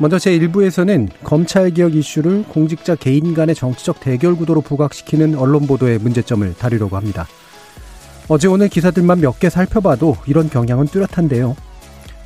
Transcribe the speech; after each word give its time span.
먼저 0.00 0.16
제1부에서는 0.16 1.08
검찰개혁 1.24 1.96
이슈를 1.96 2.44
공직자 2.44 2.94
개인 2.94 3.34
간의 3.34 3.54
정치적 3.54 3.98
대결 4.00 4.36
구도로 4.36 4.60
부각시키는 4.60 5.34
언론 5.34 5.66
보도의 5.66 5.98
문제점을 5.98 6.54
다루려고 6.54 6.96
합니다. 6.96 7.26
어제 8.28 8.46
오늘 8.46 8.68
기사들만 8.68 9.20
몇 9.20 9.40
개 9.40 9.50
살펴봐도 9.50 10.16
이런 10.26 10.48
경향은 10.50 10.86
뚜렷한데요. 10.86 11.56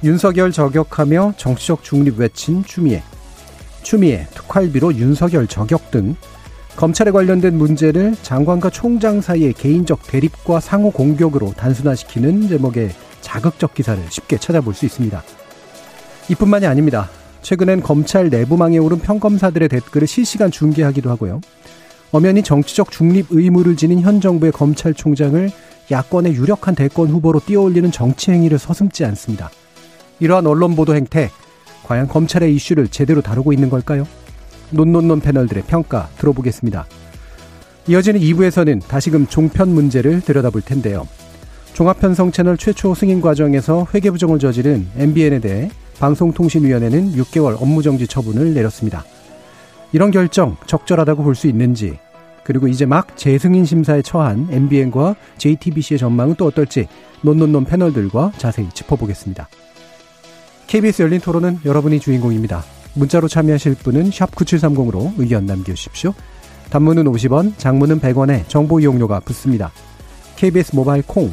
윤석열 0.04 0.52
저격하며 0.52 1.34
정치적 1.36 1.82
중립 1.82 2.18
외친 2.18 2.64
추미애, 2.64 3.02
추미애, 3.82 4.26
특활비로 4.34 4.94
윤석열 4.96 5.46
저격 5.46 5.90
등 5.90 6.16
검찰에 6.76 7.10
관련된 7.10 7.56
문제를 7.56 8.16
장관과 8.22 8.70
총장 8.70 9.20
사이의 9.20 9.52
개인적 9.54 10.02
대립과 10.06 10.60
상호 10.60 10.90
공격으로 10.90 11.52
단순화시키는 11.56 12.48
제목의 12.48 12.90
자극적 13.20 13.74
기사를 13.74 14.02
쉽게 14.10 14.36
찾아볼 14.38 14.74
수 14.74 14.84
있습니다. 14.84 15.22
이뿐만이 16.30 16.66
아닙니다. 16.66 17.08
최근엔 17.42 17.82
검찰 17.82 18.30
내부망에 18.30 18.78
오른 18.78 18.98
평검사들의 18.98 19.68
댓글을 19.68 20.06
실시간 20.06 20.50
중계하기도 20.50 21.10
하고요. 21.10 21.40
엄연히 22.12 22.42
정치적 22.42 22.90
중립 22.90 23.26
의무를 23.30 23.76
지닌 23.76 24.00
현 24.00 24.20
정부의 24.20 24.52
검찰총장을 24.52 25.50
야권의 25.90 26.34
유력한 26.34 26.74
대권 26.74 27.08
후보로 27.08 27.40
띄어올리는 27.44 27.90
정치 27.90 28.30
행위를 28.30 28.58
서슴지 28.58 29.04
않습니다. 29.04 29.50
이러한 30.20 30.46
언론 30.46 30.76
보도 30.76 30.94
행태, 30.94 31.30
과연 31.84 32.06
검찰의 32.08 32.54
이슈를 32.54 32.88
제대로 32.88 33.20
다루고 33.20 33.52
있는 33.52 33.68
걸까요? 33.68 34.06
논논논 34.70 35.20
패널들의 35.20 35.64
평가 35.66 36.08
들어보겠습니다. 36.18 36.86
이어지는 37.88 38.20
2부에서는 38.20 38.86
다시금 38.86 39.26
종편 39.26 39.70
문제를 39.70 40.20
들여다볼 40.20 40.62
텐데요. 40.62 41.08
종합편성 41.72 42.30
채널 42.30 42.56
최초 42.56 42.94
승인 42.94 43.20
과정에서 43.20 43.86
회계부정을 43.92 44.38
저지른 44.38 44.86
MBN에 44.96 45.40
대해 45.40 45.70
방송통신위원회는 46.02 47.12
6개월 47.12 47.62
업무정지 47.62 48.08
처분을 48.08 48.54
내렸습니다. 48.54 49.04
이런 49.92 50.10
결정 50.10 50.56
적절하다고 50.66 51.22
볼 51.22 51.36
수 51.36 51.46
있는지, 51.46 51.96
그리고 52.42 52.66
이제 52.66 52.84
막 52.84 53.16
재승인 53.16 53.64
심사에 53.64 54.02
처한 54.02 54.48
MBN과 54.50 55.14
JTBC의 55.38 55.98
전망은 55.98 56.34
또 56.34 56.46
어떨지 56.46 56.88
논논논 57.20 57.64
패널들과 57.66 58.32
자세히 58.36 58.68
짚어보겠습니다. 58.74 59.48
KBS 60.66 61.02
열린 61.02 61.20
토론은 61.20 61.60
여러분이 61.64 62.00
주인공입니다. 62.00 62.64
문자로 62.94 63.28
참여하실 63.28 63.76
분은 63.76 64.10
9730으로 64.10 65.12
의견 65.18 65.46
남겨주십시오. 65.46 66.14
단문은 66.70 67.04
50원, 67.04 67.56
장문은 67.58 68.00
100원에 68.00 68.48
정보 68.48 68.80
이용료가 68.80 69.20
붙습니다. 69.20 69.70
KBS 70.34 70.74
모바일 70.74 71.04
콩, 71.06 71.32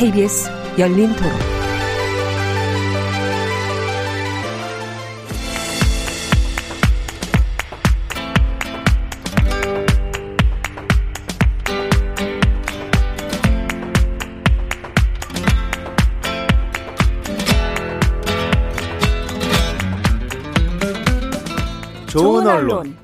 KBS 0.00 0.50
열린 0.78 1.14
토론. 1.14 1.30
좋은 22.06 22.46
언론, 22.46 22.96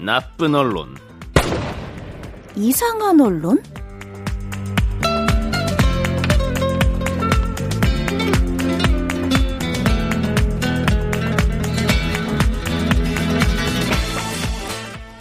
나쁜 0.00 0.54
언론, 0.54 0.96
이상한 2.56 3.20
언론? 3.20 3.62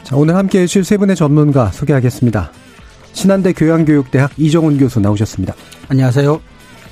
자, 0.08 0.16
오늘 0.16 0.38
함께 0.38 0.62
해주실 0.62 0.86
세 0.86 0.96
분의 0.96 1.18
전문가 1.18 1.70
소개하겠습니다. 1.70 2.50
신한대 3.12 3.52
교양교육대학 3.52 4.32
이정훈 4.38 4.78
교수 4.78 5.02
나오셨습니다. 5.02 5.54
안녕하세요. 5.90 6.40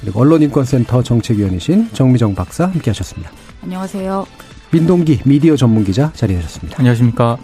그리고 0.02 0.20
언론인권센터 0.20 1.02
정책위원이신 1.02 1.92
정미정 1.94 2.36
박사 2.36 2.66
함께 2.66 2.90
하셨습니다. 2.90 3.31
안녕하세요. 3.64 4.26
민동기 4.74 5.22
미디어 5.24 5.56
전문기자 5.56 6.12
자리하셨습니다. 6.12 6.78
안녕하십니까. 6.78 7.38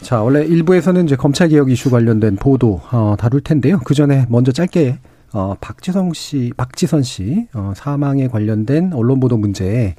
자, 0.00 0.22
원래 0.22 0.44
일부에서는 0.44 1.06
이제 1.06 1.16
검찰개혁 1.16 1.68
이슈 1.68 1.90
관련된 1.90 2.36
보도, 2.36 2.82
어, 2.92 3.16
다룰 3.18 3.40
텐데요. 3.40 3.80
그 3.84 3.94
전에 3.94 4.26
먼저 4.28 4.52
짧게, 4.52 5.00
어, 5.32 5.56
박지성 5.60 6.12
씨, 6.12 6.52
박지선 6.56 7.02
씨, 7.02 7.48
어, 7.52 7.72
사망에 7.74 8.28
관련된 8.28 8.92
언론 8.92 9.18
보도 9.18 9.36
문제에 9.36 9.96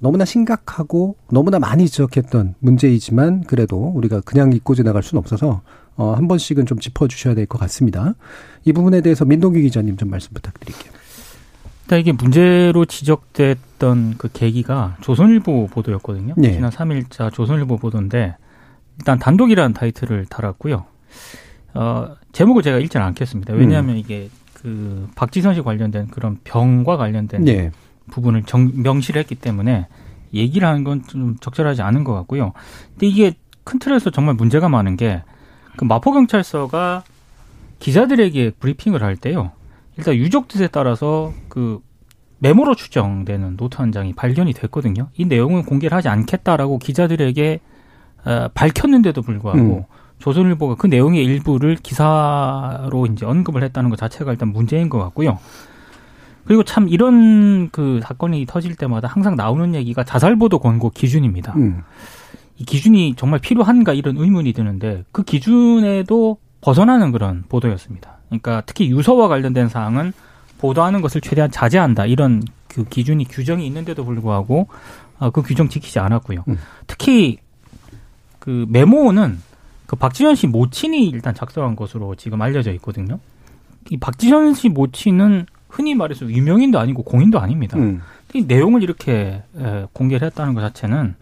너무나 0.00 0.24
심각하고 0.24 1.16
너무나 1.30 1.58
많이 1.58 1.86
지적했던 1.88 2.54
문제이지만 2.60 3.44
그래도 3.44 3.76
우리가 3.94 4.20
그냥 4.20 4.52
잊고 4.52 4.74
지나갈 4.74 5.02
수는 5.02 5.18
없어서 5.18 5.62
어, 5.96 6.12
한 6.12 6.28
번씩은 6.28 6.66
좀 6.66 6.78
짚어주셔야 6.78 7.34
될 7.34 7.46
것 7.46 7.58
같습니다. 7.58 8.14
이 8.64 8.72
부분에 8.72 9.00
대해서 9.00 9.24
민동기 9.24 9.62
기자님 9.62 9.96
좀 9.96 10.10
말씀 10.10 10.32
부탁드릴게요. 10.32 10.92
일단 11.84 11.98
이게 12.00 12.12
문제로 12.12 12.84
지적됐던 12.84 14.14
그 14.18 14.28
계기가 14.32 14.96
조선일보 15.00 15.68
보도였거든요. 15.68 16.34
네. 16.36 16.52
지난 16.52 16.70
3일자 16.70 17.32
조선일보 17.32 17.78
보도인데 17.78 18.36
일단 18.98 19.18
단독이라는 19.18 19.72
타이틀을 19.72 20.26
달았고요. 20.26 20.84
어, 21.74 22.08
제목을 22.32 22.62
제가 22.62 22.78
읽지는 22.78 23.04
않겠습니다. 23.06 23.54
왜냐하면 23.54 23.94
음. 23.96 23.98
이게 23.98 24.28
그 24.54 25.08
박지선 25.14 25.54
씨 25.54 25.62
관련된 25.62 26.08
그런 26.08 26.38
병과 26.44 26.96
관련된 26.96 27.44
네. 27.44 27.70
부분을 28.08 28.42
정, 28.44 28.70
명시를 28.74 29.20
했기 29.20 29.34
때문에 29.34 29.86
얘기를 30.34 30.66
하는 30.66 30.84
건 30.84 31.02
좀 31.06 31.36
적절하지 31.40 31.82
않은 31.82 32.04
것 32.04 32.12
같고요. 32.14 32.52
근데 32.92 33.06
이게 33.06 33.34
큰 33.64 33.78
틀에서 33.78 34.10
정말 34.10 34.34
문제가 34.34 34.68
많은 34.68 34.96
게 34.96 35.22
그 35.78 35.84
마포경찰서가 35.84 37.04
기자들에게 37.78 38.50
브리핑을 38.58 39.02
할 39.02 39.16
때요. 39.16 39.52
일단 39.96 40.16
유족 40.16 40.48
뜻에 40.48 40.66
따라서 40.66 41.32
그 41.48 41.80
메모로 42.40 42.74
추정되는 42.74 43.56
노트 43.56 43.78
한 43.78 43.92
장이 43.92 44.12
발견이 44.12 44.52
됐거든요. 44.52 45.08
이 45.16 45.24
내용은 45.24 45.62
공개를 45.64 45.96
하지 45.96 46.08
않겠다라고 46.08 46.78
기자들에게 46.78 47.60
어, 48.24 48.48
밝혔는데도 48.54 49.22
불구하고 49.22 49.58
음. 49.60 49.84
조선일보가 50.18 50.74
그 50.74 50.88
내용의 50.88 51.24
일부를 51.24 51.76
기사로 51.76 53.06
이제 53.12 53.24
언급을 53.24 53.62
했다는 53.62 53.88
것 53.90 53.96
자체가 54.00 54.32
일단 54.32 54.48
문제인 54.48 54.88
것 54.88 54.98
같고요. 54.98 55.38
그리고 56.48 56.62
참 56.62 56.88
이런 56.88 57.68
그 57.68 58.00
사건이 58.02 58.46
터질 58.46 58.74
때마다 58.74 59.06
항상 59.06 59.36
나오는 59.36 59.74
얘기가 59.74 60.02
자살보도 60.02 60.60
권고 60.60 60.88
기준입니다. 60.88 61.52
음. 61.56 61.82
이 62.56 62.64
기준이 62.64 63.16
정말 63.18 63.38
필요한가 63.38 63.92
이런 63.92 64.16
의문이 64.16 64.54
드는데 64.54 65.04
그 65.12 65.24
기준에도 65.24 66.38
벗어나는 66.62 67.12
그런 67.12 67.44
보도였습니다. 67.50 68.16
그러니까 68.28 68.62
특히 68.64 68.90
유서와 68.90 69.28
관련된 69.28 69.68
사항은 69.68 70.14
보도하는 70.56 71.02
것을 71.02 71.20
최대한 71.20 71.50
자제한다 71.50 72.06
이런 72.06 72.42
그 72.66 72.84
기준이 72.84 73.26
규정이 73.26 73.66
있는데도 73.66 74.06
불구하고 74.06 74.68
어, 75.18 75.28
그 75.28 75.42
규정 75.42 75.68
지키지 75.68 75.98
않았고요. 75.98 76.44
음. 76.48 76.58
특히 76.86 77.36
그 78.38 78.64
메모는 78.70 79.38
그 79.84 79.96
박지현 79.96 80.34
씨 80.34 80.46
모친이 80.46 81.10
일단 81.10 81.34
작성한 81.34 81.76
것으로 81.76 82.14
지금 82.14 82.40
알려져 82.40 82.72
있거든요. 82.72 83.18
이 83.90 83.98
박지현 83.98 84.54
씨 84.54 84.70
모친은 84.70 85.44
흔히 85.68 85.94
말해서 85.94 86.26
유명인도 86.28 86.78
아니고 86.78 87.02
공인도 87.02 87.38
아닙니다. 87.40 87.76
음. 87.78 88.00
이 88.34 88.42
내용을 88.42 88.82
이렇게 88.82 89.42
에, 89.56 89.86
공개를 89.92 90.26
했다는 90.26 90.54
것 90.54 90.60
자체는 90.60 91.14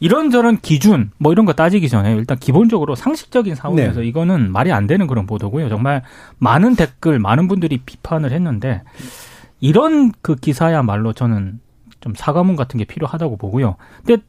이런저런 0.00 0.58
기준 0.60 1.10
뭐 1.18 1.32
이런 1.32 1.44
거 1.44 1.52
따지기 1.52 1.88
전에 1.88 2.14
일단 2.14 2.38
기본적으로 2.38 2.94
상식적인 2.94 3.54
사고에서 3.54 4.00
네. 4.00 4.06
이거는 4.06 4.50
말이 4.50 4.72
안 4.72 4.86
되는 4.86 5.06
그런 5.06 5.26
보도고요. 5.26 5.68
정말 5.68 6.02
많은 6.38 6.74
댓글 6.74 7.18
많은 7.18 7.48
분들이 7.48 7.78
비판을 7.78 8.32
했는데 8.32 8.82
이런 9.60 10.10
그 10.22 10.36
기사야말로 10.36 11.12
저는 11.12 11.60
좀 12.00 12.14
사과문 12.16 12.56
같은 12.56 12.78
게 12.78 12.84
필요하다고 12.84 13.36
보고요. 13.36 13.76
근데 14.04 14.22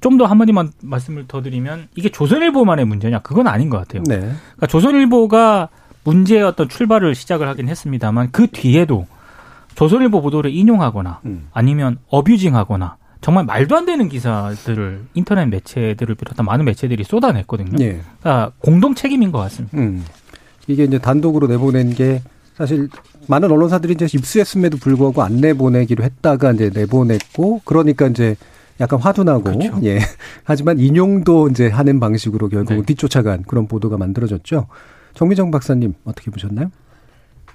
좀 0.00 0.18
더 0.18 0.24
한마디만 0.24 0.72
말씀을 0.82 1.26
더 1.28 1.42
드리면 1.42 1.88
이게 1.94 2.08
조선일보만의 2.08 2.84
문제냐 2.86 3.20
그건 3.20 3.46
아닌 3.46 3.70
것 3.70 3.78
같아요. 3.78 4.02
네. 4.08 4.18
그러니까 4.18 4.66
조선일보가 4.66 5.68
문제의 6.04 6.42
어떤 6.42 6.68
출발을 6.68 7.14
시작을 7.14 7.48
하긴 7.48 7.68
했습니다만 7.68 8.30
그 8.32 8.46
뒤에도 8.48 9.06
조선일보 9.74 10.20
보도를 10.22 10.50
인용하거나 10.50 11.20
음. 11.24 11.48
아니면 11.52 11.98
어뷰징하거나 12.08 12.96
정말 13.20 13.44
말도 13.44 13.76
안 13.76 13.86
되는 13.86 14.08
기사들을 14.08 15.04
인터넷 15.14 15.46
매체들을 15.46 16.14
비롯한 16.16 16.44
많은 16.44 16.64
매체들이 16.64 17.04
쏟아냈거든요. 17.04 17.78
예. 17.80 18.00
그러니까 18.20 18.52
공동 18.58 18.94
책임인 18.94 19.30
것 19.30 19.38
같습니다. 19.38 19.78
음. 19.78 20.04
이게 20.66 20.84
이제 20.84 20.98
단독으로 20.98 21.46
내보낸 21.46 21.94
게 21.94 22.20
사실 22.56 22.88
많은 23.28 23.50
언론사들이 23.50 23.94
이제 23.94 24.06
입수했음에도 24.12 24.76
불구하고 24.78 25.22
안 25.22 25.36
내보내기로 25.36 26.02
했다가 26.02 26.52
이제 26.52 26.70
내보냈고 26.74 27.62
그러니까 27.64 28.08
이제 28.08 28.36
약간 28.80 28.98
화도 28.98 29.22
나고 29.22 29.44
그렇죠. 29.44 29.78
예. 29.84 30.00
하지만 30.42 30.80
인용도 30.80 31.48
이제 31.48 31.68
하는 31.68 32.00
방식으로 32.00 32.48
결국 32.48 32.74
네. 32.74 32.82
뒤쫓아간 32.82 33.44
그런 33.44 33.68
보도가 33.68 33.96
만들어졌죠. 33.96 34.66
정미정 35.14 35.50
박사님 35.50 35.94
어떻게 36.04 36.30
보셨나요? 36.30 36.70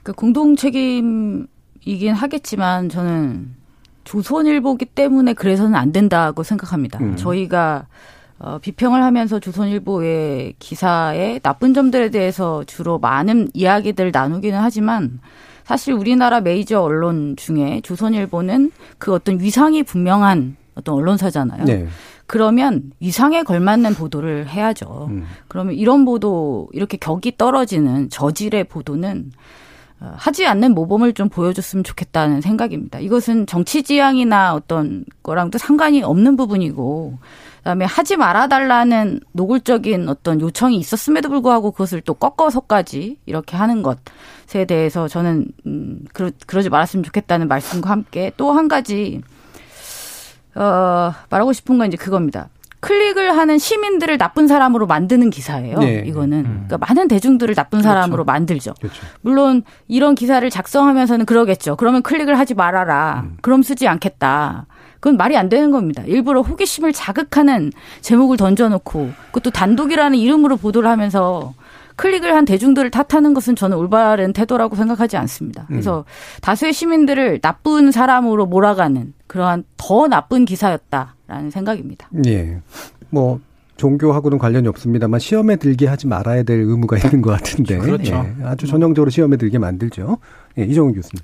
그 0.04 0.14
공동 0.14 0.56
책임이긴 0.56 2.14
하겠지만 2.14 2.90
저는 2.90 3.56
조선일보기 4.04 4.86
때문에 4.86 5.34
그래서는 5.34 5.76
안 5.76 5.92
된다고 5.92 6.44
생각합니다. 6.44 7.00
음. 7.00 7.16
저희가 7.18 7.88
어, 8.40 8.60
비평을 8.60 9.04
하면서 9.04 9.40
조선일보의 9.40 10.56
기사의 10.60 11.40
나쁜 11.42 11.74
점들에 11.74 12.10
대해서 12.10 12.64
주로 12.66 13.00
많은 13.00 13.50
이야기들 13.54 14.12
나누기는 14.14 14.60
하지만 14.60 15.20
사실 15.64 15.94
우리나라 15.94 16.40
메이저 16.40 16.82
언론 16.82 17.36
중에 17.36 17.82
조선일보는 17.84 18.72
그 18.98 19.14
어떤 19.14 19.40
위상이 19.40 19.84
분명한 19.84 20.56
어떤 20.76 20.96
언론사잖아요. 20.96 21.66
네. 21.66 21.88
그러면 22.28 22.92
위상에 23.00 23.44
걸맞는 23.44 23.96
보도를 23.96 24.50
해야죠. 24.50 25.08
음. 25.10 25.26
그러면 25.48 25.76
이런 25.76 26.06
보도 26.06 26.68
이렇게 26.74 26.98
격이 26.98 27.38
떨어지는 27.38 28.10
저질의 28.10 28.66
보도는 28.66 29.32
어, 30.00 30.14
하지 30.16 30.46
않는 30.46 30.76
모범을 30.76 31.14
좀 31.14 31.30
보여줬으면 31.30 31.84
좋겠다는 31.84 32.42
생각입니다. 32.42 33.00
이것은 33.00 33.48
정치 33.48 33.82
지향이나 33.82 34.54
어떤 34.54 35.06
거랑도 35.24 35.58
상관이 35.58 36.04
없는 36.04 36.36
부분이고 36.38 37.18
그다음에 37.58 37.86
하지 37.86 38.16
말아달라는 38.16 39.22
노골적인 39.32 40.08
어떤 40.08 40.40
요청이 40.40 40.78
있었음에도 40.78 41.30
불구하고 41.30 41.72
그것을 41.72 42.02
또 42.02 42.14
꺾어서까지 42.14 43.18
이렇게 43.26 43.58
하는 43.58 43.82
것에 43.82 44.66
대해서 44.68 45.08
저는 45.08 45.48
음 45.66 46.00
그러, 46.14 46.30
그러지 46.46 46.70
말았으면 46.70 47.04
좋겠다는 47.04 47.48
말씀과 47.48 47.90
함께 47.90 48.32
또 48.38 48.52
한 48.52 48.68
가지 48.68 49.22
어 50.58 51.14
말하고 51.30 51.54
싶은 51.54 51.78
건 51.78 51.88
이제 51.88 51.98
그겁니다. 51.98 52.50
클릭을 52.80 53.36
하는 53.36 53.58
시민들을 53.58 54.18
나쁜 54.18 54.48
사람으로 54.48 54.86
만드는 54.88 55.30
기사예요. 55.30 55.80
네. 55.80 56.04
이거는 56.06 56.38
음. 56.40 56.66
그러니까 56.68 56.78
많은 56.88 57.08
대중들을 57.08 57.56
나쁜 57.56 57.82
사람으로 57.82 58.24
만들죠. 58.24 58.76
그렇죠. 58.80 59.02
물론 59.22 59.64
이런 59.88 60.16
기사를 60.16 60.48
작성하면서는 60.50 61.26
그러겠죠. 61.26 61.76
그러면 61.76 62.02
클릭을 62.04 62.38
하지 62.38 62.54
말아라. 62.54 63.24
음. 63.26 63.38
그럼 63.42 63.64
쓰지 63.64 63.88
않겠다. 63.88 64.68
그건 65.00 65.18
말이 65.18 65.38
안 65.38 65.50
되는 65.50 65.72
겁니다. 65.72 66.04
일부러 66.06 66.42
호기심을 66.42 66.94
자극하는 66.94 67.72
제목을 68.02 68.38
던져놓고 68.38 69.12
그것도 69.28 69.52
단독이라는 69.52 70.18
이름으로 70.18 70.58
보도를 70.58 70.90
하면서 70.90 71.54
클릭을 71.98 72.34
한 72.34 72.46
대중들을 72.46 72.90
탓하는 72.92 73.34
것은 73.34 73.56
저는 73.56 73.76
올바른 73.76 74.32
태도라고 74.32 74.76
생각하지 74.76 75.18
않습니다. 75.18 75.66
그래서 75.68 76.06
다수의 76.42 76.72
시민들을 76.72 77.40
나쁜 77.42 77.92
사람으로 77.92 78.46
몰아가는 78.46 79.14
그러한 79.26 79.66
더 79.76 80.08
나쁜 80.08 80.46
기사였다라는 80.46 81.52
생각입니다. 81.52 82.10
예. 82.28 82.62
뭐 83.10 83.40
종교하고는 83.78 84.38
관련이 84.38 84.68
없습니다만 84.68 85.20
시험에 85.20 85.56
들게 85.56 85.88
하지 85.88 86.08
말아야 86.08 86.44
될 86.44 86.60
의무가 86.62 86.98
있는 87.04 87.22
것 87.22 87.32
같은데 87.32 87.78
그렇죠. 87.78 88.14
예. 88.14 88.44
아주 88.46 88.68
전형적으로 88.68 89.10
시험에 89.10 89.38
들게 89.38 89.58
만들죠. 89.58 90.20
예, 90.60 90.64
이정훈 90.64 90.94
교수님. 90.94 91.22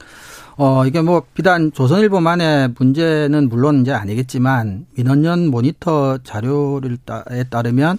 어, 0.57 0.85
이게 0.85 1.01
뭐 1.01 1.23
비단 1.33 1.71
조선일보만의 1.71 2.73
문제는 2.77 3.49
물론 3.49 3.81
이제 3.81 3.91
아니겠지만 3.91 4.85
민원연 4.95 5.47
모니터 5.47 6.19
자료를 6.19 6.97
따에 7.05 7.43
따르면 7.49 7.97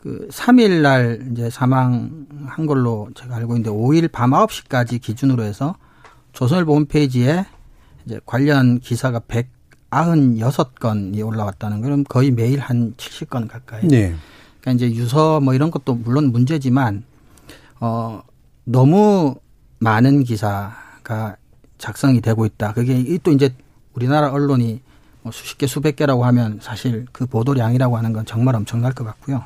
그 0.00 0.28
3일 0.30 0.80
날 0.80 1.28
이제 1.32 1.50
사망한 1.50 2.66
걸로 2.66 3.08
제가 3.14 3.36
알고 3.36 3.56
있는데 3.56 3.70
5일 3.70 4.10
밤 4.12 4.30
9시까지 4.30 5.00
기준으로 5.00 5.42
해서 5.42 5.74
조선일보 6.32 6.74
홈페이지에 6.74 7.44
이제 8.06 8.20
관련 8.24 8.78
기사가 8.78 9.20
196건이 9.90 11.26
올라왔다는 11.26 11.82
그럼 11.82 12.04
거의 12.04 12.30
매일 12.30 12.60
한 12.60 12.94
70건 12.96 13.48
가까이. 13.48 13.82
예. 13.90 14.14
그러니까 14.60 14.72
이제 14.72 14.94
유서 14.94 15.40
뭐 15.40 15.54
이런 15.54 15.70
것도 15.70 15.94
물론 15.94 16.30
문제지만 16.30 17.04
어 17.80 18.22
너무 18.64 19.36
많은 19.80 20.24
기사가 20.24 21.36
작성이 21.78 22.20
되고 22.20 22.46
있다. 22.46 22.72
그게 22.72 22.98
이또 22.98 23.32
이제 23.32 23.54
우리나라 23.94 24.30
언론이 24.30 24.80
뭐 25.22 25.32
수십 25.32 25.58
개 25.58 25.66
수백 25.66 25.96
개라고 25.96 26.24
하면 26.26 26.58
사실 26.62 27.06
그 27.12 27.26
보도량이라고 27.26 27.96
하는 27.96 28.12
건 28.12 28.24
정말 28.26 28.54
엄청날 28.54 28.92
것 28.92 29.04
같고요. 29.04 29.44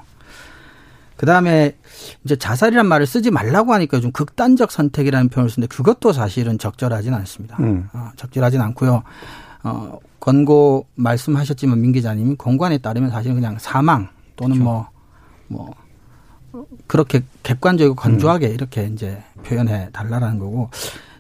그 1.23 1.27
다음에 1.27 1.77
이제 2.25 2.35
자살이란 2.35 2.85
말을 2.85 3.07
쓰지 3.07 3.31
말라고 3.31 3.73
하니까 3.75 4.01
좀 4.01 4.11
극단적 4.11 4.73
선택이라는 4.73 5.29
표현을 5.29 5.51
쓰는데 5.51 5.73
그것도 5.73 6.13
사실은 6.13 6.59
적절하진 6.59 7.15
않습니다. 7.15 7.59
음. 7.61 7.89
어, 7.93 8.11
적절하진 8.17 8.61
않고요. 8.61 9.05
어, 9.63 9.99
권고 10.19 10.89
말씀하셨지만 10.97 11.81
민 11.81 11.93
기자님이 11.93 12.35
공관에 12.35 12.79
따르면 12.79 13.11
사실은 13.11 13.37
그냥 13.37 13.57
사망 13.61 14.09
또는 14.35 14.65
뭐, 14.65 14.89
뭐, 15.47 15.73
그렇게 16.89 17.23
객관적이고 17.45 17.95
건조하게 17.95 18.49
이렇게 18.49 18.87
이제 18.93 19.23
표현해 19.45 19.91
달라라는 19.93 20.41
거고 20.41 20.71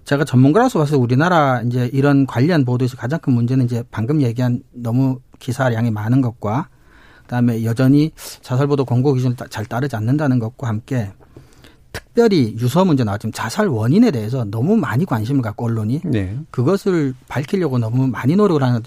제가 0.05 0.25
전문가로서 0.25 0.81
봐서 0.81 0.99
우리나라 0.99 1.63
이제 1.63 1.89
이런 1.93 2.27
관련 2.27 2.65
보도에서 2.65 2.97
가장 2.97 3.21
큰 3.21 3.35
문제는 3.35 3.67
이제 3.67 3.85
방금 3.93 4.21
얘기한 4.21 4.65
너무 4.73 5.21
기사량이 5.39 5.93
많은 5.93 6.23
것과 6.23 6.67
그다음에 7.33 7.65
여전히 7.65 8.13
자살보도 8.43 8.85
권고 8.85 9.15
기준을 9.15 9.37
따- 9.37 9.47
잘 9.49 9.65
따르지 9.65 9.97
않는다는 9.97 10.39
것과 10.39 10.69
함께 10.69 11.11
특별히 11.93 12.55
유서 12.59 12.85
문제 12.85 13.05
나왔지만 13.05 13.33
자살 13.33 13.69
원인에 13.69 14.11
대해서 14.11 14.45
너무 14.45 14.77
많이 14.77 15.07
관심을 15.07 15.41
갖고 15.41 15.65
언론이 15.65 16.03
네. 16.05 16.39
그것을 16.51 17.15
밝히려고 17.29 17.79
너무 17.79 18.07
많이 18.07 18.37
노력을 18.37 18.63
하는 18.63 18.83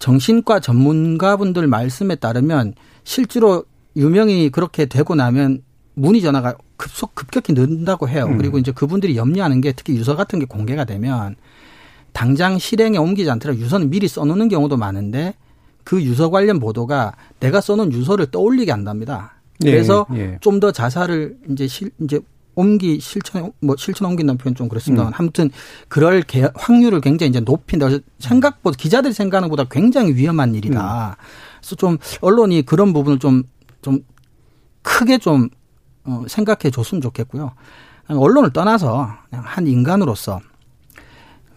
정신과 0.00 0.58
전문가분들 0.60 1.66
말씀에 1.68 2.16
따르면 2.16 2.74
실제로 3.04 3.64
유명이 3.94 4.50
그렇게 4.50 4.86
되고 4.86 5.14
나면 5.14 5.62
문의 5.94 6.20
전화가 6.20 6.56
급속 6.76 7.14
급격히 7.14 7.52
는다고 7.54 8.08
해요. 8.08 8.26
음. 8.26 8.36
그리고 8.36 8.58
이제 8.58 8.72
그분들이 8.72 9.16
염려하는 9.16 9.60
게 9.60 9.72
특히 9.72 9.94
유서 9.94 10.14
같은 10.16 10.38
게 10.40 10.44
공개가 10.44 10.84
되면 10.84 11.36
당장 12.12 12.58
실행에 12.58 12.98
옮기지 12.98 13.30
않더라도 13.30 13.60
유서는 13.60 13.90
미리 13.90 14.08
써놓는 14.08 14.48
경우도 14.48 14.76
많은데 14.76 15.34
그 15.86 16.02
유서 16.02 16.30
관련 16.30 16.58
보도가 16.58 17.12
내가 17.38 17.60
써놓은 17.60 17.92
유서를 17.92 18.26
떠올리게 18.32 18.72
한답니다. 18.72 19.34
예, 19.64 19.70
그래서 19.70 20.04
예. 20.14 20.36
좀더 20.40 20.72
자살을 20.72 21.38
이제 21.48 21.68
실 21.68 21.92
이제 22.00 22.18
옮기 22.56 22.98
실천 22.98 23.52
뭐 23.60 23.76
실천 23.78 24.08
옮긴다는 24.08 24.36
표현 24.36 24.56
좀 24.56 24.68
그렇습니다만 24.68 25.12
음. 25.12 25.14
아무튼 25.16 25.48
그럴 25.86 26.22
개- 26.22 26.50
확률을 26.56 27.00
굉장히 27.00 27.30
이제 27.30 27.38
높인다. 27.38 27.86
그래서 27.86 28.02
생각보다 28.18 28.76
기자들이 28.76 29.14
생각하는 29.14 29.48
것보다 29.48 29.68
굉장히 29.70 30.12
위험한 30.16 30.56
일이다. 30.56 31.16
그래서 31.60 31.76
좀 31.76 31.98
언론이 32.20 32.62
그런 32.62 32.92
부분을 32.92 33.20
좀좀 33.20 34.00
크게 34.82 35.18
좀 35.18 35.48
어, 36.02 36.24
생각해 36.26 36.72
줬으면 36.72 37.00
좋겠고요. 37.00 37.52
언론을 38.08 38.52
떠나서 38.52 39.08
그냥 39.30 39.44
한 39.46 39.68
인간으로서 39.68 40.40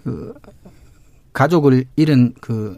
그 0.03 0.35
가족을 1.33 1.85
잃은 1.95 2.35
그 2.41 2.77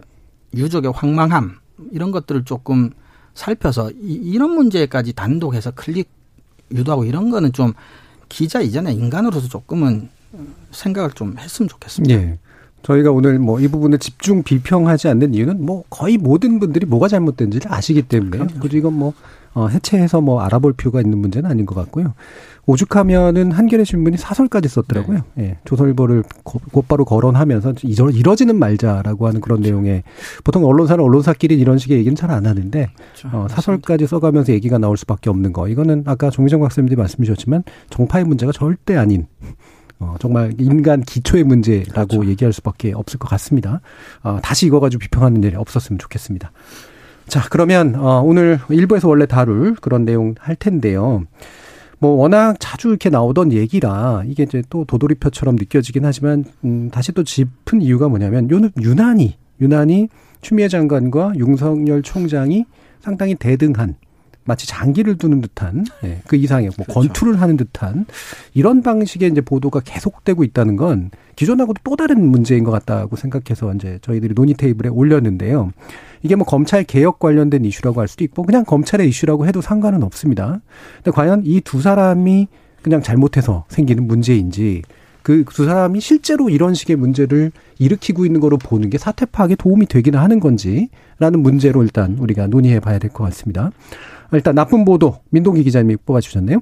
유족의 0.56 0.92
황망함 0.94 1.58
이런 1.92 2.12
것들을 2.12 2.44
조금 2.46 2.92
살펴서 3.34 3.92
이, 3.92 4.14
이런 4.14 4.52
문제까지 4.52 5.14
단독해서 5.14 5.72
클릭 5.72 6.10
유도하고 6.72 7.06
이런 7.06 7.30
거는 7.30 7.54
좀 7.54 7.74
기자 8.30 8.62
이전에 8.62 8.94
인간으로서 8.94 9.48
조금은 9.48 10.10
생각을 10.72 11.12
좀 11.12 11.36
했으면 11.38 11.68
좋겠습니다. 11.70 12.16
예. 12.16 12.40
저희가 12.84 13.12
오늘 13.12 13.38
뭐 13.38 13.60
이 13.60 13.68
부분을 13.68 14.00
집중 14.00 14.42
비평하지 14.42 15.08
않는 15.10 15.34
이유는 15.34 15.66
뭐 15.66 15.84
거의 15.90 16.18
모든 16.18 16.60
분들이 16.60 16.86
뭐가 16.86 17.08
잘못된지를 17.08 17.72
아시기 17.72 18.02
때문에 18.04 18.48
그리고 18.60 18.78
이건 18.78 18.94
뭐 18.94 19.14
어, 19.54 19.68
해체해서 19.68 20.22
뭐 20.22 20.42
알아볼 20.42 20.74
필요가 20.74 21.02
있는 21.02 21.18
문제는 21.20 21.50
아닌 21.50 21.66
것 21.66 21.76
같고요. 21.76 22.14
오죽하면은 22.66 23.52
한겨레 23.52 23.84
신문이 23.84 24.18
사설까지 24.18 24.70
썼더라고요. 24.70 25.22
네. 25.36 25.44
예, 25.44 25.58
조선일보를 25.66 26.24
고- 26.44 26.60
곧바로 26.72 27.06
거론하면서 27.06 27.74
이러, 27.84 28.10
이러지는 28.10 28.58
말자라고 28.58 29.28
하는 29.28 29.42
그런 29.42 29.60
그렇죠. 29.62 29.74
내용의 29.76 30.04
보통 30.44 30.66
언론사는 30.66 31.04
언론사끼리 31.04 31.58
이런 31.60 31.78
식의 31.78 31.98
얘기는 31.98 32.16
잘 32.16 32.32
안 32.32 32.46
하는데 32.46 32.88
그렇죠. 33.20 33.38
어, 33.38 33.48
사설까지 33.50 34.08
써가면서 34.08 34.54
얘기가 34.54 34.78
나올 34.78 34.96
수밖에 34.96 35.30
없는 35.30 35.52
거. 35.54 35.68
이거는 35.68 36.04
아까 36.06 36.30
종희정 36.30 36.62
박사님들이 36.62 36.96
말씀 36.98 37.24
주셨지만 37.24 37.64
정파의 37.90 38.26
문제가 38.26 38.52
절대 38.54 38.96
아닌 38.96 39.26
어, 40.00 40.16
정말 40.20 40.54
인간 40.58 41.02
기초의 41.02 41.44
문제라고 41.44 42.08
그렇죠. 42.20 42.26
얘기할 42.30 42.54
수밖에 42.54 42.94
없을 42.94 43.20
것 43.20 43.28
같습니다. 43.30 43.82
어, 44.24 44.40
다시 44.42 44.66
이거 44.68 44.80
가지고 44.80 45.00
비평하는 45.02 45.44
일이 45.44 45.56
없었으면 45.56 46.00
좋겠습니다. 46.00 46.52
자, 47.28 47.42
그러면 47.50 47.96
어, 47.96 48.22
오늘 48.24 48.60
일부에서 48.70 49.08
원래 49.08 49.26
다룰 49.26 49.76
그런 49.76 50.06
내용 50.06 50.36
할 50.40 50.56
텐데요. 50.56 51.24
뭐 52.02 52.14
워낙 52.14 52.56
자주 52.60 52.90
이렇게 52.90 53.12
나오던 53.12 53.54
얘기라 53.54 54.24
이게 54.26 54.42
이제 54.44 54.64
또 54.72 54.86
도돌이표처럼 54.86 55.56
느껴지긴 55.56 56.04
하지만 56.04 56.44
음, 56.66 56.90
다시 56.92 57.12
또 57.12 57.24
짚은 57.24 57.84
이유가 57.84 58.10
뭐냐면 58.10 58.50
요 58.50 58.60
유난히 58.82 59.38
유난히 59.62 60.10
추미애 60.42 60.68
장관과 60.68 61.34
윤석열 61.38 62.02
총장이 62.02 62.66
상당히 63.02 63.36
대등한 63.36 63.96
마치 64.46 64.68
장기를 64.68 65.20
두는 65.20 65.42
듯한 65.42 65.86
예, 66.04 66.22
그 66.26 66.36
이상의 66.36 66.72
뭐 66.76 66.88
권투를 66.88 67.40
하는 67.40 67.58
듯한 67.58 68.08
이런 68.56 68.82
방식의 68.82 69.30
이제 69.30 69.40
보도가 69.40 69.82
계속되고 69.82 70.44
있다는 70.44 70.78
건 70.78 71.12
기존하고도 71.36 71.82
또 71.84 71.96
다른 71.96 72.26
문제인 72.28 72.64
것 72.64 72.72
같다고 72.72 73.16
생각해서 73.16 73.72
이제 73.76 74.00
저희들이 74.02 74.34
논의 74.34 74.56
테이블에 74.56 74.90
올렸는데요. 74.90 75.72
이게 76.24 76.36
뭐 76.36 76.46
검찰 76.46 76.84
개혁 76.84 77.20
관련된 77.20 77.66
이슈라고 77.66 78.00
할 78.02 78.08
수도 78.08 78.24
있고 78.24 78.44
그냥 78.44 78.64
검찰의 78.66 79.08
이슈라고 79.10 79.48
해도 79.48 79.62
상관은 79.62 80.04
없습니다. 80.04 80.62
근데 80.98 81.12
과연 81.12 81.44
이 81.46 81.62
두 81.62 81.82
사람이 81.82 82.48
그냥 82.82 83.02
잘못해서 83.02 83.66
생기는 83.70 84.08
문제인지 84.08 84.82
그 85.24 85.44
두 85.46 85.66
사람이 85.66 86.00
실제로 86.00 86.50
이런 86.50 86.74
식의 86.74 86.96
문제를 86.96 87.52
일으키고 87.80 88.26
있는 88.26 88.40
거로 88.42 88.58
보는 88.58 88.90
게 88.90 88.98
사태 88.98 89.26
파악에 89.26 89.56
도움이 89.56 89.86
되기는 89.86 90.18
하는 90.20 90.40
건지라는 90.40 91.40
문제로 91.40 91.84
일단 91.84 92.18
우리가 92.20 92.48
논의해 92.48 92.80
봐야 92.80 92.98
될 93.00 93.12
것 93.12 93.24
같습니다. 93.26 93.72
일단 94.32 94.56
나쁜 94.56 94.86
보도 94.86 95.20
민동기 95.30 95.64
기자님이 95.64 95.98
뽑아주셨네요. 96.06 96.60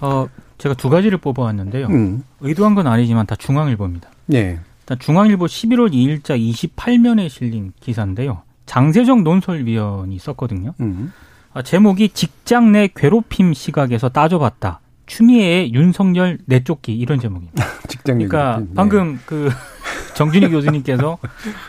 어, 0.00 0.26
제가 0.58 0.74
두 0.74 0.88
가지를 0.90 1.18
뽑아왔는데요. 1.18 1.86
음. 1.88 2.22
의도한 2.40 2.74
건 2.74 2.86
아니지만 2.86 3.26
다 3.26 3.34
중앙일보입니다. 3.36 4.08
예. 4.34 4.58
일단 4.86 5.00
중앙일보 5.00 5.46
11월 5.46 5.92
2일자 5.92 6.38
28면에 6.38 7.28
실린 7.28 7.72
기사인데요. 7.80 8.42
장세정 8.66 9.24
논설위원이 9.24 10.16
썼거든요. 10.20 10.74
음. 10.80 11.12
아, 11.52 11.62
제목이 11.62 12.10
직장 12.10 12.70
내 12.70 12.88
괴롭힘 12.94 13.52
시각에서 13.52 14.08
따져봤다. 14.08 14.80
추미애의 15.06 15.74
윤석열 15.74 16.38
내쫓기 16.46 16.96
이런 16.96 17.18
제목입니다. 17.18 17.64
직장 17.88 18.18
그러니까. 18.18 18.60
네. 18.60 18.66
방금 18.76 19.20
그 19.26 19.50
정준희 20.14 20.50
교수님께서 20.50 21.18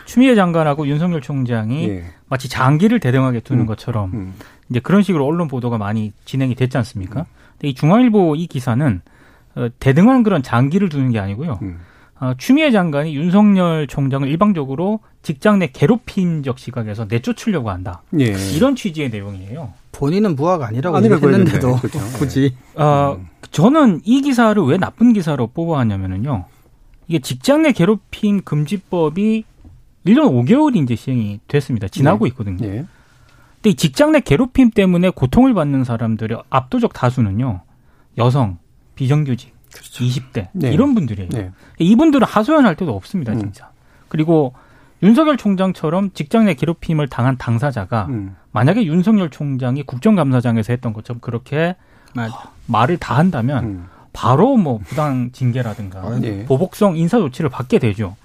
추미애 0.06 0.36
장관하고 0.36 0.86
윤석열 0.86 1.20
총장이 1.20 1.88
예. 1.88 2.04
마치 2.28 2.48
장기를 2.48 3.00
대등하게 3.00 3.40
두는 3.40 3.64
음. 3.64 3.66
것처럼 3.66 4.12
음. 4.14 4.34
이제 4.70 4.78
그런 4.78 5.02
식으로 5.02 5.26
언론 5.26 5.48
보도가 5.48 5.76
많이 5.76 6.12
진행이 6.24 6.54
됐지 6.54 6.76
않습니까? 6.78 7.26
근데 7.52 7.68
이 7.68 7.74
중앙일보 7.74 8.36
이 8.36 8.46
기사는 8.46 9.00
어, 9.56 9.68
대등한 9.80 10.22
그런 10.22 10.42
장기를 10.42 10.88
두는 10.88 11.10
게 11.10 11.18
아니고요. 11.18 11.58
음. 11.62 11.80
어, 12.20 12.34
추미애 12.36 12.70
장관이 12.70 13.14
윤석열 13.14 13.86
총장을 13.86 14.26
일방적으로 14.28 15.00
직장 15.22 15.60
내 15.60 15.68
괴롭힘적 15.68 16.58
시각에서 16.58 17.06
내쫓으려고 17.08 17.70
한다. 17.70 18.02
예. 18.18 18.34
이런 18.54 18.74
취지의 18.74 19.10
내용이에요. 19.10 19.72
본인은 19.92 20.34
무화가 20.34 20.66
아니라고 20.66 20.96
아니라고 20.96 21.28
했는데도 21.28 21.68
했는데, 21.68 21.88
그렇죠. 21.88 21.98
굳이 22.18 22.54
어, 22.74 23.16
음. 23.18 23.28
저는 23.50 24.00
이 24.04 24.20
기사를 24.20 24.60
왜 24.62 24.78
나쁜 24.78 25.12
기사로 25.12 25.48
뽑아왔냐면요. 25.48 26.44
이게 27.06 27.20
직장 27.20 27.62
내 27.62 27.72
괴롭힘 27.72 28.42
금지법이 28.42 29.44
1년 30.06 30.30
5개월이 30.30 30.82
이제 30.82 30.96
시행이 30.96 31.40
됐습니다. 31.48 31.88
지나고 31.88 32.24
네. 32.24 32.28
있거든요. 32.30 32.66
예. 32.66 32.84
근데 33.56 33.70
이 33.70 33.74
직장 33.74 34.12
내 34.12 34.20
괴롭힘 34.20 34.70
때문에 34.70 35.10
고통을 35.10 35.54
받는 35.54 35.84
사람들의 35.84 36.38
압도적 36.50 36.92
다수는요. 36.92 37.62
여성, 38.16 38.58
비정규직, 38.94 39.52
20대 39.70 40.48
네. 40.52 40.72
이런 40.72 40.94
분들이에요. 40.94 41.28
네. 41.30 41.50
이분들은 41.78 42.26
하소연할 42.26 42.74
데도 42.76 42.94
없습니다, 42.94 43.32
음. 43.32 43.38
진짜. 43.38 43.70
그리고 44.08 44.54
윤석열 45.02 45.36
총장처럼 45.36 46.10
직장 46.14 46.46
내 46.46 46.54
괴롭힘을 46.54 47.08
당한 47.08 47.36
당사자가 47.36 48.06
음. 48.08 48.36
만약에 48.52 48.84
윤석열 48.84 49.30
총장이 49.30 49.82
국정감사장에서 49.84 50.72
했던 50.72 50.92
것처럼 50.92 51.20
그렇게 51.20 51.76
맞아. 52.14 52.34
말을 52.66 52.96
다 52.98 53.16
한다면 53.16 53.64
음. 53.64 53.86
바로 54.12 54.56
뭐 54.56 54.78
부당 54.78 55.30
징계라든가 55.32 56.20
예. 56.24 56.44
보복성 56.46 56.96
인사 56.96 57.18
조치를 57.18 57.50
받게 57.50 57.78
되죠. 57.78 58.16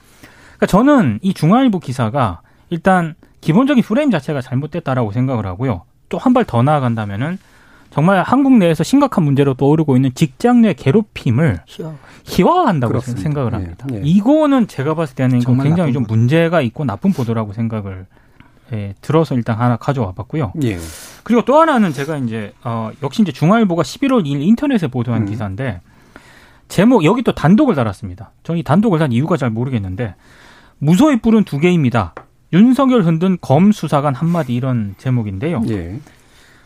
그러니까 0.58 0.66
저는 0.68 1.20
이 1.22 1.34
중앙일보 1.34 1.80
기사가 1.80 2.42
일단 2.70 3.14
기본적인 3.42 3.84
프레임 3.84 4.10
자체가 4.10 4.42
잘못됐다라고 4.42 5.12
생각을 5.12 5.46
하고요. 5.46 5.84
또 6.10 6.18
한 6.18 6.34
발 6.34 6.46
더 6.46 6.64
나아간다면은 6.64 7.38
정말 7.94 8.24
한국 8.24 8.58
내에서 8.58 8.84
심각한 8.84 9.24
문제로 9.24 9.54
떠오르고 9.54 9.96
있는 9.96 10.12
직장 10.16 10.62
내 10.62 10.74
괴롭힘을. 10.74 11.60
희화화한다고 12.26 12.92
그렇습니다. 12.92 13.22
생각을 13.22 13.52
예, 13.52 13.56
합니다. 13.56 13.88
예. 13.94 14.02
이거는 14.04 14.68
제가 14.68 14.96
봤을 14.96 15.16
때는 15.16 15.40
굉장히 15.40 15.94
좀. 15.94 16.04
문제가 16.08 16.62
있고 16.62 16.86
나쁜 16.86 17.14
보도라고 17.14 17.54
생각을 17.54 18.08
예, 18.72 18.96
들어서 19.02 19.36
일단 19.36 19.60
하나 19.60 19.78
가져와 19.78 20.14
봤고요. 20.14 20.54
예. 20.64 20.80
그리고 21.24 21.46
또 21.46 21.60
하나는 21.60 21.94
제가 21.94 22.18
이제 22.18 22.54
어 22.64 22.90
역시 23.04 23.22
이제 23.22 23.32
중앙일보가 23.32 23.84
11월 23.84 24.26
2일 24.26 24.42
인터넷에 24.42 24.88
보도한 24.88 25.24
음. 25.24 25.26
기사인데 25.28 25.82
제목 26.70 27.04
여기 27.04 27.22
또 27.22 27.34
단독을 27.36 27.76
달았습니다. 27.76 28.32
저는 28.42 28.60
이 28.60 28.64
단독을 28.64 28.98
단 28.98 29.12
이유가 29.12 29.38
잘 29.38 29.52
모르겠는데 29.52 30.16
무소의 30.80 31.22
뿔은 31.22 31.44
두 31.44 31.60
개입니다. 31.60 32.16
윤석열 32.54 33.04
흔든 33.04 33.38
검 33.42 33.72
수사관 33.72 34.16
한마디 34.16 34.56
이런 34.56 34.96
제목인데요. 34.98 35.62
예. 35.70 36.00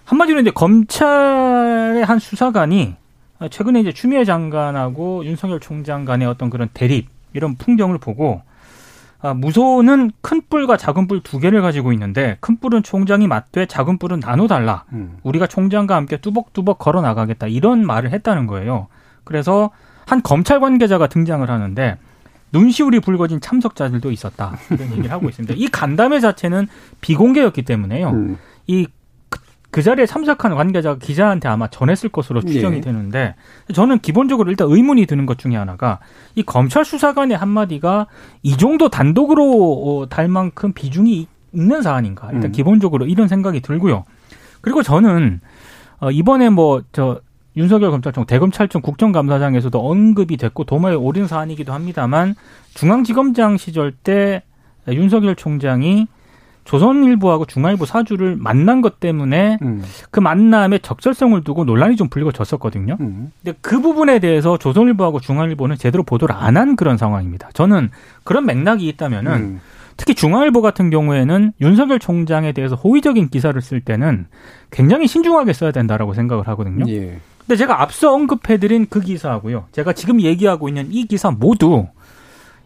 한마디로 0.07 0.39
이제 0.39 0.51
검찰의 0.51 2.05
한 2.05 2.19
수사관이 2.19 2.95
최근에 3.51 3.81
이제 3.81 3.91
추미애 3.91 4.23
장관하고 4.23 5.25
윤석열 5.25 5.59
총장 5.59 6.05
간의 6.05 6.27
어떤 6.27 6.49
그런 6.49 6.69
대립 6.73 7.09
이런 7.33 7.55
풍경을 7.55 7.97
보고 7.97 8.41
아, 9.19 9.33
무소는 9.33 10.11
큰 10.21 10.41
뿔과 10.49 10.77
작은 10.77 11.07
뿔 11.07 11.21
두 11.23 11.39
개를 11.39 11.61
가지고 11.61 11.91
있는데 11.91 12.37
큰 12.39 12.57
뿔은 12.57 12.83
총장이 12.83 13.27
맞되 13.27 13.65
작은 13.65 13.97
뿔은 13.97 14.19
나눠달라. 14.21 14.85
음. 14.93 15.17
우리가 15.23 15.47
총장과 15.47 15.95
함께 15.95 16.17
뚜벅뚜벅 16.17 16.77
걸어 16.79 17.01
나가겠다 17.01 17.47
이런 17.47 17.85
말을 17.85 18.11
했다는 18.11 18.47
거예요. 18.47 18.87
그래서 19.23 19.71
한 20.05 20.21
검찰 20.23 20.59
관계자가 20.61 21.07
등장을 21.07 21.49
하는데 21.49 21.97
눈시울이 22.53 23.01
붉어진 23.01 23.41
참석자들도 23.41 24.09
있었다 24.11 24.57
이런 24.71 24.91
얘기를 24.91 25.11
하고 25.11 25.27
있습니다. 25.27 25.55
이 25.57 25.67
간담회 25.67 26.21
자체는 26.21 26.67
비공개였기 27.01 27.63
때문에요. 27.63 28.09
음. 28.11 28.37
이 28.67 28.87
그 29.69 29.81
자리에 29.81 30.05
참석한 30.05 30.55
관계자가 30.55 30.97
기자한테 30.97 31.49
아마 31.49 31.67
전했을 31.67 32.09
것으로 32.09 32.41
추정이 32.41 32.77
예. 32.77 32.81
되는데 32.81 33.35
저는 33.73 33.99
기본적으로 33.99 34.49
일단 34.49 34.67
의문이 34.69 35.05
드는 35.05 35.25
것 35.25 35.37
중에 35.37 35.55
하나가 35.55 35.99
이 36.35 36.43
검찰 36.43 36.85
수사관의 36.85 37.37
한마디가 37.37 38.07
이 38.43 38.57
정도 38.57 38.89
단독으로 38.89 40.01
어, 40.01 40.09
달 40.09 40.27
만큼 40.27 40.73
비중이 40.73 41.27
있는 41.53 41.81
사안인가 41.81 42.31
일단 42.31 42.49
음. 42.49 42.51
기본적으로 42.51 43.05
이런 43.05 43.27
생각이 43.27 43.59
들고요. 43.61 44.05
그리고 44.61 44.83
저는 44.83 45.41
어, 45.99 46.11
이번에 46.11 46.49
뭐 46.49 46.81
저 46.91 47.19
윤석열 47.57 47.89
검찰청 47.89 48.25
대검찰청 48.25 48.81
국정감사장에서도 48.83 49.79
언급이 49.79 50.37
됐고 50.37 50.63
도마에 50.63 50.93
오른 50.93 51.27
사안이기도 51.27 51.73
합니다만 51.73 52.35
중앙지검장 52.75 53.57
시절 53.57 53.91
때 53.91 54.43
윤석열 54.87 55.35
총장이 55.35 56.07
조선일보하고 56.67 57.45
중앙일보 57.45 57.85
사주를 57.85 58.35
만난 58.35 58.81
것 58.81 58.99
때문에 58.99 59.57
음. 59.61 59.83
그 60.11 60.19
만남의 60.19 60.81
적절성을 60.81 61.41
두고 61.45 61.63
논란이 61.63 61.95
좀 61.95 62.09
불거졌었거든요. 62.09 62.97
음. 62.99 63.31
근데 63.41 63.57
그 63.61 63.79
부분에 63.79 64.19
대해서 64.19 64.57
조선일보하고 64.57 65.21
중앙일보는 65.21 65.77
제대로 65.77 66.03
보도를 66.03 66.35
안 66.35 66.57
한 66.57 66.75
그런 66.75 66.97
상황입니다. 66.97 67.49
저는 67.53 67.91
그런 68.23 68.45
맥락이 68.45 68.87
있다면은 68.87 69.31
음. 69.31 69.61
특히 69.95 70.13
중앙일보 70.15 70.61
같은 70.61 70.89
경우에는 70.89 71.53
윤석열 71.61 71.99
총장에 71.99 72.51
대해서 72.51 72.75
호의적인 72.75 73.29
기사를 73.29 73.59
쓸 73.61 73.79
때는 73.79 74.25
굉장히 74.71 75.07
신중하게 75.07 75.53
써야 75.53 75.71
된다라고 75.71 76.13
생각을 76.15 76.47
하거든요. 76.49 76.85
예. 76.89 77.19
근데 77.39 77.55
제가 77.55 77.81
앞서 77.81 78.11
언급해드린 78.13 78.87
그 78.89 78.99
기사하고요. 78.99 79.65
제가 79.71 79.93
지금 79.93 80.19
얘기하고 80.21 80.67
있는 80.67 80.87
이 80.91 81.05
기사 81.05 81.31
모두 81.31 81.87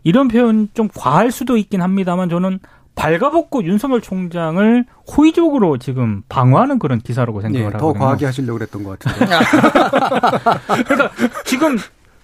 이런 0.03 0.27
표현 0.27 0.69
좀 0.73 0.87
과할 0.95 1.31
수도 1.31 1.57
있긴 1.57 1.81
합니다만 1.81 2.29
저는 2.29 2.59
발가벗고 2.95 3.63
윤석열 3.63 4.01
총장을 4.01 4.85
호의적으로 5.15 5.77
지금 5.77 6.23
방어하는 6.29 6.77
그런 6.79 6.99
기사라고 6.99 7.39
예. 7.39 7.41
생각을 7.43 7.71
더 7.71 7.77
하거든요. 7.77 7.99
과하게 8.05 8.25
하시려고 8.25 8.59
그랬던 8.59 8.83
것 8.83 8.99
같은데. 8.99 9.35
그러니까 10.85 11.11
지금 11.45 11.77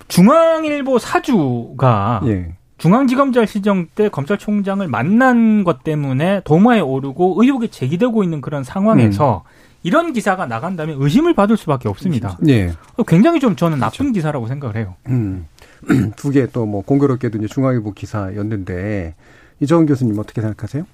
중앙일보 0.07 0.99
사주가 0.99 2.21
예. 2.25 2.53
중앙지검장 2.77 3.45
시정 3.47 3.87
때 3.95 4.07
검찰총장을 4.09 4.87
만난 4.87 5.63
것 5.63 5.83
때문에 5.83 6.41
도마에 6.45 6.79
오르고 6.79 7.41
의혹이 7.41 7.69
제기되고 7.69 8.23
있는 8.23 8.39
그런 8.41 8.63
상황에서 8.63 9.43
음. 9.45 9.49
이런 9.83 10.13
기사가 10.13 10.45
나간다면 10.45 10.97
의심을 10.99 11.33
받을 11.33 11.55
수밖에 11.57 11.87
없습니다. 11.89 12.37
네. 12.41 12.71
굉장히 13.07 13.39
좀 13.39 13.55
저는 13.55 13.79
나쁜 13.79 13.97
그렇죠. 13.97 14.13
기사라고 14.13 14.47
생각을 14.47 14.75
해요. 14.75 14.95
음. 15.07 15.47
두 16.17 16.31
개 16.31 16.45
또 16.47 16.65
뭐 16.65 16.83
공교롭게도 16.83 17.37
이제 17.39 17.47
중앙일보 17.47 17.93
기사였는데 17.93 19.15
이정은 19.59 19.85
교수님 19.85 20.17
어떻게 20.19 20.41
생각하세요? 20.41 20.85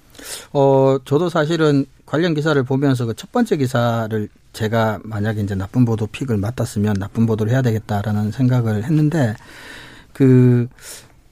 어, 0.53 0.97
저도 1.05 1.29
사실은 1.29 1.85
관련 2.05 2.33
기사를 2.33 2.61
보면서 2.63 3.05
그 3.05 3.13
첫 3.15 3.31
번째 3.31 3.57
기사를 3.57 4.29
제가 4.53 4.99
만약에 5.03 5.41
이제 5.41 5.55
나쁜 5.55 5.85
보도 5.85 6.05
픽을 6.07 6.37
맡았으면 6.37 6.95
나쁜 6.99 7.25
보도를 7.25 7.51
해야 7.51 7.61
되겠다라는 7.61 8.31
생각을 8.31 8.83
했는데 8.83 9.35
그 10.13 10.67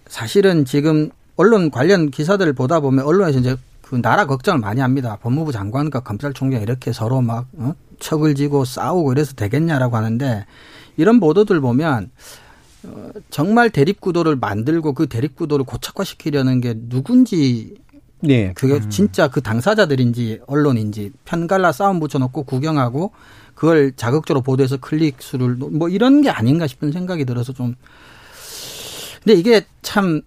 사실은 0.07 0.65
지금 0.65 1.09
언론 1.35 1.69
관련 1.71 2.09
기사들을 2.11 2.51
보다 2.53 2.79
보면 2.79 3.05
언론에서 3.05 3.39
이제 3.39 3.55
그 3.81 4.01
나라 4.01 4.25
걱정을 4.25 4.59
많이 4.59 4.79
합니다. 4.81 5.17
법무부 5.21 5.51
장관과 5.51 5.99
검찰총장 6.01 6.61
이렇게 6.61 6.91
서로 6.93 7.21
막 7.21 7.47
어? 7.57 7.73
척을 7.99 8.35
지고 8.35 8.65
싸우고 8.65 9.11
이래서 9.11 9.33
되겠냐라고 9.33 9.95
하는데 9.97 10.45
이런 10.97 11.19
보도들 11.19 11.59
보면 11.61 12.05
어, 12.05 12.09
정말 13.29 13.69
대립구도를 13.69 14.35
만들고 14.35 14.93
그 14.93 15.07
대립구도를 15.07 15.65
고착화시키려는 15.65 16.61
게 16.61 16.75
누군지 16.89 17.75
네. 18.21 18.53
그게 18.53 18.75
음. 18.75 18.89
진짜 18.89 19.27
그 19.27 19.41
당사자들인지 19.41 20.41
언론인지 20.47 21.11
편갈라 21.25 21.71
싸움 21.71 21.99
붙여놓고 21.99 22.43
구경하고 22.43 23.11
그걸 23.55 23.93
자극적으로 23.95 24.41
보도해서 24.41 24.77
클릭 24.77 25.21
수를 25.21 25.55
뭐 25.55 25.89
이런 25.89 26.21
게 26.21 26.29
아닌가 26.29 26.67
싶은 26.67 26.91
생각이 26.91 27.25
들어서 27.25 27.53
좀 27.53 27.75
근데 29.23 29.37
이게 29.37 29.65
참 29.81 30.21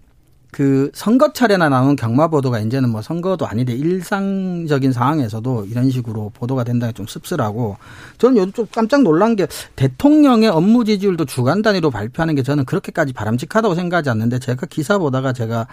그 0.55 0.89
선거 0.93 1.33
차례나 1.33 1.67
나오는 1.67 1.97
경마 1.97 2.29
보도가 2.29 2.61
이제는 2.61 2.89
뭐 2.89 3.01
선거도 3.01 3.45
아닌데 3.45 3.73
일상적인 3.73 4.93
상황에서도 4.93 5.65
이런 5.65 5.89
식으로 5.89 6.31
보도가 6.33 6.63
된다는 6.63 6.93
게 6.93 6.95
좀 6.95 7.05
씁쓸하고 7.07 7.75
저는 8.19 8.37
요즘 8.37 8.53
좀 8.53 8.67
깜짝 8.73 9.01
놀란 9.01 9.35
게 9.35 9.47
대통령의 9.75 10.47
업무 10.47 10.85
지지율도 10.85 11.25
주간 11.25 11.61
단위로 11.61 11.91
발표하는 11.91 12.35
게 12.35 12.41
저는 12.43 12.63
그렇게까지 12.63 13.11
바람직하다고 13.11 13.75
생각하지 13.75 14.09
않는데 14.11 14.39
제가 14.39 14.65
기사 14.67 14.97
보다가 14.97 15.33
제가 15.33 15.67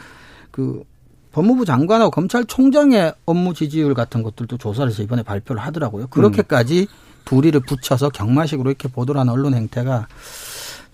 그 0.50 0.82
법무부 1.30 1.64
장관하고 1.64 2.10
검찰총장의 2.10 3.14
업무 3.24 3.54
지지율 3.54 3.94
같은 3.94 4.24
것들도 4.24 4.58
조사를 4.58 4.90
해서 4.90 5.00
이번에 5.04 5.22
발표를 5.22 5.62
하더라고요. 5.62 6.08
그렇게까지 6.08 6.88
둘이를 7.24 7.60
붙여서 7.60 8.08
경마식으로 8.08 8.70
이렇게 8.70 8.88
보도를 8.88 9.20
하는 9.20 9.32
언론 9.32 9.54
행태가 9.54 10.08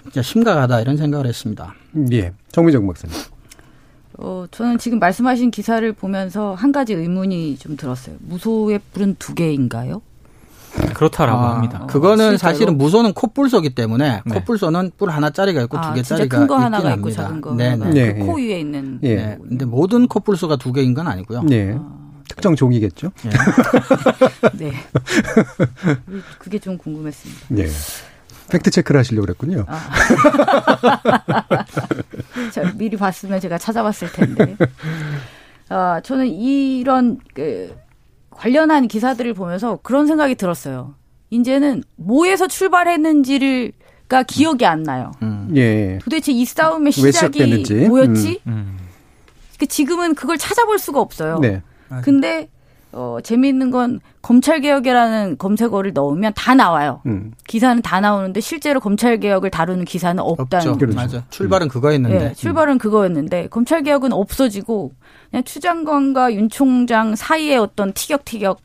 진짜 0.03 0.21
심각하다 0.21 0.83
이런 0.83 0.99
생각을 0.99 1.27
했습니다. 1.27 1.75
예. 2.13 2.33
정미정 2.53 2.87
박사님. 2.87 3.17
어, 4.19 4.47
저는 4.51 4.79
지금 4.79 4.99
말씀하신 4.99 5.51
기사를 5.51 5.91
보면서 5.93 6.55
한 6.55 6.73
가지 6.73 6.93
의문이 6.93 7.57
좀 7.59 7.77
들었어요. 7.77 8.17
무소의 8.21 8.81
뿔은 8.93 9.17
두 9.19 9.35
개인가요? 9.35 10.03
그렇다라고 10.95 11.39
아, 11.39 11.55
합니다. 11.55 11.87
그거는 11.87 12.35
어, 12.35 12.37
사실은 12.37 12.77
무소는 12.77 13.15
콧불소기 13.15 13.71
때문에 13.71 14.21
네. 14.25 14.35
콧불소는 14.35 14.93
뿔 14.97 15.11
하나짜리가 15.11 15.63
있고 15.63 15.79
아, 15.79 15.89
두 15.89 15.95
개짜리가 15.95 16.39
큰거 16.39 16.57
하나가 16.57 16.95
있고 16.95 17.11
작은 17.11 17.41
거. 17.41 17.55
네, 17.55 17.77
네. 17.77 17.91
네. 17.91 18.15
그코 18.15 18.37
위에 18.37 18.61
있는. 18.61 18.99
예. 19.03 19.15
네. 19.15 19.39
근데 19.41 19.65
모든 19.65 20.07
콧불소가 20.09 20.57
두 20.57 20.73
개인 20.73 20.95
건 20.95 21.07
아니고요. 21.07 21.43
네. 21.45 21.75
아. 21.79 21.99
특정 22.29 22.55
종이겠죠. 22.55 23.11
네. 24.59 24.71
네. 24.71 24.73
그게 26.39 26.59
좀 26.59 26.77
궁금했습니다. 26.77 27.47
네. 27.51 27.67
팩트 28.51 28.71
체크를 28.71 28.99
하시려고 28.99 29.27
그랬군요. 29.27 29.65
아. 29.69 29.89
미리 32.77 32.97
봤으면 32.97 33.41
제가 33.41 33.59
찾아봤을 33.59 34.13
텐데. 34.13 34.57
아, 35.69 36.01
저는 36.05 36.27
이런 36.29 37.19
그 37.35 37.77
관련한 38.31 38.89
기사들을 38.89 39.35
보면서 39.35 39.79
그런 39.83 40.07
생각이 40.07 40.35
들었어요. 40.35 40.95
이제는 41.31 41.83
뭐에서 41.97 42.47
출발했는지를 42.47 43.73
가 44.09 44.23
기억이 44.23 44.65
안 44.65 44.83
나요. 44.85 45.13
음. 45.23 45.53
예. 45.55 45.99
도대체 46.03 46.33
이 46.33 46.47
싸움의 46.47 46.93
시작이 46.93 47.65
뭐였지? 47.89 48.41
음. 48.47 48.53
음. 48.53 48.79
그 49.59 49.67
지금은 49.67 50.15
그걸 50.15 50.39
찾아볼 50.39 50.79
수가 50.79 51.01
없어요. 51.01 51.39
네. 51.41 51.63
근데 52.03 52.49
어, 52.93 53.19
재미있는 53.23 53.71
건 53.71 54.01
검찰개혁이라는 54.23 55.37
검색어를 55.39 55.93
넣으면 55.93 56.33
다 56.35 56.55
나와요. 56.55 57.01
음. 57.07 57.33
기사는 57.47 57.83
다 57.83 58.01
나오는데 58.01 58.41
실제로 58.41 58.81
검찰개혁을 58.81 59.51
다루는 59.51 59.85
기사는 59.85 60.23
없다는 60.23 60.69
없죠. 60.71 60.79
그렇죠. 60.79 60.97
맞아. 60.97 61.25
출발은 61.31 61.67
음. 61.67 61.69
그거였는데. 61.69 62.19
네, 62.19 62.35
출발은 62.35 62.75
음. 62.75 62.79
그거였는데 62.79 63.49
검찰개혁은 63.49 64.13
없어지고 64.13 64.93
그냥 65.31 65.45
추 65.45 65.61
장관과 65.61 66.33
윤 66.35 66.49
총장 66.49 67.15
사이에 67.15 67.57
어떤 67.57 67.93
티격티격 67.93 68.61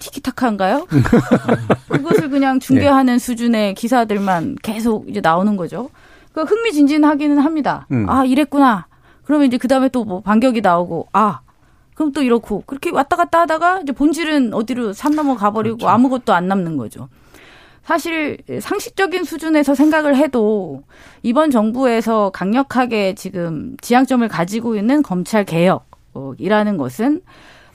티키타카인가요? 0.00 0.86
그것을 1.88 2.28
그냥 2.28 2.58
중계하는 2.58 3.14
네. 3.14 3.18
수준의 3.18 3.74
기사들만 3.74 4.56
계속 4.62 5.08
이제 5.08 5.20
나오는 5.20 5.56
거죠. 5.56 5.90
그 6.32 6.42
흥미진진하기는 6.42 7.38
합니다. 7.38 7.86
음. 7.92 8.08
아 8.10 8.24
이랬구나. 8.24 8.86
그러면 9.24 9.46
이제 9.46 9.56
그 9.58 9.68
다음에 9.68 9.88
또 9.88 10.04
뭐 10.04 10.20
반격이 10.20 10.60
나오고 10.60 11.08
아 11.12 11.40
그럼 11.96 12.12
또 12.12 12.22
이렇고 12.22 12.62
그렇게 12.66 12.90
왔다 12.90 13.16
갔다 13.16 13.40
하다가 13.40 13.80
이제 13.80 13.92
본질은 13.92 14.54
어디로 14.54 14.92
산 14.92 15.16
넘어 15.16 15.34
가버리고 15.34 15.78
그렇죠. 15.78 15.88
아무것도 15.88 16.32
안 16.32 16.46
남는 16.46 16.76
거죠. 16.76 17.08
사실 17.82 18.38
상식적인 18.60 19.24
수준에서 19.24 19.74
생각을 19.74 20.16
해도 20.16 20.82
이번 21.22 21.50
정부에서 21.50 22.30
강력하게 22.30 23.14
지금 23.14 23.76
지향점을 23.80 24.26
가지고 24.28 24.76
있는 24.76 25.02
검찰 25.02 25.44
개혁이라는 25.44 26.76
것은 26.76 27.22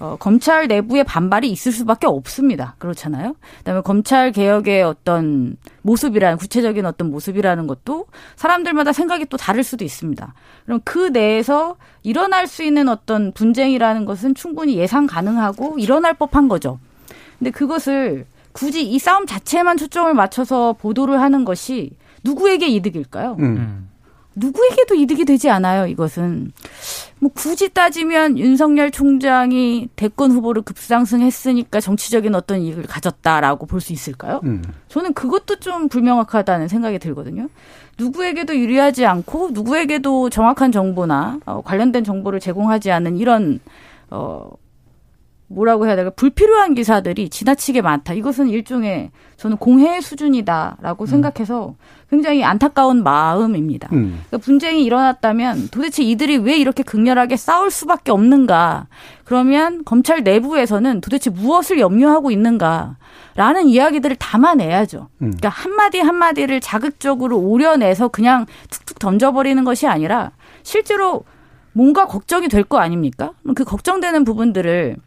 어, 0.01 0.17
검찰 0.19 0.67
내부에 0.67 1.03
반발이 1.03 1.47
있을 1.51 1.71
수밖에 1.71 2.07
없습니다. 2.07 2.73
그렇잖아요. 2.79 3.35
그다음에 3.59 3.81
검찰 3.81 4.31
개혁의 4.31 4.81
어떤 4.81 5.57
모습이라는 5.83 6.39
구체적인 6.39 6.87
어떤 6.87 7.11
모습이라는 7.11 7.67
것도 7.67 8.07
사람들마다 8.35 8.93
생각이 8.93 9.25
또 9.25 9.37
다를 9.37 9.63
수도 9.63 9.85
있습니다. 9.85 10.33
그럼 10.65 10.79
그 10.83 10.97
내에서 10.97 11.75
일어날 12.01 12.47
수 12.47 12.63
있는 12.63 12.89
어떤 12.89 13.31
분쟁이라는 13.31 14.05
것은 14.05 14.33
충분히 14.33 14.75
예상 14.77 15.05
가능하고 15.05 15.77
일어날 15.77 16.15
법한 16.15 16.47
거죠. 16.47 16.79
근데 17.37 17.51
그것을 17.51 18.25
굳이 18.53 18.81
이 18.81 18.97
싸움 18.97 19.27
자체에만 19.27 19.77
초점을 19.77 20.11
맞춰서 20.15 20.73
보도를 20.73 21.21
하는 21.21 21.45
것이 21.45 21.91
누구에게 22.23 22.67
이득일까요? 22.67 23.37
음. 23.39 23.90
누구에게도 24.35 24.95
이득이 24.95 25.25
되지 25.25 25.49
않아요, 25.49 25.87
이것은. 25.87 26.53
뭐 27.19 27.29
굳이 27.33 27.69
따지면 27.69 28.37
윤석열 28.39 28.89
총장이 28.89 29.89
대권 29.95 30.31
후보를 30.31 30.61
급상승했으니까 30.63 31.79
정치적인 31.79 32.33
어떤 32.33 32.61
이익을 32.61 32.83
가졌다라고 32.83 33.65
볼 33.67 33.81
수 33.81 33.93
있을까요? 33.93 34.41
음. 34.43 34.63
저는 34.87 35.13
그것도 35.13 35.59
좀 35.59 35.89
불명확하다는 35.89 36.67
생각이 36.67 36.99
들거든요. 36.99 37.49
누구에게도 37.97 38.57
유리하지 38.57 39.05
않고 39.05 39.49
누구에게도 39.51 40.29
정확한 40.29 40.71
정보나 40.71 41.39
어, 41.45 41.61
관련된 41.61 42.03
정보를 42.03 42.39
제공하지 42.39 42.91
않는 42.91 43.17
이런 43.17 43.59
어 44.09 44.49
뭐라고 45.47 45.85
해야 45.85 45.95
될까 45.95 46.11
불필요한 46.11 46.73
기사들이 46.75 47.29
지나치게 47.29 47.81
많다. 47.81 48.13
이것은 48.13 48.47
일종의 48.49 49.11
저는 49.37 49.57
공해 49.57 49.99
수준이다라고 49.99 51.03
음. 51.03 51.05
생각해서 51.05 51.75
굉장히 52.11 52.43
안타까운 52.43 53.03
마음입니다. 53.03 53.87
음. 53.93 54.19
그러니까 54.27 54.37
분쟁이 54.45 54.83
일어났다면 54.83 55.69
도대체 55.71 56.03
이들이 56.03 56.37
왜 56.37 56.57
이렇게 56.57 56.83
극렬하게 56.83 57.37
싸울 57.37 57.71
수밖에 57.71 58.11
없는가? 58.11 58.87
그러면 59.23 59.83
검찰 59.85 60.21
내부에서는 60.21 60.99
도대체 60.99 61.29
무엇을 61.29 61.79
염려하고 61.79 62.29
있는가? 62.29 62.97
라는 63.35 63.67
이야기들을 63.67 64.17
담아내야죠. 64.17 65.07
음. 65.21 65.31
그러니까 65.37 65.47
한마디 65.47 65.99
한마디를 65.99 66.59
자극적으로 66.59 67.39
오려내서 67.39 68.09
그냥 68.09 68.45
툭툭 68.69 68.99
던져버리는 68.99 69.63
것이 69.63 69.87
아니라 69.87 70.31
실제로 70.63 71.23
뭔가 71.71 72.05
걱정이 72.07 72.49
될 72.49 72.65
거 72.65 72.77
아닙니까? 72.79 73.31
그 73.55 73.63
걱정되는 73.63 74.25
부분들을 74.25 74.97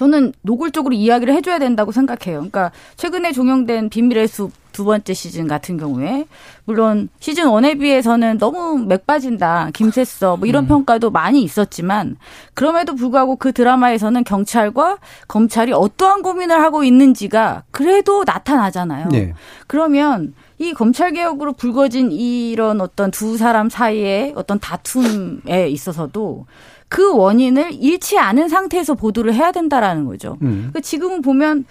저는 0.00 0.32
노골적으로 0.40 0.94
이야기를 0.94 1.34
해줘야 1.34 1.58
된다고 1.58 1.92
생각해요. 1.92 2.38
그러니까 2.38 2.70
최근에 2.96 3.32
종영된 3.32 3.90
비밀의 3.90 4.28
숲 4.28 4.50
두 4.72 4.84
번째 4.84 5.12
시즌 5.14 5.46
같은 5.46 5.76
경우에 5.76 6.26
물론 6.64 7.08
시즌 7.18 7.48
원에 7.48 7.74
비해서는 7.74 8.38
너무 8.38 8.78
맥 8.78 9.06
빠진다, 9.06 9.70
김새써 9.74 10.36
뭐 10.36 10.46
이런 10.46 10.64
음. 10.64 10.68
평가도 10.68 11.10
많이 11.10 11.42
있었지만 11.42 12.16
그럼에도 12.54 12.94
불구하고 12.94 13.36
그 13.36 13.52
드라마에서는 13.52 14.24
경찰과 14.24 14.98
검찰이 15.28 15.72
어떠한 15.72 16.22
고민을 16.22 16.60
하고 16.60 16.84
있는지가 16.84 17.64
그래도 17.70 18.24
나타나잖아요. 18.24 19.08
네. 19.08 19.34
그러면 19.66 20.34
이 20.58 20.72
검찰 20.72 21.12
개혁으로 21.12 21.54
불거진 21.54 22.12
이런 22.12 22.80
어떤 22.80 23.10
두 23.10 23.36
사람 23.36 23.70
사이의 23.70 24.34
어떤 24.36 24.58
다툼에 24.58 25.68
있어서도 25.68 26.46
그 26.90 27.14
원인을 27.14 27.72
잃지 27.72 28.18
않은 28.18 28.48
상태에서 28.48 28.94
보도를 28.94 29.32
해야 29.32 29.52
된다라는 29.52 30.04
거죠. 30.04 30.36
음. 30.42 30.70
그러니까 30.70 30.80
지금은 30.80 31.22
보면 31.22 31.64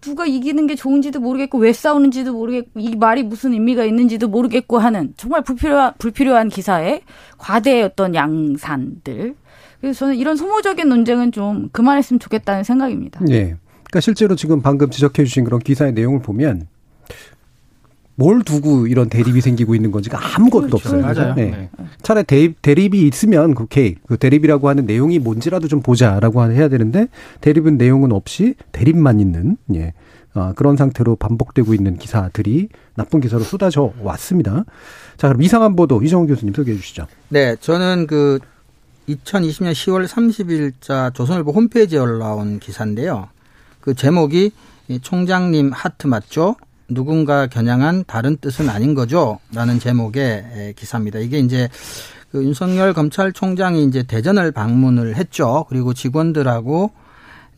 누가 0.00 0.26
이기는 0.26 0.66
게 0.66 0.74
좋은지도 0.74 1.20
모르겠고 1.20 1.58
왜 1.58 1.72
싸우는지도 1.72 2.32
모르겠고 2.32 2.80
이 2.80 2.96
말이 2.96 3.22
무슨 3.22 3.52
의미가 3.52 3.84
있는지도 3.84 4.28
모르겠고 4.28 4.78
하는 4.78 5.14
정말 5.16 5.42
불필요한 5.42 5.94
불필요한 5.98 6.48
기사에 6.48 7.02
과대의 7.38 7.84
어떤 7.84 8.14
양산들. 8.14 9.36
그래서 9.80 9.98
저는 10.00 10.16
이런 10.16 10.36
소모적인 10.36 10.88
논쟁은 10.88 11.30
좀 11.30 11.68
그만했으면 11.70 12.18
좋겠다는 12.18 12.64
생각입니다. 12.64 13.20
예. 13.30 13.56
그러니까 13.84 14.00
실제로 14.00 14.34
지금 14.34 14.60
방금 14.60 14.90
지적해 14.90 15.24
주신 15.24 15.44
그런 15.44 15.60
기사의 15.60 15.92
내용을 15.92 16.20
보면 16.20 16.66
뭘 18.16 18.42
두고 18.42 18.86
이런 18.86 19.08
대립이 19.08 19.40
생기고 19.40 19.74
있는 19.74 19.90
건지가 19.90 20.18
아무것도 20.36 20.66
그렇죠. 20.66 20.76
없어요. 20.76 21.02
맞아요. 21.02 21.34
네. 21.34 21.50
네. 21.50 21.70
차라리 22.02 22.24
대립, 22.24 22.62
대립이 22.62 23.02
있으면 23.08 23.54
오케이 23.58 23.96
그 24.06 24.16
대립이라고 24.16 24.68
하는 24.68 24.86
내용이 24.86 25.18
뭔지라도 25.18 25.68
좀 25.68 25.82
보자라고 25.82 26.50
해야 26.50 26.68
되는데 26.68 27.08
대립은 27.40 27.76
내용은 27.76 28.12
없이 28.12 28.54
대립만 28.72 29.20
있는 29.20 29.56
예 29.74 29.92
아, 30.34 30.52
그런 30.56 30.76
상태로 30.76 31.16
반복되고 31.16 31.74
있는 31.74 31.96
기사들이 31.96 32.68
나쁜 32.96 33.20
기사로 33.20 33.42
쏟아져 33.42 33.92
왔습니다. 34.02 34.64
자 35.16 35.28
그럼 35.28 35.42
이상한 35.42 35.76
보도 35.76 36.02
이정훈 36.02 36.26
교수님 36.26 36.54
소개해 36.54 36.76
주시죠. 36.76 37.06
네, 37.28 37.56
저는 37.60 38.06
그 38.06 38.38
2020년 39.08 39.72
10월 39.72 40.06
30일자 40.06 41.14
조선일보 41.14 41.52
홈페이지에 41.52 41.98
올라온 41.98 42.58
기사인데요. 42.58 43.28
그 43.80 43.94
제목이 43.94 44.52
이 44.88 45.00
총장님 45.00 45.70
하트 45.72 46.06
맞죠? 46.06 46.56
누군가 46.88 47.46
겨냥한 47.46 48.04
다른 48.06 48.36
뜻은 48.36 48.68
아닌 48.68 48.94
거죠? 48.94 49.38
라는 49.52 49.78
제목의 49.78 50.22
에, 50.22 50.72
기사입니다. 50.76 51.18
이게 51.18 51.38
이제 51.38 51.68
그 52.30 52.42
윤석열 52.44 52.92
검찰총장이 52.92 53.84
이제 53.84 54.02
대전을 54.02 54.52
방문을 54.52 55.16
했죠. 55.16 55.66
그리고 55.68 55.94
직원들하고 55.94 56.90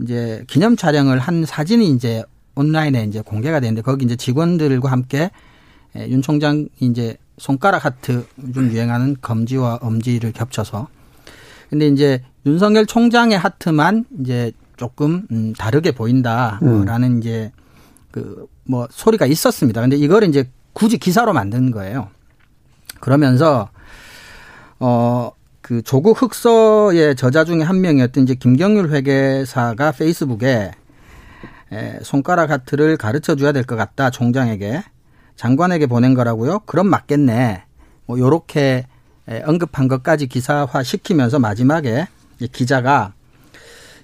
이제 0.02 0.44
기념 0.46 0.76
촬영을 0.76 1.18
한 1.18 1.44
사진이 1.44 1.90
이제 1.90 2.22
온라인에 2.54 3.04
이제 3.04 3.20
공개가 3.20 3.60
되는데 3.60 3.82
거기 3.82 4.04
이제 4.04 4.16
직원들과 4.16 4.90
함께 4.90 5.30
에, 5.94 6.08
윤 6.08 6.22
총장이 6.22 6.68
이제 6.80 7.16
손가락 7.38 7.84
하트 7.84 8.26
좀 8.54 8.70
유행하는 8.70 9.16
검지와 9.20 9.78
엄지를 9.82 10.32
겹쳐서 10.32 10.88
근데 11.68 11.88
이제 11.88 12.22
윤석열 12.46 12.86
총장의 12.86 13.38
하트만 13.38 14.04
이제 14.20 14.52
조금 14.76 15.26
음, 15.32 15.52
다르게 15.52 15.92
보인다라는 15.92 17.18
이제 17.18 17.50
그 18.10 18.46
뭐 18.66 18.86
소리가 18.90 19.26
있었습니다. 19.26 19.80
근데 19.80 19.96
이걸 19.96 20.24
이제 20.24 20.50
굳이 20.72 20.98
기사로 20.98 21.32
만든 21.32 21.70
거예요. 21.70 22.08
그러면서 23.00 23.68
어 24.78 25.32
그 25.66 25.82
조국 25.82 26.22
흑서의 26.22 27.16
저자 27.16 27.42
중에 27.44 27.60
한 27.64 27.80
명이었던 27.80 28.22
이제 28.22 28.36
김경률 28.36 28.90
회계사가 28.90 29.90
페이스북에 29.90 30.70
에, 31.72 31.98
손가락 32.04 32.50
하트를 32.50 32.96
가르쳐 32.96 33.34
줘야 33.34 33.50
될 33.50 33.64
것 33.64 33.74
같다 33.74 34.10
총장에게 34.10 34.84
장관에게 35.34 35.86
보낸 35.86 36.14
거라고요. 36.14 36.60
그럼 36.66 36.86
맞겠네. 36.86 37.64
뭐 38.06 38.16
요렇게 38.16 38.86
에, 39.28 39.42
언급한 39.44 39.88
것까지 39.88 40.28
기사화 40.28 40.84
시키면서 40.84 41.40
마지막에 41.40 42.06
기자가 42.52 43.14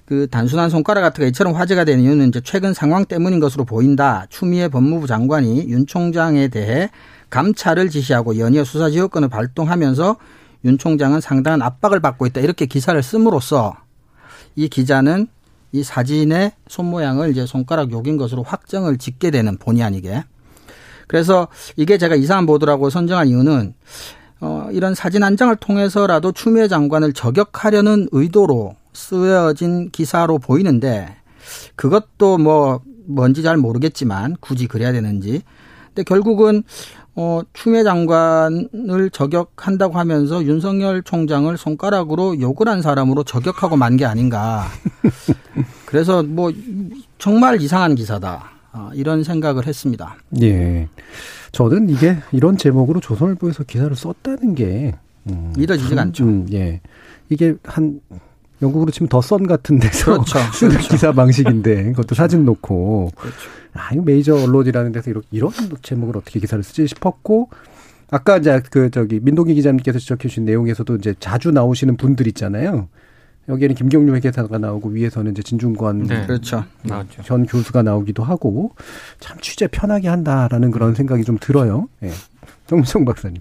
그 0.04 0.26
단순한 0.28 0.70
손가락 0.70 1.04
하트가 1.04 1.26
이처럼 1.28 1.54
화제가 1.54 1.84
되는 1.84 2.02
이유는 2.04 2.28
이제 2.28 2.40
최근 2.42 2.74
상황 2.74 3.04
때문인 3.04 3.40
것으로 3.40 3.64
보인다. 3.64 4.26
추미애 4.28 4.68
법무부 4.68 5.06
장관이 5.06 5.68
윤 5.68 5.86
총장에 5.86 6.48
대해 6.48 6.90
감찰을 7.30 7.88
지시하고 7.88 8.38
연이어 8.38 8.64
수사 8.64 8.90
지휘권을 8.90 9.28
발동하면서 9.28 10.16
윤 10.64 10.78
총장은 10.78 11.20
상당한 11.20 11.62
압박을 11.62 12.00
받고 12.00 12.26
있다. 12.26 12.40
이렇게 12.40 12.66
기사를 12.66 13.00
씀으로써 13.02 13.74
이 14.54 14.68
기자는 14.68 15.28
이 15.72 15.82
사진의 15.82 16.52
손 16.68 16.90
모양을 16.90 17.30
이제 17.30 17.46
손가락 17.46 17.90
욕인 17.92 18.18
것으로 18.18 18.42
확정을 18.42 18.98
짓게 18.98 19.30
되는 19.30 19.56
본의 19.56 19.82
아니게. 19.82 20.24
그래서 21.08 21.48
이게 21.76 21.98
제가 21.98 22.14
이상한 22.14 22.46
보도라고 22.46 22.90
선정한 22.90 23.28
이유는 23.28 23.74
어, 24.40 24.68
이런 24.72 24.94
사진 24.94 25.22
한 25.22 25.36
장을 25.36 25.54
통해서라도 25.56 26.32
추미애 26.32 26.68
장관을 26.68 27.12
저격하려는 27.12 28.08
의도로 28.12 28.74
쓰여진 28.92 29.90
기사로 29.90 30.38
보이는데 30.38 31.16
그것도 31.76 32.38
뭐 32.38 32.80
뭔지 33.06 33.42
잘 33.42 33.56
모르겠지만 33.56 34.36
굳이 34.40 34.66
그래야 34.66 34.92
되는지. 34.92 35.42
근데 35.88 36.02
결국은 36.04 36.62
어, 37.14 37.42
추미애 37.52 37.84
장관을 37.84 39.10
저격한다고 39.12 39.98
하면서 39.98 40.42
윤석열 40.44 41.02
총장을 41.02 41.54
손가락으로 41.58 42.40
욕을 42.40 42.68
한 42.68 42.80
사람으로 42.80 43.22
저격하고 43.24 43.76
만 43.76 43.96
게 43.98 44.06
아닌가. 44.06 44.64
그래서 45.84 46.22
뭐 46.22 46.50
정말 47.18 47.60
이상한 47.60 47.94
기사다. 47.94 48.50
아, 48.72 48.90
이런 48.94 49.22
생각을 49.24 49.66
했습니다. 49.66 50.16
예. 50.40 50.88
저는 51.52 51.90
이게 51.90 52.16
이런 52.32 52.56
제목으로 52.56 53.00
조선일보에서 53.00 53.64
기사를 53.64 53.94
썼다는 53.94 54.54
게 54.54 54.94
음, 55.28 55.52
믿어지지가 55.58 56.00
않죠. 56.00 56.24
음, 56.24 56.46
예. 56.52 56.80
이게 57.28 57.54
한 57.64 58.00
영국으로 58.62 58.90
치면 58.90 59.08
더선 59.08 59.46
같은 59.46 59.78
데서 59.78 60.12
그렇죠. 60.12 60.38
쓰는 60.54 60.72
그렇죠. 60.72 60.88
기사 60.88 61.12
방식인데 61.12 61.92
그것도 61.92 62.14
사진 62.14 62.44
놓고 62.44 63.10
그렇죠. 63.16 63.38
아 63.74 63.90
이거 63.92 64.02
메이저 64.02 64.34
언론이라는 64.34 64.92
데서 64.92 65.10
이런, 65.10 65.22
이런 65.30 65.50
제목을 65.82 66.16
어떻게 66.16 66.40
기사를 66.40 66.62
쓰지 66.62 66.86
싶었고 66.86 67.50
아까 68.10 68.36
이제 68.36 68.60
그 68.70 68.90
저기 68.90 69.20
민동기 69.20 69.54
기자님께서 69.54 69.98
지적해 69.98 70.28
주신 70.28 70.44
내용에서도 70.44 70.96
이제 70.96 71.14
자주 71.18 71.50
나오시는 71.50 71.96
분들 71.96 72.26
있잖아요. 72.28 72.88
여기에는 73.48 73.74
김경률 73.74 74.14
회계사가 74.16 74.58
나오고 74.58 74.90
위에서는 74.90 75.32
이제 75.32 75.42
진중권 75.42 76.04
네. 76.04 76.26
그렇죠. 76.26 76.64
나왔죠. 76.82 77.22
전 77.22 77.44
교수가 77.44 77.82
나오기도 77.82 78.22
하고 78.22 78.74
참 79.18 79.38
취재 79.40 79.66
편하게 79.66 80.08
한다라는 80.08 80.70
그런 80.70 80.94
생각이 80.94 81.24
좀 81.24 81.38
들어요. 81.40 81.88
예. 82.04 82.10
정성 82.66 83.04
박사님. 83.04 83.38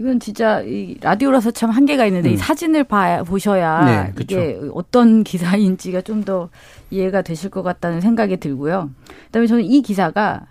이건 0.00 0.18
진짜 0.18 0.62
이 0.62 0.96
라디오라서 0.98 1.50
참 1.50 1.68
한계가 1.68 2.06
있는데 2.06 2.30
음. 2.30 2.34
이 2.34 2.36
사진을 2.38 2.84
봐 2.84 3.22
보셔야 3.22 3.84
네, 3.84 4.12
이게 4.18 4.58
어떤 4.72 5.22
기사인지가 5.24 6.00
좀 6.00 6.20
더 6.24 6.48
이해가 6.90 7.22
되실 7.22 7.50
것 7.50 7.62
같다는 7.62 8.00
생각이 8.00 8.38
들고요. 8.38 8.90
그다음에 9.26 9.46
저는 9.46 9.64
이 9.64 9.80
기사가 9.80 10.46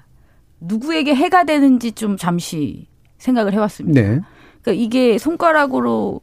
누구에게 0.59 1.13
해가 1.13 1.43
되는지 1.43 1.91
좀 1.91 2.17
잠시 2.17 2.87
생각을 3.17 3.53
해왔습니다. 3.53 4.01
네. 4.01 4.21
그러니까 4.61 4.83
이게 4.83 5.17
손가락으로 5.17 6.21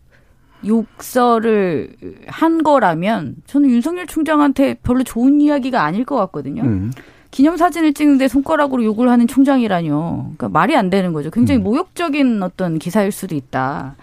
욕설을 0.67 1.95
한 2.27 2.63
거라면 2.63 3.37
저는 3.47 3.71
윤석열 3.71 4.07
총장한테 4.07 4.75
별로 4.83 5.05
좋은 5.05 5.41
이야기가 5.41 5.83
아닐 5.85 6.05
것 6.05 6.17
같거든요. 6.17 6.63
음. 6.63 6.91
기념사진을 7.37 7.93
찍는데 7.93 8.29
손가락으로 8.29 8.83
욕을 8.83 9.11
하는 9.11 9.27
총장이라뇨. 9.27 10.23
그러니까 10.23 10.49
말이 10.49 10.75
안 10.75 10.89
되는 10.89 11.13
거죠. 11.13 11.31
굉장히 11.31 11.61
음. 11.61 11.65
모욕적인 11.65 12.43
어떤 12.43 12.79
기사일 12.79 13.13
수도 13.13 13.35
있다. 13.35 13.95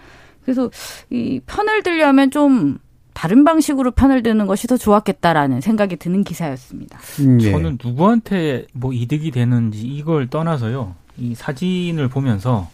그래서 0.44 0.70
이 1.10 1.40
편을 1.44 1.82
들려면 1.82 2.30
좀 2.30 2.78
다른 3.12 3.42
방식으로 3.42 3.90
편을 3.90 4.22
드는 4.22 4.46
것이 4.46 4.68
더 4.68 4.76
좋았겠다라는 4.76 5.62
생각이 5.62 5.96
드는 5.96 6.22
기사였습니다. 6.22 7.00
음, 7.22 7.40
예. 7.40 7.50
저는 7.50 7.78
누구한테 7.82 8.66
뭐 8.72 8.92
이득이 8.92 9.32
되는지 9.32 9.84
이걸 9.84 10.28
떠나서요. 10.28 10.94
이 11.18 11.34
사진을 11.34 12.06
보면서 12.06 12.68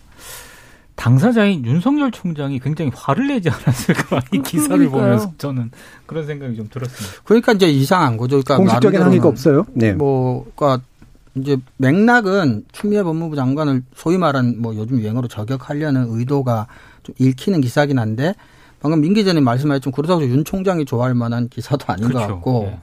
당사자인 1.00 1.64
윤석열 1.64 2.10
총장이 2.10 2.60
굉장히 2.60 2.90
화를 2.94 3.28
내지 3.28 3.48
않았을까 3.48 4.20
이 4.34 4.42
기사를 4.42 4.76
그러니까요. 4.76 5.00
보면서 5.00 5.32
저는 5.38 5.70
그런 6.04 6.26
생각이 6.26 6.54
좀 6.56 6.68
들었습니다. 6.68 7.22
그러니까 7.24 7.52
이제 7.52 7.70
이상한 7.70 8.18
거죠. 8.18 8.42
그러니까 8.42 8.58
공식적인 8.58 9.00
항의가 9.00 9.28
없어요. 9.28 9.64
네. 9.72 9.94
뭐, 9.94 10.44
그러니까 10.54 10.84
이제 11.36 11.56
맥락은 11.78 12.66
추미애 12.72 13.02
법무부 13.02 13.34
장관을 13.34 13.82
소위 13.94 14.18
말한 14.18 14.60
뭐 14.60 14.76
요즘 14.76 15.00
유행어로 15.00 15.28
저격하려는 15.28 16.08
의도가 16.10 16.66
좀 17.02 17.14
읽히는 17.18 17.62
기사긴 17.62 17.98
한데 17.98 18.34
방금 18.80 19.00
민 19.00 19.14
기자님 19.14 19.42
말씀하셨지만 19.42 19.94
그렇다고 19.94 20.20
해서 20.20 20.30
윤 20.30 20.44
총장이 20.44 20.84
좋아할 20.84 21.14
만한 21.14 21.48
기사도 21.48 21.90
아닌 21.90 22.10
것 22.10 22.18
같고 22.18 22.64
네. 22.64 22.78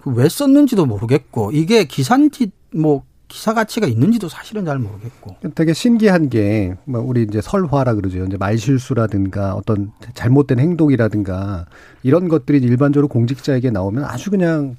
그왜 0.00 0.30
썼는지도 0.30 0.86
모르겠고 0.86 1.52
이게 1.52 1.84
기사인지 1.84 2.50
뭐 2.74 3.02
기사 3.32 3.54
가치가 3.54 3.86
있는지도 3.86 4.28
사실은 4.28 4.66
잘 4.66 4.78
모르겠고 4.78 5.36
되게 5.54 5.72
신기한 5.72 6.28
게, 6.28 6.76
뭐, 6.84 7.00
우리 7.00 7.22
이제 7.22 7.40
설화라 7.40 7.94
그러죠. 7.94 8.22
이제 8.26 8.36
말실수라든가 8.36 9.54
어떤 9.54 9.90
잘못된 10.12 10.58
행동이라든가 10.58 11.64
이런 12.02 12.28
것들이 12.28 12.58
일반적으로 12.58 13.08
공직자에게 13.08 13.70
나오면 13.70 14.04
아주 14.04 14.30
그냥 14.30 14.76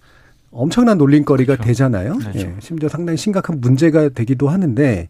엄청난 0.51 0.99
놀림거리가 0.99 1.55
그렇죠. 1.55 1.67
되잖아요. 1.67 2.13
그렇죠. 2.19 2.39
예, 2.39 2.55
심지어 2.59 2.89
상당히 2.89 3.17
심각한 3.17 3.59
문제가 3.59 4.09
되기도 4.09 4.49
하는데, 4.49 5.09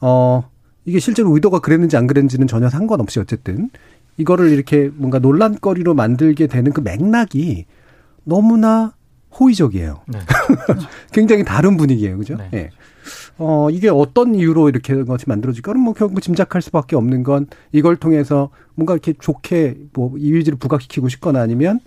어, 0.00 0.48
이게 0.84 1.00
실제로 1.00 1.34
의도가 1.34 1.58
그랬는지 1.58 1.96
안 1.96 2.06
그랬는지는 2.06 2.46
전혀 2.46 2.68
상관없이 2.70 3.18
어쨌든 3.18 3.70
이거를 4.18 4.50
이렇게 4.50 4.88
뭔가 4.94 5.18
논란거리로 5.18 5.94
만들게 5.94 6.46
되는 6.46 6.72
그 6.72 6.80
맥락이 6.80 7.66
너무나 8.22 8.92
호의적이에요. 9.38 10.00
네. 10.06 10.18
굉장히 11.12 11.44
다른 11.44 11.76
분위기예요. 11.76 12.18
그죠? 12.18 12.36
네. 12.36 12.48
예. 12.54 12.70
어, 13.38 13.70
이게 13.70 13.88
어떤 13.88 14.34
이유로 14.34 14.68
이렇게 14.68 15.02
것이 15.04 15.24
만들어질까는 15.28 15.80
뭐 15.80 15.94
결국 15.94 16.20
짐작할 16.20 16.60
수밖에 16.60 16.96
없는 16.96 17.22
건 17.22 17.46
이걸 17.72 17.96
통해서 17.96 18.50
뭔가 18.74 18.94
이렇게 18.94 19.14
좋게 19.18 19.78
뭐 19.94 20.14
이미지를 20.18 20.58
부각시키고 20.58 21.08
싶거나 21.08 21.40
아니면 21.40 21.80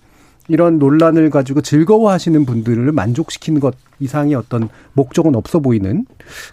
이런 0.48 0.80
논란을 0.80 1.30
가지고 1.30 1.62
즐거워하시는 1.62 2.46
분들을 2.46 2.92
만족시키는 2.92 3.60
것 3.60 3.76
이상의 4.00 4.36
어떤 4.36 4.70
목적은 4.94 5.36
없어 5.36 5.60
보이는 5.60 6.06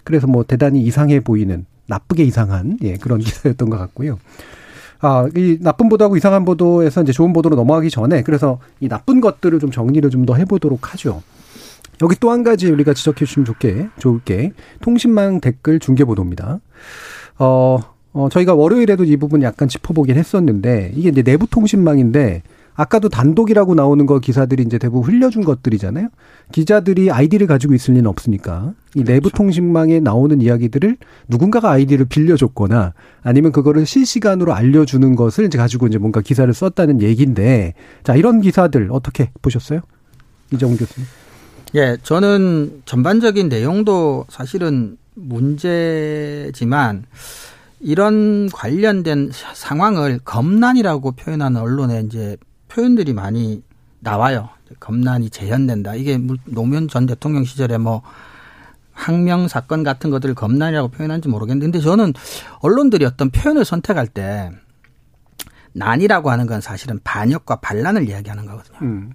그래서 0.03 0.27
뭐 0.27 0.43
대단히 0.43 0.81
이상해 0.81 1.21
보이는 1.21 1.65
나쁘게 1.87 2.23
이상한 2.23 2.77
예 2.83 2.97
그런 2.97 3.19
기사였던 3.19 3.69
것 3.69 3.77
같고요. 3.77 4.19
아, 5.01 5.27
이 5.35 5.57
나쁜 5.61 5.87
보도하고 5.89 6.17
이상한 6.17 6.43
보도에서 6.45 7.01
이제 7.03 7.11
좋은 7.11 7.31
보도로 7.33 7.55
넘어가기 7.55 7.89
전에 7.89 8.21
그래서 8.23 8.59
이 8.79 8.87
나쁜 8.87 9.21
것들을 9.21 9.57
좀 9.59 9.71
정리를 9.71 10.09
좀 10.09 10.25
더 10.25 10.35
해보도록 10.35 10.93
하죠. 10.93 11.21
여기 12.01 12.15
또 12.19 12.31
한 12.31 12.43
가지 12.43 12.69
우리가 12.71 12.93
지적해 12.93 13.25
주시면 13.25 13.45
좋게, 13.45 13.89
좋을 13.97 14.19
게, 14.23 14.51
통신망 14.81 15.41
댓글 15.41 15.79
중계 15.79 16.03
보도입니다. 16.05 16.59
어, 17.37 17.79
어, 18.13 18.29
저희가 18.29 18.53
월요일에도 18.53 19.03
이 19.03 19.17
부분 19.17 19.41
약간 19.43 19.67
짚어보긴 19.67 20.15
했었는데, 20.17 20.91
이게 20.95 21.09
이제 21.09 21.23
내부 21.23 21.47
통신망인데, 21.47 22.43
아까도 22.75 23.09
단독이라고 23.09 23.75
나오는 23.75 24.05
거 24.05 24.19
기사들이 24.19 24.63
이제 24.63 24.77
대부분 24.77 25.11
흘려준 25.11 25.43
것들이잖아요. 25.43 26.09
기자들이 26.51 27.11
아이디를 27.11 27.45
가지고 27.47 27.73
있을 27.73 27.95
리는 27.95 28.07
없으니까 28.07 28.73
이 28.95 29.03
내부 29.03 29.29
그렇죠. 29.29 29.37
통신망에 29.37 29.99
나오는 29.99 30.41
이야기들을 30.41 30.97
누군가가 31.27 31.71
아이디를 31.71 32.05
빌려줬거나 32.05 32.93
아니면 33.21 33.51
그거를 33.51 33.85
실시간으로 33.85 34.53
알려주는 34.53 35.15
것을 35.15 35.45
이제 35.45 35.57
가지고 35.57 35.87
이제 35.87 35.97
뭔가 35.97 36.21
기사를 36.21 36.51
썼다는 36.53 37.01
얘기인데 37.01 37.73
자 38.03 38.15
이런 38.15 38.41
기사들 38.41 38.89
어떻게 38.91 39.31
보셨어요? 39.41 39.81
이정훈 40.51 40.77
교수님. 40.77 41.07
예, 41.75 41.97
저는 42.01 42.81
전반적인 42.85 43.49
내용도 43.49 44.25
사실은 44.29 44.97
문제지만 45.13 47.03
이런 47.79 48.49
관련된 48.49 49.31
상황을 49.53 50.19
검난이라고 50.25 51.11
표현하는 51.11 51.61
언론에 51.61 52.01
이제 52.05 52.37
표현들이 52.69 53.13
많이 53.13 53.61
나와요. 53.99 54.49
검난이 54.79 55.29
재현된다. 55.29 55.95
이게 55.95 56.19
노무현 56.45 56.87
전 56.87 57.05
대통령 57.05 57.43
시절에 57.43 57.77
뭐 57.77 58.01
항명 58.91 59.47
사건 59.47 59.83
같은 59.83 60.09
것들을 60.09 60.35
검난이라고 60.35 60.89
표현한지 60.89 61.29
모르겠는데 61.29 61.65
근데 61.65 61.79
저는 61.79 62.13
언론들이 62.59 63.05
어떤 63.05 63.29
표현을 63.29 63.65
선택할 63.65 64.07
때 64.07 64.51
난이라고 65.73 66.29
하는 66.31 66.47
건 66.47 66.61
사실은 66.61 66.99
반역과 67.03 67.57
반란을 67.57 68.07
이야기하는 68.07 68.45
거거든요. 68.45 68.77
음. 68.81 69.13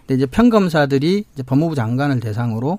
근데 0.00 0.14
이제 0.14 0.26
평검사들이 0.26 1.24
이제 1.32 1.42
법무부 1.42 1.74
장관을 1.74 2.20
대상으로 2.20 2.78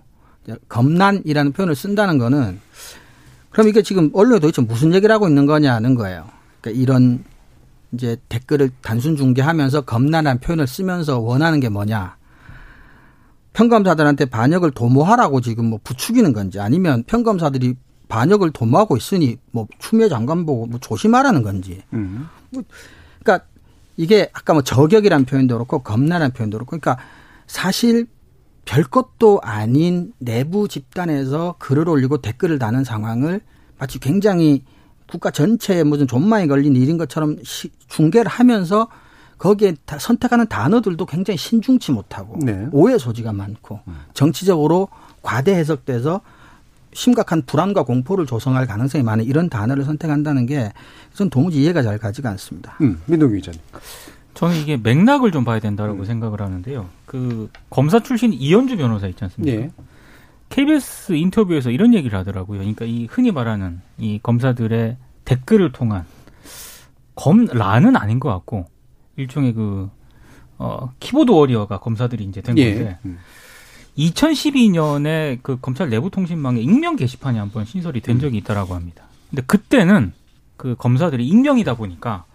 검난이라는 0.69 1.51
표현을 1.51 1.75
쓴다는 1.75 2.17
거는 2.17 2.59
그럼 3.49 3.67
이게 3.67 3.81
지금 3.81 4.11
언론에 4.13 4.39
도대체 4.39 4.61
무슨 4.61 4.93
얘기를 4.93 5.13
하고 5.13 5.27
있는 5.27 5.45
거냐는 5.45 5.95
거예요. 5.95 6.29
그러니까 6.61 6.81
이런 6.81 7.23
이제 7.93 8.17
댓글을 8.29 8.71
단순 8.81 9.15
중계하면서 9.15 9.81
겁나는 9.81 10.39
표현을 10.39 10.67
쓰면서 10.67 11.19
원하는 11.19 11.59
게 11.59 11.69
뭐냐. 11.69 12.17
평검사들한테 13.53 14.25
반역을 14.25 14.71
도모하라고 14.71 15.41
지금 15.41 15.65
뭐 15.65 15.79
부추기는 15.83 16.31
건지 16.33 16.59
아니면 16.59 17.03
평검사들이 17.07 17.75
반역을 18.07 18.51
도모하고 18.51 18.97
있으니 18.97 19.37
뭐 19.51 19.67
추미애 19.79 20.09
장관 20.09 20.45
보고 20.45 20.67
뭐 20.67 20.79
조심하라는 20.79 21.43
건지. 21.43 21.81
음. 21.93 22.27
뭐 22.51 22.63
그러니까 23.23 23.47
이게 23.97 24.29
아까 24.33 24.53
뭐 24.53 24.61
저격이라는 24.61 25.25
표현도 25.25 25.55
그렇고 25.55 25.79
겁나라는 25.79 26.33
표현도 26.33 26.57
그렇고 26.57 26.77
그러니까 26.77 27.03
사실 27.47 28.05
별 28.65 28.83
것도 28.83 29.39
아닌 29.41 30.13
내부 30.19 30.67
집단에서 30.67 31.55
글을 31.57 31.89
올리고 31.89 32.21
댓글을 32.21 32.59
다는 32.59 32.83
상황을 32.83 33.41
마치 33.79 33.97
굉장히 33.99 34.63
국가 35.09 35.31
전체에 35.31 35.83
무슨 35.83 36.07
존망이 36.07 36.47
걸린 36.47 36.75
일인 36.75 36.97
것처럼 36.97 37.37
시, 37.43 37.69
중계를 37.87 38.29
하면서 38.29 38.87
거기에 39.37 39.75
선택하는 39.99 40.47
단어들도 40.47 41.05
굉장히 41.05 41.37
신중치 41.37 41.91
못하고 41.91 42.37
네. 42.41 42.67
오해 42.71 42.97
소지가 42.97 43.33
많고 43.33 43.79
정치적으로 44.13 44.87
과대 45.21 45.53
해석돼서 45.53 46.21
심각한 46.93 47.43
불안과 47.43 47.83
공포를 47.83 48.25
조성할 48.25 48.65
가능성이 48.65 49.03
많은 49.03 49.25
이런 49.25 49.49
단어를 49.49 49.83
선택한다는 49.83 50.47
게전 50.47 51.29
도무지 51.29 51.61
이해가 51.61 51.83
잘 51.83 51.99
가지가 51.99 52.29
않습니다. 52.31 52.75
음, 52.81 52.99
민동 53.05 53.33
기자님. 53.33 53.59
저는 54.33 54.55
이게 54.55 54.77
맥락을 54.77 55.31
좀 55.31 55.43
봐야 55.43 55.59
된다고 55.59 55.93
음. 55.93 56.05
생각을 56.05 56.41
하는데요. 56.41 56.87
그 57.05 57.49
검사 57.69 57.99
출신 57.99 58.33
이현주 58.33 58.77
변호사 58.77 59.07
있지 59.07 59.23
않습니까? 59.23 59.59
네. 59.59 59.71
KBS 60.49 61.13
인터뷰에서 61.13 61.71
이런 61.71 61.93
얘기를 61.93 62.17
하더라고요. 62.17 62.59
그러니까 62.59 62.85
이 62.85 63.07
흔히 63.09 63.31
말하는 63.31 63.81
이 63.97 64.19
검사들의 64.21 64.97
댓글을 65.25 65.71
통한 65.71 66.05
검라는 67.15 67.95
아닌 67.97 68.19
것 68.19 68.29
같고 68.29 68.65
일종의 69.17 69.53
그 69.53 69.89
어, 70.57 70.91
키보드 70.99 71.31
워리어가 71.31 71.79
검사들이 71.79 72.23
이제 72.23 72.41
된 72.41 72.57
예. 72.57 72.73
건데 72.73 72.97
음. 73.05 73.19
2012년에 73.97 75.39
그 75.41 75.59
검찰 75.59 75.89
내부 75.89 76.09
통신망에 76.09 76.61
익명 76.61 76.95
게시판이 76.95 77.37
한번 77.37 77.65
신설이 77.65 78.01
된 78.01 78.17
음. 78.17 78.19
적이 78.19 78.37
있다라고 78.37 78.75
합니다. 78.75 79.03
근데 79.29 79.41
그때는 79.45 80.13
그 80.55 80.75
검사들이 80.75 81.27
익명이다 81.27 81.75
보니까 81.75 82.25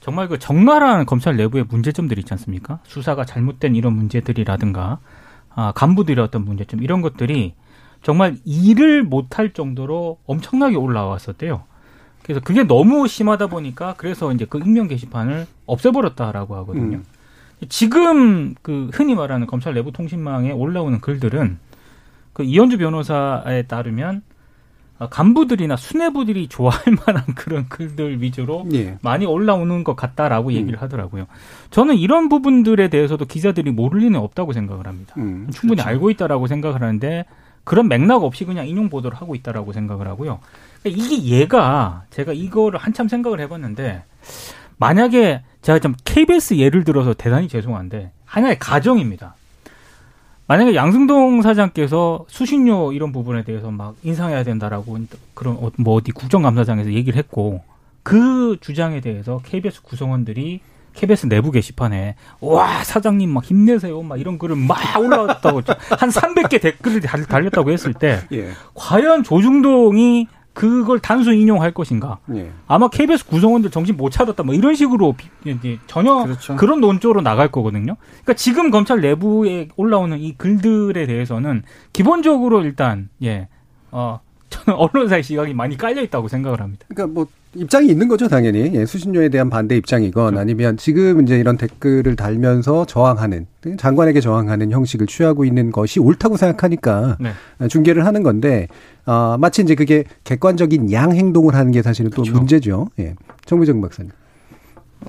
정말 0.00 0.28
그 0.28 0.38
적나라한 0.38 1.06
검찰 1.06 1.36
내부의 1.36 1.64
문제점들이 1.68 2.20
있지 2.20 2.34
않습니까? 2.34 2.80
수사가 2.84 3.24
잘못된 3.24 3.74
이런 3.74 3.94
문제들이라든가 3.94 4.98
아, 5.54 5.72
간부들의 5.72 6.22
어떤 6.22 6.44
문제점 6.44 6.82
이런 6.82 7.00
것들이 7.02 7.54
정말 8.02 8.36
일을 8.44 9.02
못할 9.02 9.52
정도로 9.52 10.18
엄청나게 10.26 10.76
올라왔었대요. 10.76 11.64
그래서 12.22 12.40
그게 12.40 12.64
너무 12.64 13.06
심하다 13.06 13.48
보니까 13.48 13.94
그래서 13.96 14.32
이제 14.32 14.46
그 14.48 14.58
익명 14.58 14.88
게시판을 14.88 15.46
없애버렸다라고 15.66 16.56
하거든요. 16.56 16.98
음. 16.98 17.04
지금 17.68 18.54
그 18.62 18.90
흔히 18.92 19.14
말하는 19.14 19.46
검찰 19.46 19.74
내부 19.74 19.92
통신망에 19.92 20.50
올라오는 20.50 21.00
글들은 21.00 21.58
그 22.32 22.42
이현주 22.42 22.78
변호사에 22.78 23.62
따르면 23.62 24.22
간부들이나 24.98 25.76
수뇌부들이 25.76 26.48
좋아할 26.48 26.82
만한 27.06 27.24
그런 27.34 27.68
글들 27.68 28.22
위주로 28.22 28.66
예. 28.72 28.96
많이 29.02 29.26
올라오는 29.26 29.84
것 29.84 29.96
같다라고 29.96 30.50
음. 30.50 30.54
얘기를 30.54 30.80
하더라고요. 30.80 31.26
저는 31.70 31.96
이런 31.96 32.28
부분들에 32.28 32.88
대해서도 32.88 33.24
기자들이 33.24 33.70
모를 33.70 34.00
리는 34.00 34.18
없다고 34.18 34.52
생각을 34.52 34.86
합니다. 34.86 35.14
음, 35.18 35.48
충분히 35.52 35.76
그렇죠. 35.76 35.88
알고 35.88 36.10
있다라고 36.10 36.46
생각을 36.46 36.80
하는데 36.80 37.24
그런 37.64 37.88
맥락 37.88 38.22
없이 38.22 38.44
그냥 38.44 38.68
인용 38.68 38.88
보도를 38.88 39.16
하고 39.16 39.34
있다라고 39.34 39.72
생각을 39.72 40.06
하고요. 40.06 40.38
이게 40.84 41.24
얘가 41.24 42.04
제가 42.10 42.32
이거를 42.32 42.78
한참 42.78 43.08
생각을 43.08 43.40
해봤는데 43.40 44.04
만약에 44.76 45.42
제가 45.62 45.78
좀 45.78 45.94
KBS 46.04 46.58
예를 46.58 46.84
들어서 46.84 47.14
대단히 47.14 47.48
죄송한데 47.48 48.12
하나의 48.26 48.58
가정입니다. 48.58 49.34
만약에 50.46 50.74
양승동 50.74 51.40
사장께서 51.42 52.26
수신료 52.28 52.92
이런 52.92 53.12
부분에 53.12 53.44
대해서 53.44 53.70
막 53.70 53.94
인상해야 54.02 54.44
된다라고 54.44 54.98
그런 55.32 55.56
어, 55.56 55.70
뭐 55.78 55.94
어디 55.94 56.12
국정감사장에서 56.12 56.92
얘기를 56.92 57.18
했고 57.18 57.62
그 58.02 58.58
주장에 58.60 59.00
대해서 59.00 59.40
KBS 59.44 59.82
구성원들이 59.82 60.60
KBS 60.92 61.26
내부 61.26 61.50
게시판에 61.50 62.14
와 62.40 62.84
사장님 62.84 63.30
막 63.30 63.44
힘내세요 63.44 64.02
막 64.02 64.20
이런 64.20 64.38
글을 64.38 64.56
막 64.56 64.78
올라왔다고 64.98 65.62
한 65.98 66.10
300개 66.10 66.60
댓글을 66.60 67.00
달렸다고 67.00 67.70
했을 67.72 67.94
때 67.94 68.20
예. 68.32 68.50
과연 68.74 69.24
조중동이 69.24 70.28
그걸 70.54 71.00
단순 71.00 71.34
인용할 71.34 71.72
것인가? 71.72 72.18
예. 72.34 72.50
아마 72.66 72.88
KBS 72.88 73.26
구성원들 73.26 73.70
정신 73.70 73.96
못 73.96 74.10
차렸다 74.10 74.44
뭐 74.44 74.54
이런 74.54 74.74
식으로 74.74 75.14
이제 75.44 75.78
전혀 75.86 76.22
그렇죠. 76.22 76.56
그런 76.56 76.80
논조로 76.80 77.20
나갈 77.20 77.50
거거든요. 77.50 77.96
그러니까 78.22 78.34
지금 78.34 78.70
검찰 78.70 79.00
내부에 79.00 79.68
올라오는 79.76 80.18
이 80.18 80.34
글들에 80.38 81.06
대해서는 81.06 81.64
기본적으로 81.92 82.62
일단 82.62 83.10
예. 83.22 83.48
어 83.90 84.20
저는 84.54 84.78
언론사의 84.78 85.22
시각이 85.22 85.54
많이 85.54 85.76
깔려 85.76 86.02
있다고 86.02 86.28
생각을 86.28 86.60
합니다. 86.60 86.86
그러니까 86.88 87.12
뭐 87.12 87.26
입장이 87.54 87.88
있는 87.88 88.08
거죠, 88.08 88.28
당연히. 88.28 88.72
예, 88.74 88.84
수신료에 88.84 89.28
대한 89.28 89.50
반대 89.50 89.76
입장이건 89.76 90.26
그렇죠. 90.26 90.40
아니면 90.40 90.76
지금 90.76 91.22
이제 91.22 91.38
이런 91.38 91.56
댓글을 91.56 92.16
달면서 92.16 92.86
저항하는 92.86 93.46
장관에게 93.76 94.20
저항하는 94.20 94.70
형식을 94.70 95.06
취하고 95.06 95.44
있는 95.44 95.70
것이 95.70 96.00
옳다고 96.00 96.36
생각하니까 96.36 97.16
네. 97.20 97.68
중계를 97.68 98.06
하는 98.06 98.22
건데 98.22 98.68
어, 99.06 99.36
마치 99.38 99.62
이제 99.62 99.74
그게 99.74 100.04
객관적인 100.24 100.92
양 100.92 101.12
행동을 101.12 101.54
하는 101.54 101.72
게 101.72 101.82
사실은 101.82 102.10
또 102.10 102.22
그렇죠. 102.22 102.38
문제죠. 102.38 102.88
예. 102.98 103.14
정부정 103.44 103.80
박사님. 103.80 104.10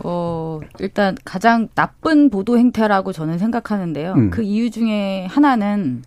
어, 0.04 0.60
일단 0.80 1.16
가장 1.24 1.70
나쁜 1.74 2.30
보도 2.30 2.58
행태라고 2.58 3.14
저는 3.14 3.38
생각하는데요. 3.38 4.14
음. 4.14 4.30
그 4.30 4.44
이유 4.44 4.70
중에 4.70 5.26
하나는 5.30 6.04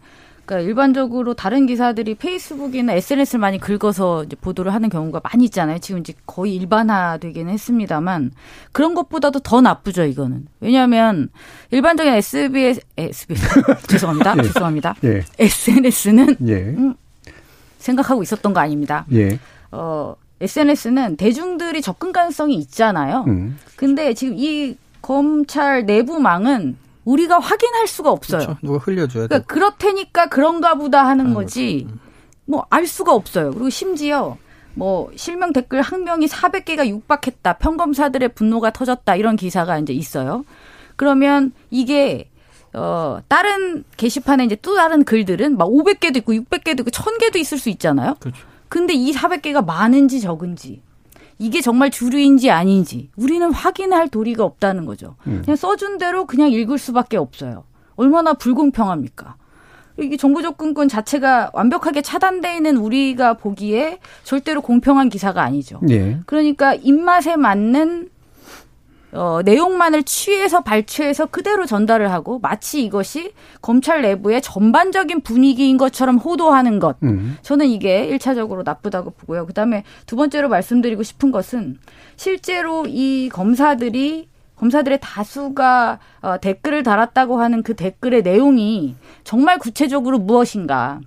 그러니까 0.48 0.60
일반적으로 0.60 1.34
다른 1.34 1.66
기사들이 1.66 2.14
페이스북이나 2.14 2.94
SNS를 2.94 3.38
많이 3.38 3.58
긁어서 3.58 4.24
보도를 4.40 4.72
하는 4.72 4.88
경우가 4.88 5.20
많이 5.22 5.44
있잖아요. 5.44 5.78
지금 5.78 6.00
이제 6.00 6.14
거의 6.24 6.54
일반화되기는 6.56 7.52
했습니다만 7.52 8.32
그런 8.72 8.94
것보다도 8.94 9.40
더 9.40 9.60
나쁘죠 9.60 10.04
이거는. 10.04 10.46
왜냐하면 10.60 11.28
일반적인 11.70 12.14
SBS, 12.14 12.80
SBS 12.96 13.62
죄송합니다, 13.88 14.36
예. 14.38 14.42
죄송합니다. 14.42 14.94
예. 15.04 15.22
SNS는 15.38 16.36
예. 16.46 16.54
음, 16.54 16.94
생각하고 17.76 18.22
있었던 18.22 18.54
거 18.54 18.60
아닙니다. 18.60 19.04
예. 19.12 19.38
어, 19.70 20.16
SNS는 20.40 21.16
대중들이 21.16 21.82
접근 21.82 22.10
가능성이 22.10 22.54
있잖아요. 22.56 23.24
음. 23.28 23.58
근데 23.76 24.14
지금 24.14 24.34
이 24.38 24.76
검찰 25.02 25.84
내부망은 25.84 26.87
우리가 27.08 27.38
확인할 27.38 27.86
수가 27.86 28.10
없어요. 28.10 28.40
그렇죠. 28.40 28.58
누가 28.62 28.78
흘려줘야 28.78 29.24
돼. 29.24 29.28
그러니까 29.28 29.46
그렇다니까 29.46 30.26
그런가 30.28 30.74
보다 30.74 31.06
하는 31.06 31.32
거지. 31.32 31.86
뭐알 32.44 32.86
수가 32.86 33.14
없어요. 33.14 33.50
그리고 33.50 33.70
심지어 33.70 34.36
뭐 34.74 35.10
실명 35.16 35.52
댓글 35.52 35.80
항명이 35.80 36.26
400개가 36.26 36.86
육박했다. 36.86 37.54
평검사들의 37.54 38.28
분노가 38.34 38.70
터졌다. 38.70 39.16
이런 39.16 39.36
기사가 39.36 39.78
이제 39.78 39.92
있어요. 39.92 40.44
그러면 40.96 41.52
이게 41.70 42.28
어 42.74 43.18
다른 43.28 43.84
게시판에 43.96 44.44
이제 44.44 44.56
또 44.60 44.76
다른 44.76 45.04
글들은 45.04 45.56
막 45.56 45.66
500개도 45.68 46.18
있고 46.18 46.34
600개도 46.34 46.80
있고 46.80 46.90
1000개도 46.90 47.36
있을 47.36 47.58
수 47.58 47.70
있잖아요. 47.70 48.16
그렇죠. 48.20 48.38
근데 48.68 48.92
이 48.92 49.12
400개가 49.12 49.64
많은지 49.64 50.20
적은지 50.20 50.82
이게 51.38 51.60
정말 51.60 51.90
주류인지 51.90 52.50
아닌지 52.50 53.10
우리는 53.16 53.50
확인할 53.52 54.08
도리가 54.08 54.44
없다는 54.44 54.84
거죠. 54.84 55.16
그냥 55.22 55.56
써준 55.56 55.98
대로 55.98 56.26
그냥 56.26 56.50
읽을 56.50 56.78
수밖에 56.78 57.16
없어요. 57.16 57.64
얼마나 57.96 58.34
불공평합니까? 58.34 59.36
이게 60.00 60.16
정부 60.16 60.42
접근권 60.42 60.88
자체가 60.88 61.50
완벽하게 61.52 62.02
차단돼 62.02 62.56
있는 62.56 62.76
우리가 62.76 63.34
보기에 63.34 63.98
절대로 64.22 64.60
공평한 64.62 65.08
기사가 65.08 65.42
아니죠. 65.42 65.80
예. 65.90 66.20
그러니까 66.26 66.74
입맛에 66.74 67.36
맞는 67.36 68.08
어, 69.12 69.40
내용만을 69.42 70.02
취해서 70.02 70.62
발췌해서 70.62 71.26
그대로 71.26 71.64
전달을 71.64 72.12
하고 72.12 72.38
마치 72.40 72.84
이것이 72.84 73.32
검찰 73.62 74.02
내부의 74.02 74.42
전반적인 74.42 75.22
분위기인 75.22 75.78
것처럼 75.78 76.18
호도하는 76.18 76.78
것. 76.78 76.96
음. 77.02 77.36
저는 77.42 77.66
이게 77.66 78.04
일차적으로 78.04 78.62
나쁘다고 78.62 79.10
보고요. 79.10 79.46
그 79.46 79.54
다음에 79.54 79.84
두 80.06 80.16
번째로 80.16 80.48
말씀드리고 80.48 81.02
싶은 81.02 81.30
것은 81.32 81.78
실제로 82.16 82.84
이 82.86 83.30
검사들이 83.32 84.28
검사들의 84.56 84.98
다수가 85.00 85.98
어, 86.20 86.38
댓글을 86.40 86.82
달았다고 86.82 87.40
하는 87.40 87.62
그 87.62 87.74
댓글의 87.74 88.22
내용이 88.22 88.96
정말 89.24 89.58
구체적으로 89.58 90.18
무엇인가? 90.18 91.00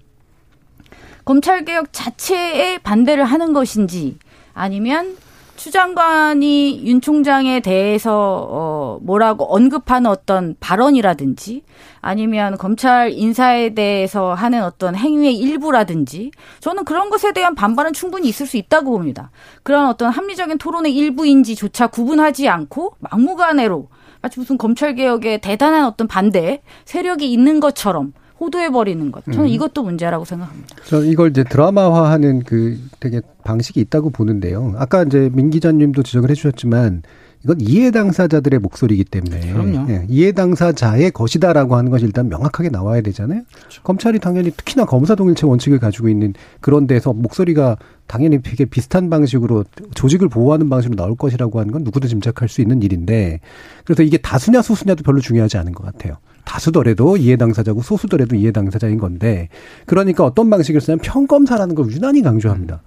검찰 1.26 1.66
개혁 1.66 1.90
자체에 1.92 2.80
반대를 2.80 3.26
하는 3.26 3.54
것인지 3.54 4.18
아니면 4.54 5.18
추 5.62 5.70
장관이 5.70 6.88
윤 6.88 7.02
총장에 7.02 7.60
대해서 7.60 8.48
어 8.50 9.00
뭐라고 9.04 9.46
언급하는 9.46 10.10
어떤 10.10 10.56
발언이라든지 10.60 11.62
아니면 12.02 12.58
검찰 12.58 13.12
인사에 13.12 13.76
대해서 13.76 14.34
하는 14.34 14.64
어떤 14.64 14.96
행위의 14.96 15.38
일부라든지 15.38 16.32
저는 16.62 16.84
그런 16.84 17.12
것에 17.12 17.32
대한 17.32 17.54
반발은 17.54 17.94
충분히 17.94 18.28
있을 18.28 18.48
수 18.48 18.58
있다고 18.58 18.90
봅니다. 18.90 19.30
그런 19.62 19.86
어떤 19.86 20.10
합리적인 20.10 20.58
토론의 20.58 20.96
일부인지조차 20.96 21.86
구분하지 21.86 22.50
않고 22.50 22.96
막무가내로 22.98 23.90
마치 24.24 24.40
무슨 24.40 24.58
검찰 24.58 24.96
개혁에 24.96 25.38
대단한 25.38 25.86
어떤 25.86 26.08
반대 26.08 26.64
세력이 26.86 27.32
있는 27.32 27.60
것처럼 27.60 28.14
호도해 28.42 28.72
버리는 28.72 29.12
것. 29.12 29.24
저는 29.26 29.48
이것도 29.48 29.84
문제라고 29.84 30.26
생각합니다. 30.26 30.76
저 30.86 31.04
이걸 31.04 31.30
이제 31.30 31.44
드라마화하는 31.44 32.42
그 32.44 32.80
되게 33.00 33.22
방식이 33.44 33.80
있다고 33.80 34.10
보는데요. 34.10 34.74
아까 34.78 35.04
이제 35.04 35.30
민 35.32 35.52
기자님도 35.52 36.02
지적을 36.02 36.32
해주셨지만 36.32 37.04
이건 37.44 37.60
이해 37.60 37.90
당사자들의 37.92 38.60
목소리이기 38.60 39.06
때문에 39.06 39.52
그럼요. 39.52 39.92
예, 39.92 40.06
이해 40.10 40.32
당사자의 40.32 41.12
것이다라고 41.12 41.76
하는 41.76 41.90
것이 41.90 42.06
일단 42.06 42.30
명확하게 42.30 42.70
나와야 42.70 43.02
되잖아요. 43.02 43.42
검찰이 43.84 44.20
당연히 44.20 44.52
특히나 44.52 44.86
검사 44.86 45.16
동일체 45.16 45.48
원칙을 45.48 45.80
가지고 45.80 46.10
있는 46.10 46.34
그런 46.60 46.86
데서 46.86 47.14
목소리가 47.14 47.78
당연히 48.06 48.42
되게 48.42 48.66
비슷한 48.66 49.10
방식으로 49.10 49.66
조직을 49.96 50.30
보호하는 50.30 50.70
방식으로 50.70 50.96
나올 50.96 51.16
것이라고 51.16 51.60
하는 51.60 51.72
건 51.72 51.84
누구도 51.84 52.08
짐작할 52.08 52.48
수 52.48 52.62
있는 52.62 52.84
일인데 52.84 53.40
그래서 53.86 54.04
이게 54.04 54.18
다수냐 54.18 54.62
소수냐도 54.62 55.04
별로 55.04 55.20
중요하지 55.20 55.58
않은 55.58 55.72
것 55.74 55.84
같아요. 55.84 56.18
다수더라도 56.46 57.18
이해 57.18 57.36
당사자고 57.38 57.82
소수더라도 57.82 58.36
이해 58.36 58.52
당사자인 58.52 58.98
건데 58.98 59.50
그러니까 59.86 60.24
어떤 60.26 60.50
방식을 60.50 60.82
쓰냐면 60.82 61.02
평검사라는 61.04 61.76
걸 61.76 61.90
유난히 61.92 62.22
강조합니다. 62.22 62.82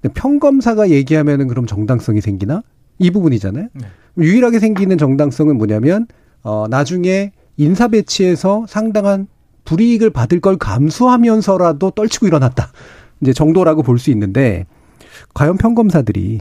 근데 0.00 0.12
평검사가 0.14 0.90
얘기하면은 0.90 1.48
그럼 1.48 1.66
정당성이 1.66 2.20
생기나? 2.20 2.62
이 2.98 3.10
부분이잖아요. 3.10 3.68
유일하게 4.18 4.58
생기는 4.58 4.98
정당성은 4.98 5.56
뭐냐면 5.56 6.06
어 6.42 6.66
나중에 6.68 7.32
인사 7.56 7.88
배치에서 7.88 8.66
상당한 8.68 9.26
불이익을 9.64 10.10
받을 10.10 10.40
걸 10.40 10.56
감수하면서라도 10.56 11.90
떨치고 11.92 12.26
일어났다. 12.26 12.72
이제 13.20 13.32
정도라고 13.32 13.82
볼 13.82 13.98
수 13.98 14.10
있는데 14.10 14.66
과연 15.34 15.56
평검사들이 15.56 16.40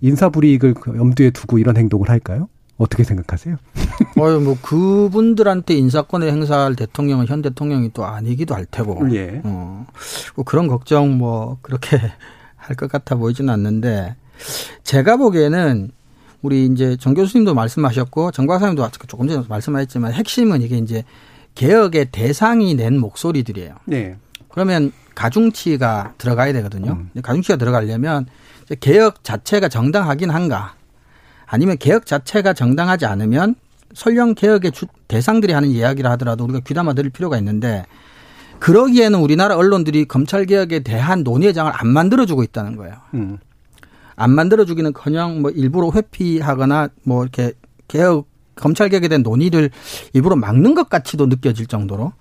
인사 0.00 0.28
불이익을 0.30 0.74
그 0.74 0.96
염두에 0.96 1.30
두고 1.30 1.58
이런 1.58 1.76
행동을 1.76 2.08
할까요? 2.08 2.48
어떻게 2.76 3.04
생각하세요? 3.04 3.56
어유 4.18 4.40
뭐 4.40 4.56
그분들한테 4.60 5.74
인사권을 5.74 6.30
행사할 6.30 6.74
대통령은 6.76 7.26
현 7.26 7.40
대통령이 7.42 7.90
또 7.92 8.04
아니기도 8.04 8.54
할 8.54 8.66
테고. 8.66 9.14
예. 9.14 9.40
어, 9.44 9.86
뭐 10.34 10.44
그런 10.44 10.66
걱정 10.66 11.16
뭐 11.16 11.58
그렇게 11.62 11.98
할 12.56 12.76
것 12.76 12.90
같아 12.90 13.14
보이지는 13.16 13.52
않는데 13.52 14.16
제가 14.82 15.16
보기에는 15.18 15.90
우리 16.42 16.66
이제 16.66 16.96
정 16.98 17.14
교수님도 17.14 17.54
말씀하셨고 17.54 18.30
정 18.32 18.46
박사님도 18.46 18.88
조금 19.06 19.28
전에 19.28 19.44
말씀하셨지만 19.48 20.12
핵심은 20.12 20.62
이게 20.62 20.76
이제 20.78 21.04
개혁의 21.54 22.06
대상이 22.10 22.74
낸 22.74 22.98
목소리들이에요. 22.98 23.76
네. 23.86 24.16
그러면 24.48 24.92
가중치가 25.14 26.14
들어가야 26.18 26.52
되거든요. 26.54 26.92
음. 26.92 27.10
가중치가 27.22 27.56
들어가려면 27.56 28.26
개혁 28.80 29.22
자체가 29.24 29.68
정당하긴 29.68 30.30
한가 30.30 30.74
아니면 31.54 31.76
개혁 31.78 32.04
자체가 32.04 32.52
정당하지 32.52 33.06
않으면 33.06 33.54
설령 33.92 34.34
개혁의 34.34 34.72
주- 34.72 34.86
대상들이 35.06 35.52
하는 35.52 35.68
이야기를 35.68 36.10
하더라도 36.12 36.42
우리가 36.44 36.58
귀담아 36.66 36.94
들을 36.94 37.10
필요가 37.10 37.38
있는데 37.38 37.84
그러기에는 38.58 39.20
우리나라 39.20 39.56
언론들이 39.56 40.06
검찰 40.06 40.46
개혁에 40.46 40.80
대한 40.80 41.22
논의의 41.22 41.54
장을 41.54 41.70
안 41.72 41.86
만들어주고 41.88 42.42
있다는 42.42 42.74
거예요. 42.76 42.94
음. 43.14 43.38
안 44.16 44.32
만들어주기는커녕 44.32 45.42
뭐 45.42 45.50
일부러 45.52 45.92
회피하거나 45.94 46.88
뭐 47.04 47.22
이렇게 47.22 47.52
개혁 47.86 48.26
검찰 48.56 48.88
개혁에 48.88 49.06
대한 49.06 49.22
논의를 49.22 49.70
일부러 50.12 50.34
막는 50.34 50.74
것 50.74 50.88
같이도 50.88 51.26
느껴질 51.26 51.66
정도로 51.66 52.12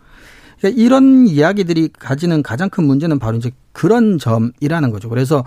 그러니까 0.59 0.79
이런 0.79 1.25
이야기들이 1.27 1.89
가지는 1.97 2.43
가장 2.43 2.69
큰 2.69 2.83
문제는 2.85 3.17
바로 3.17 3.37
이제 3.37 3.49
그런 3.71 4.19
점이라는 4.19 4.91
거죠. 4.91 5.09
그래서 5.09 5.43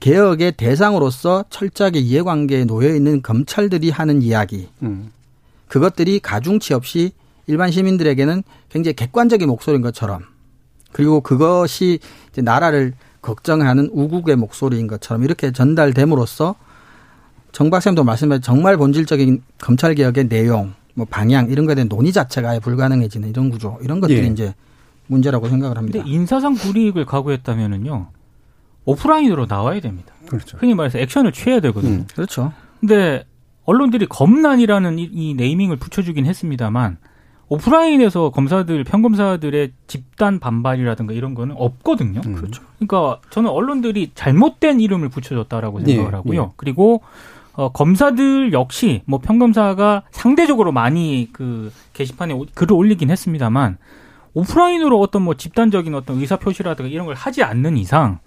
개혁의 0.00 0.52
대상으로서 0.52 1.44
철저하게 1.50 2.00
이해관계에 2.00 2.64
놓여 2.64 2.94
있는 2.94 3.22
검찰들이 3.22 3.90
하는 3.90 4.22
이야기 4.22 4.68
음. 4.82 5.12
그것들이 5.68 6.20
가중치 6.20 6.74
없이 6.74 7.12
일반 7.46 7.70
시민들에게는 7.70 8.42
굉장히 8.70 8.94
객관적인 8.94 9.46
목소리인 9.46 9.82
것처럼 9.82 10.22
그리고 10.92 11.20
그것이 11.20 11.98
이제 12.32 12.42
나라를 12.42 12.94
걱정하는 13.22 13.90
우국의 13.92 14.36
목소리인 14.36 14.86
것처럼 14.86 15.22
이렇게 15.24 15.52
전달됨으로써 15.52 16.54
정 17.52 17.70
박사님도 17.70 18.04
말씀하신 18.04 18.42
정말 18.42 18.76
본질적인 18.76 19.42
검찰 19.58 19.94
개혁의 19.94 20.28
내용, 20.28 20.72
뭐 20.94 21.06
방향 21.08 21.50
이런 21.50 21.66
거에 21.66 21.74
대한 21.74 21.88
논의 21.88 22.12
자체가 22.12 22.50
아예 22.50 22.58
불가능해지는 22.60 23.28
이런 23.28 23.50
구조 23.50 23.78
이런 23.82 24.00
것들이 24.00 24.22
예. 24.22 24.26
이제 24.26 24.54
문제라고 25.08 25.48
생각을 25.48 25.76
합니다. 25.76 25.98
근데 25.98 26.10
인사상 26.10 26.54
불이익을 26.54 27.04
각오했다면은요 27.06 28.06
오프라인으로 28.84 29.46
나와야 29.46 29.80
됩니다. 29.80 30.12
그렇죠. 30.26 30.56
흔히 30.58 30.74
말해서 30.74 30.98
액션을 30.98 31.32
취해야 31.32 31.60
되거든요. 31.60 31.92
음. 32.00 32.06
그렇죠. 32.14 32.52
근데 32.80 33.24
언론들이 33.64 34.06
검난이라는 34.06 34.98
이, 34.98 35.08
이 35.12 35.34
네이밍을 35.34 35.76
붙여주긴 35.76 36.26
했습니다만 36.26 36.98
오프라인에서 37.48 38.30
검사들 38.30 38.84
평검사들의 38.84 39.72
집단 39.88 40.38
반발이라든가 40.38 41.12
이런 41.12 41.34
거는 41.34 41.56
없거든요. 41.58 42.20
음. 42.24 42.34
그렇죠. 42.34 42.62
그러니까 42.78 43.20
저는 43.30 43.50
언론들이 43.50 44.12
잘못된 44.14 44.80
이름을 44.80 45.08
붙여줬다라고 45.08 45.80
생각을 45.80 46.12
예, 46.12 46.16
하고요. 46.16 46.42
예. 46.42 46.52
그리고 46.56 47.02
어, 47.54 47.70
검사들 47.72 48.52
역시 48.52 49.02
뭐 49.04 49.18
평검사가 49.18 50.04
상대적으로 50.12 50.70
많이 50.70 51.28
그 51.32 51.72
게시판에 51.92 52.32
오- 52.34 52.46
글을 52.54 52.72
올리긴 52.72 53.10
했습니다만 53.10 53.78
오프라인으로 54.34 55.00
어떤 55.00 55.22
뭐 55.22 55.34
집단적인 55.34 55.92
어떤 55.96 56.20
의사 56.20 56.36
표시라든가 56.36 56.88
이런 56.88 57.06
걸 57.06 57.16
하지 57.16 57.42
않는 57.42 57.76
이상 57.76 58.20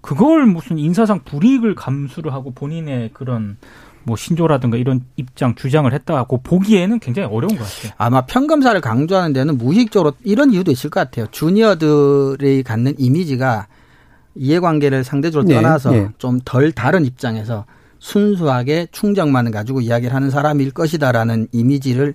그걸 0.00 0.46
무슨 0.46 0.78
인사상 0.78 1.20
불이익을 1.24 1.74
감수를 1.74 2.32
하고 2.32 2.52
본인의 2.52 3.10
그런 3.12 3.56
뭐 4.02 4.16
신조라든가 4.16 4.76
이런 4.78 5.04
입장 5.16 5.54
주장을 5.54 5.92
했다고 5.92 6.42
보기에는 6.42 6.98
굉장히 7.00 7.28
어려운 7.28 7.56
것 7.56 7.64
같아요. 7.64 7.92
아마 7.98 8.22
평검사를 8.22 8.80
강조하는 8.80 9.32
데는 9.32 9.58
무의식적으로 9.58 10.14
이런 10.24 10.52
이유도 10.52 10.70
있을 10.70 10.88
것 10.90 11.00
같아요. 11.00 11.26
주니어들이 11.30 12.62
갖는 12.62 12.94
이미지가 12.98 13.66
이해관계를 14.34 15.04
상대적으로 15.04 15.46
네, 15.46 15.54
떠나서 15.54 15.90
네. 15.90 16.08
좀덜 16.18 16.72
다른 16.72 17.04
입장에서 17.04 17.66
순수하게 17.98 18.86
충정만을 18.92 19.52
가지고 19.52 19.82
이야기를 19.82 20.14
하는 20.14 20.30
사람일 20.30 20.70
것이다라는 20.70 21.48
이미지를 21.52 22.14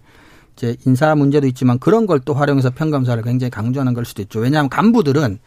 이제 0.56 0.76
인사 0.86 1.14
문제도 1.14 1.46
있지만 1.48 1.78
그런 1.80 2.08
걸 2.08 2.20
또 2.26 2.34
활용해서 2.34 2.72
평검사를 2.72 3.22
굉장히 3.24 3.52
강조하는 3.52 3.94
걸 3.94 4.06
수도 4.06 4.22
있죠. 4.24 4.40
왜냐하면 4.40 4.70
간부들은 4.70 5.38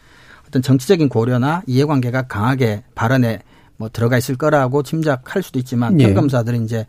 어떤 0.48 0.62
정치적인 0.62 1.08
고려나 1.08 1.62
이해관계가 1.66 2.22
강하게 2.22 2.82
발언에 2.94 3.40
뭐 3.76 3.88
들어가 3.88 4.18
있을 4.18 4.36
거라고 4.36 4.82
짐작할 4.82 5.42
수도 5.42 5.58
있지만 5.58 6.00
예. 6.00 6.06
평검사들은 6.06 6.64
이제 6.64 6.86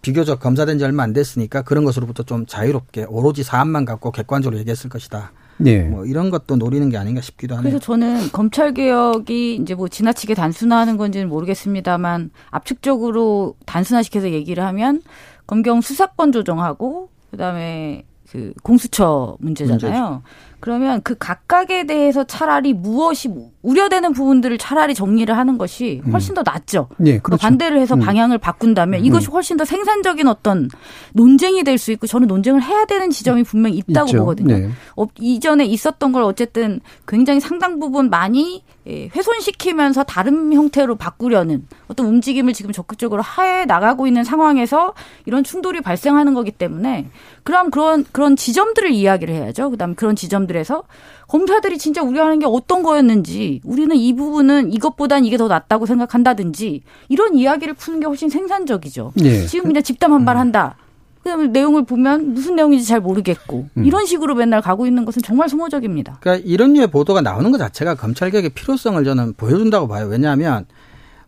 비교적 0.00 0.40
검사된 0.40 0.78
지 0.78 0.84
얼마 0.84 1.04
안 1.04 1.12
됐으니까 1.12 1.62
그런 1.62 1.84
것으로부터 1.84 2.24
좀 2.24 2.44
자유롭게 2.46 3.06
오로지 3.08 3.44
사안만 3.44 3.84
갖고 3.84 4.10
객관적으로 4.10 4.58
얘기했을 4.58 4.90
것이다. 4.90 5.32
네. 5.58 5.82
뭐 5.82 6.04
이런 6.06 6.30
것도 6.30 6.56
노리는 6.56 6.88
게 6.88 6.96
아닌가 6.96 7.20
싶기도 7.20 7.54
하네요. 7.56 7.70
그래서 7.70 7.84
저는 7.84 8.32
검찰 8.32 8.74
개혁이 8.74 9.56
이제 9.56 9.74
뭐 9.74 9.86
지나치게 9.86 10.34
단순화하는 10.34 10.96
건지는 10.96 11.28
모르겠습니다만 11.28 12.30
압축적으로 12.50 13.54
단순화시켜서 13.64 14.30
얘기를 14.30 14.64
하면 14.64 15.02
검경 15.46 15.80
수사권 15.80 16.32
조정하고 16.32 17.10
그다음에 17.30 18.04
그 18.30 18.54
공수처 18.62 19.36
문제잖아요. 19.40 19.78
문제죠. 19.78 20.22
그러면 20.62 21.02
그 21.02 21.16
각각에 21.18 21.84
대해서 21.86 22.22
차라리 22.24 22.72
무엇이 22.72 23.28
우려되는 23.62 24.12
부분들을 24.12 24.58
차라리 24.58 24.94
정리를 24.94 25.36
하는 25.36 25.58
것이 25.58 26.00
음. 26.06 26.12
훨씬 26.12 26.34
더 26.34 26.42
낫죠. 26.44 26.88
네, 26.98 27.18
그렇죠. 27.18 27.42
반대를 27.42 27.78
해서 27.80 27.96
음. 27.96 28.00
방향을 28.00 28.38
바꾼다면 28.38 29.00
음. 29.00 29.04
이것이 29.04 29.26
훨씬 29.28 29.56
더 29.56 29.64
생산적인 29.64 30.26
어떤 30.28 30.68
논쟁이 31.12 31.64
될 31.64 31.82
수 31.82 31.90
있고 31.90 32.06
저는 32.06 32.28
논쟁을 32.28 32.62
해야 32.62 32.84
되는 32.84 33.10
지점이 33.10 33.42
분명히 33.42 33.78
있다고 33.78 34.06
있죠. 34.06 34.18
보거든요. 34.18 34.56
네. 34.56 34.68
어, 34.96 35.06
이전에 35.18 35.64
있었던 35.64 36.12
걸 36.12 36.22
어쨌든 36.22 36.80
굉장히 37.08 37.40
상당 37.40 37.80
부분 37.80 38.08
많이 38.08 38.62
예, 38.86 39.08
훼손시키면서 39.14 40.02
다른 40.04 40.52
형태로 40.52 40.96
바꾸려는 40.96 41.66
어떤 41.88 42.06
움직임을 42.06 42.52
지금 42.52 42.72
적극적으로 42.72 43.22
해 43.22 43.64
나가고 43.64 44.06
있는 44.06 44.24
상황에서 44.24 44.94
이런 45.24 45.44
충돌이 45.44 45.80
발생하는 45.80 46.34
거기 46.34 46.50
때문에 46.50 47.08
그럼 47.44 47.70
그런 47.70 48.04
그런 48.12 48.36
지점들을 48.36 48.90
이야기를 48.90 49.34
해야죠. 49.34 49.70
그다음 49.70 49.94
그런 49.94 50.14
지점들 50.16 50.51
에서 50.56 50.84
검사들이 51.28 51.78
진짜 51.78 52.02
우려하는 52.02 52.38
게 52.38 52.46
어떤 52.46 52.82
거였는지 52.82 53.60
우리는 53.64 53.96
이 53.96 54.14
부분은 54.14 54.72
이것보단 54.72 55.24
이게 55.24 55.36
더 55.36 55.48
낫다고 55.48 55.86
생각한다든지 55.86 56.82
이런 57.08 57.34
이야기를 57.34 57.74
푸는 57.74 58.00
게 58.00 58.06
훨씬 58.06 58.28
생산적이죠. 58.28 59.12
네. 59.16 59.46
지금 59.46 59.66
그냥 59.66 59.82
집단 59.82 60.10
반발한다. 60.10 60.76
그다음에 61.22 61.46
내용을 61.48 61.84
보면 61.84 62.34
무슨 62.34 62.56
내용인지 62.56 62.84
잘 62.84 63.00
모르겠고 63.00 63.68
음. 63.76 63.84
이런 63.84 64.06
식으로 64.06 64.34
맨날 64.34 64.60
가고 64.60 64.86
있는 64.86 65.04
것은 65.04 65.22
정말 65.22 65.48
소모적입니다. 65.48 66.18
그러니까 66.20 66.44
이런 66.46 66.72
류의 66.74 66.88
보도가 66.88 67.20
나오는 67.20 67.50
것 67.52 67.58
자체가 67.58 67.94
검찰 67.94 68.30
개혁의 68.30 68.50
필요성을 68.50 69.02
저는 69.04 69.34
보여준다고 69.34 69.86
봐요. 69.88 70.08
왜냐하면 70.08 70.66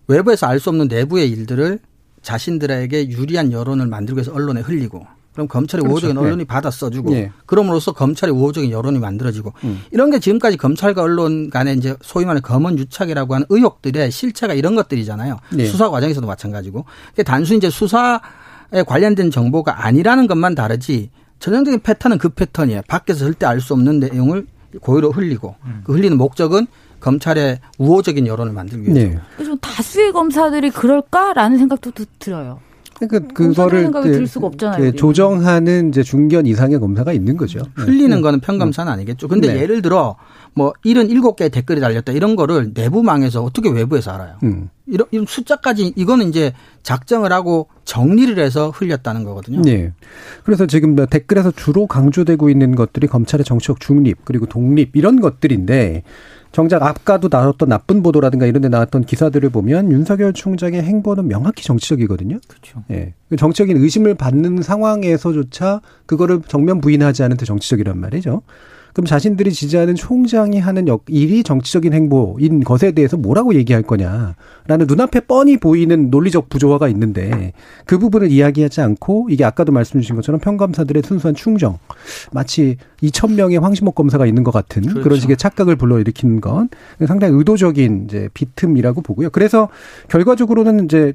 외부에서 0.08 0.46
알 0.46 0.58
수 0.58 0.68
없는 0.70 0.88
내부의 0.88 1.30
일들을 1.30 1.78
자신들에게 2.22 3.10
유리한 3.10 3.52
여론을 3.52 3.86
만들기 3.86 4.18
위해서 4.18 4.32
언론에 4.32 4.60
흘리고 4.62 5.06
그럼 5.34 5.48
검찰이 5.48 5.82
그렇죠. 5.82 5.92
우호적인 5.92 6.16
언론이 6.16 6.38
네. 6.38 6.44
받아 6.44 6.70
써주고 6.70 7.10
네. 7.10 7.30
그럼으로써 7.46 7.92
검찰이 7.92 8.32
우호적인 8.32 8.70
여론이 8.70 8.98
만들어지고 9.00 9.52
음. 9.64 9.82
이런 9.90 10.10
게 10.10 10.20
지금까지 10.20 10.56
검찰과 10.56 11.02
언론 11.02 11.50
간에 11.50 11.72
이제 11.74 11.96
소위 12.02 12.24
말하는 12.24 12.40
검언 12.40 12.78
유착이라고 12.78 13.34
하는 13.34 13.46
의혹들의 13.50 14.10
실체가 14.10 14.54
이런 14.54 14.76
것들이잖아요. 14.76 15.38
네. 15.52 15.66
수사 15.66 15.90
과정에서도 15.90 16.26
마찬가지고 16.26 16.84
단순히 17.26 17.58
이제 17.58 17.68
수사 17.68 18.20
에 18.72 18.82
관련된 18.82 19.30
정보가 19.30 19.84
아니라는 19.84 20.26
것만 20.26 20.54
다르지 20.54 21.10
전형적인 21.38 21.80
패턴은 21.82 22.16
그 22.18 22.30
패턴이에요. 22.30 22.80
밖에서 22.88 23.20
절대 23.20 23.44
알 23.46 23.60
수 23.60 23.74
없는 23.74 24.00
내용을 24.00 24.46
고의로 24.80 25.12
흘리고 25.12 25.54
음. 25.64 25.82
그 25.84 25.92
흘리는 25.92 26.16
목적은 26.16 26.66
검찰의 27.00 27.60
우호적인 27.78 28.26
여론을 28.26 28.52
만들기 28.52 28.90
위해서. 28.90 29.12
네. 29.12 29.20
그래서 29.36 29.54
다수의 29.56 30.12
검사들이 30.12 30.70
그럴까라는 30.70 31.58
생각도 31.58 31.92
들어요. 32.18 32.60
그러니까 32.98 33.32
그거를 33.34 33.90
들 34.02 34.26
수가 34.26 34.46
없잖아요, 34.46 34.92
조정하는 34.92 35.88
이제 35.88 36.02
중견 36.02 36.46
이상의 36.46 36.78
검사가 36.80 37.12
있는 37.12 37.36
거죠. 37.36 37.60
흘리는 37.74 38.16
네. 38.16 38.20
거는 38.20 38.40
평검사는 38.40 38.90
아니겠죠. 38.90 39.28
근데 39.28 39.52
네. 39.52 39.60
예를 39.62 39.82
들어 39.82 40.16
뭐 40.54 40.72
77개의 40.84 41.52
댓글이 41.52 41.80
달렸다 41.80 42.12
이런 42.12 42.36
거를 42.36 42.70
내부망에서 42.74 43.42
어떻게 43.42 43.68
외부에서 43.70 44.12
알아요? 44.12 44.36
음. 44.44 44.68
이런, 44.86 45.06
이런 45.10 45.26
숫자까지 45.26 45.94
이거는 45.96 46.28
이제 46.28 46.52
작정을 46.82 47.32
하고 47.32 47.68
정리를 47.84 48.38
해서 48.38 48.70
흘렸다는 48.70 49.24
거거든요. 49.24 49.62
네. 49.62 49.92
그래서 50.44 50.66
지금 50.66 50.94
뭐 50.94 51.06
댓글에서 51.06 51.50
주로 51.52 51.86
강조되고 51.86 52.50
있는 52.50 52.74
것들이 52.74 53.06
검찰의 53.06 53.44
정치적 53.44 53.80
중립 53.80 54.24
그리고 54.24 54.46
독립 54.46 54.94
이런 54.96 55.20
것들인데 55.20 56.02
정작 56.52 56.84
아까도 56.84 57.28
나왔던 57.30 57.68
나쁜 57.68 58.02
보도라든가 58.02 58.46
이런 58.46 58.62
데 58.62 58.68
나왔던 58.68 59.06
기사들을 59.06 59.48
보면 59.50 59.90
윤석열 59.90 60.32
총장의 60.32 60.82
행보는 60.82 61.26
명확히 61.26 61.64
정치적이거든요. 61.64 62.38
그렇죠. 62.46 62.84
예. 62.92 63.14
정치적인 63.36 63.76
의심을 63.76 64.14
받는 64.14 64.62
상황에서조차 64.62 65.80
그거를 66.06 66.42
정면 66.46 66.80
부인하지 66.80 67.24
않은 67.24 67.38
데 67.38 67.44
정치적이란 67.44 67.98
말이죠. 67.98 68.42
그럼 68.94 69.06
자신들이 69.06 69.52
지지하는 69.52 69.96
총장이 69.96 70.60
하는 70.60 70.86
역, 70.86 71.02
일이 71.08 71.42
정치적인 71.42 71.92
행보인 71.92 72.62
것에 72.62 72.92
대해서 72.92 73.16
뭐라고 73.16 73.54
얘기할 73.56 73.82
거냐라는 73.82 74.86
눈앞에 74.86 75.20
뻔히 75.20 75.56
보이는 75.56 76.10
논리적 76.10 76.48
부조화가 76.48 76.88
있는데 76.88 77.52
그 77.86 77.98
부분을 77.98 78.30
이야기하지 78.30 78.80
않고 78.80 79.28
이게 79.30 79.44
아까도 79.44 79.72
말씀 79.72 80.00
주신 80.00 80.14
것처럼 80.14 80.40
평검사들의 80.40 81.02
순수한 81.04 81.34
충정 81.34 81.78
마치 82.32 82.76
2천 83.02 83.34
명의 83.34 83.58
황시목 83.58 83.96
검사가 83.96 84.26
있는 84.26 84.44
것 84.44 84.52
같은 84.52 84.82
그렇죠. 84.82 85.02
그런 85.02 85.18
식의 85.18 85.36
착각을 85.36 85.74
불러일으키는 85.74 86.40
건 86.40 86.68
상당히 87.06 87.36
의도적인 87.36 88.04
이제 88.04 88.28
비틈이라고 88.32 89.02
보고요. 89.02 89.30
그래서 89.30 89.68
결과적으로는 90.08 90.84
이제 90.84 91.14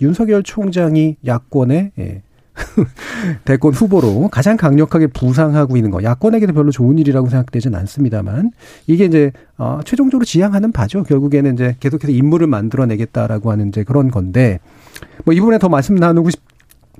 윤석열 0.00 0.44
총장이 0.44 1.16
야권의 1.26 1.92
예, 1.98 2.22
대권 3.44 3.72
후보로 3.72 4.28
가장 4.28 4.56
강력하게 4.56 5.08
부상하고 5.08 5.76
있는 5.76 5.90
거 5.90 6.02
야권에게도 6.02 6.52
별로 6.52 6.70
좋은 6.70 6.98
일이라고 6.98 7.28
생각되지는 7.28 7.78
않습니다만 7.78 8.52
이게 8.86 9.04
이제 9.04 9.32
어 9.56 9.80
최종적으로 9.84 10.24
지향하는 10.24 10.72
바죠. 10.72 11.02
결국에는 11.02 11.54
이제 11.54 11.76
계속해서 11.80 12.12
인물을 12.12 12.46
만들어내겠다라고 12.46 13.50
하는 13.50 13.68
이제 13.68 13.84
그런 13.84 14.10
건데 14.10 14.60
뭐이 15.24 15.40
부분에 15.40 15.58
더 15.58 15.68
말씀 15.68 15.94
나누고 15.94 16.30
싶 16.30 16.42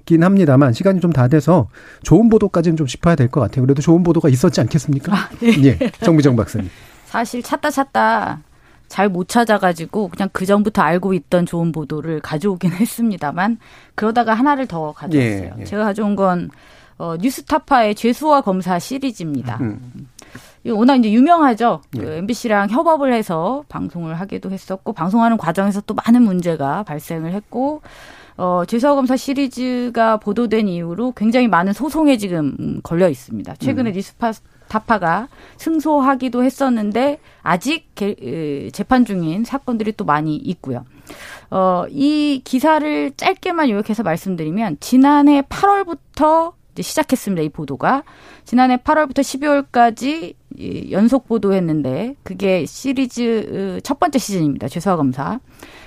긴 0.09 0.25
합니다만 0.25 0.73
시간이 0.73 1.01
좀 1.01 1.13
다 1.13 1.29
돼서 1.29 1.69
좋은 2.03 2.31
보도까지는 2.31 2.79
좀 2.79 2.87
짚어야 2.87 3.15
될 3.15 3.29
것 3.29 3.43
같아요. 3.43 3.67
그래도 3.67 3.83
좋은 3.83 4.03
보도가 4.03 4.31
있었지 4.31 4.59
않겠습니까? 4.63 5.13
아, 5.15 5.29
네. 5.39 5.63
예, 5.65 5.91
정미정 6.03 6.35
박사님. 6.35 6.71
사실 7.05 7.43
찾다 7.43 7.71
찾다 7.71 8.41
잘 8.89 9.09
못 9.09 9.29
찾아가지고 9.29 10.09
그냥 10.09 10.29
그 10.33 10.45
전부터 10.47 10.83
알고 10.83 11.15
있던 11.15 11.47
좋은 11.47 11.73
보도를 11.73 12.21
가져오긴 12.21 12.73
했습니다만 12.77 13.59
그러다가 13.95 14.35
하나를 14.35 14.67
더 14.67 14.93
가져왔어요. 14.93 15.53
예, 15.57 15.61
예. 15.61 15.65
제가 15.65 15.85
가져온 15.85 16.17
건 16.17 16.51
어, 16.99 17.17
뉴스타파의 17.21 17.95
죄수와 17.95 18.41
검사 18.41 18.79
시리즈입니다. 18.79 19.59
음. 19.61 20.09
이 20.65 20.71
워낙 20.71 20.97
이제 20.97 21.13
유명하죠. 21.13 21.81
예. 21.97 22.01
그 22.01 22.13
MBC랑 22.15 22.71
협업을 22.71 23.13
해서 23.13 23.63
방송을 23.69 24.19
하기도 24.21 24.51
했었고 24.51 24.93
방송하는 24.93 25.37
과정에서 25.37 25.81
또 25.83 25.95
많은 25.95 26.23
문제가 26.23 26.83
발생을 26.83 27.33
했고 27.33 27.83
어, 28.39 28.63
죄수와 28.65 28.95
검사 28.95 29.17
시리즈가 29.17 30.17
보도된 30.17 30.69
이후로 30.69 31.13
굉장히 31.13 31.49
많은 31.49 31.73
소송에 31.73 32.17
지금 32.17 32.81
걸려 32.85 33.09
있습니다. 33.09 33.57
최근에 33.57 33.91
음. 33.91 33.95
뉴스파 33.95 34.33
타파가 34.69 35.29
승소하기도 35.57 36.45
했었는데 36.45 37.19
아직 37.43 37.95
개, 37.97 38.71
재판 38.73 39.05
중인 39.05 39.45
사건들이 39.45 39.93
또 39.97 40.05
많이 40.05 40.37
있고요. 40.37 40.85
어, 41.51 41.85
이 41.91 42.43
기사를 42.45 43.13
짧게만 43.17 43.71
요약해서 43.71 44.05
말씀드리면 44.05 44.77
지난해 44.79 45.43
8월부터 45.43 46.53
이제 46.73 46.83
시작했습니다. 46.83 47.43
이 47.43 47.49
보도가 47.49 48.05
지난해 48.45 48.77
8월부터 48.77 49.21
12월까지 49.73 50.35
연속 50.93 51.27
보도했는데 51.27 52.15
그게 52.23 52.67
시리즈 52.67 53.81
첫 53.83 53.99
번째 53.99 54.19
시즌입니다. 54.21 54.69
죄수와 54.69 54.97
검사. 54.97 55.41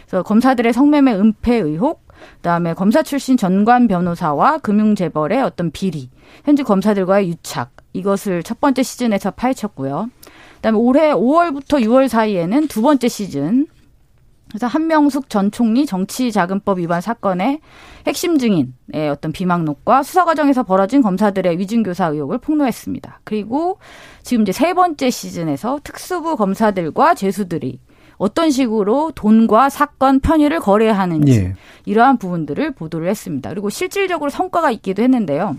그래서 0.05 0.23
검사들의 0.23 0.73
성매매 0.73 1.13
은폐 1.13 1.55
의혹, 1.55 2.10
그다음에 2.37 2.73
검사 2.73 3.03
출신 3.03 3.37
전관 3.37 3.87
변호사와 3.87 4.59
금융재벌의 4.59 5.41
어떤 5.41 5.71
비리, 5.71 6.09
현직 6.45 6.63
검사들과의 6.63 7.27
유착, 7.29 7.71
이것을 7.93 8.43
첫 8.43 8.59
번째 8.59 8.83
시즌에서 8.83 9.31
파헤쳤고요. 9.31 10.09
그다음에 10.55 10.77
올해 10.77 11.11
5월부터 11.11 11.81
6월 11.83 12.07
사이에는 12.07 12.67
두 12.67 12.81
번째 12.81 13.07
시즌 13.07 13.67
그래서 14.51 14.67
한명숙 14.67 15.29
전 15.29 15.49
총리 15.49 15.85
정치자금법 15.85 16.79
위반 16.79 16.99
사건의 16.99 17.61
핵심 18.05 18.37
증인의 18.37 19.09
어떤 19.09 19.31
비망록과 19.31 20.03
수사 20.03 20.25
과정에서 20.25 20.63
벌어진 20.63 21.01
검사들의 21.01 21.57
위증교사 21.57 22.07
의혹을 22.07 22.37
폭로했습니다. 22.39 23.21
그리고 23.23 23.77
지금 24.23 24.41
이제 24.41 24.51
세 24.51 24.73
번째 24.73 25.09
시즌에서 25.09 25.79
특수부 25.85 26.35
검사들과 26.35 27.13
죄수들이 27.13 27.79
어떤 28.21 28.51
식으로 28.51 29.11
돈과 29.15 29.69
사건 29.69 30.19
편의를 30.19 30.59
거래하는지 30.59 31.31
예. 31.31 31.53
이러한 31.85 32.17
부분들을 32.19 32.75
보도를 32.75 33.09
했습니다. 33.09 33.49
그리고 33.49 33.71
실질적으로 33.71 34.29
성과가 34.29 34.69
있기도 34.69 35.01
했는데요. 35.01 35.57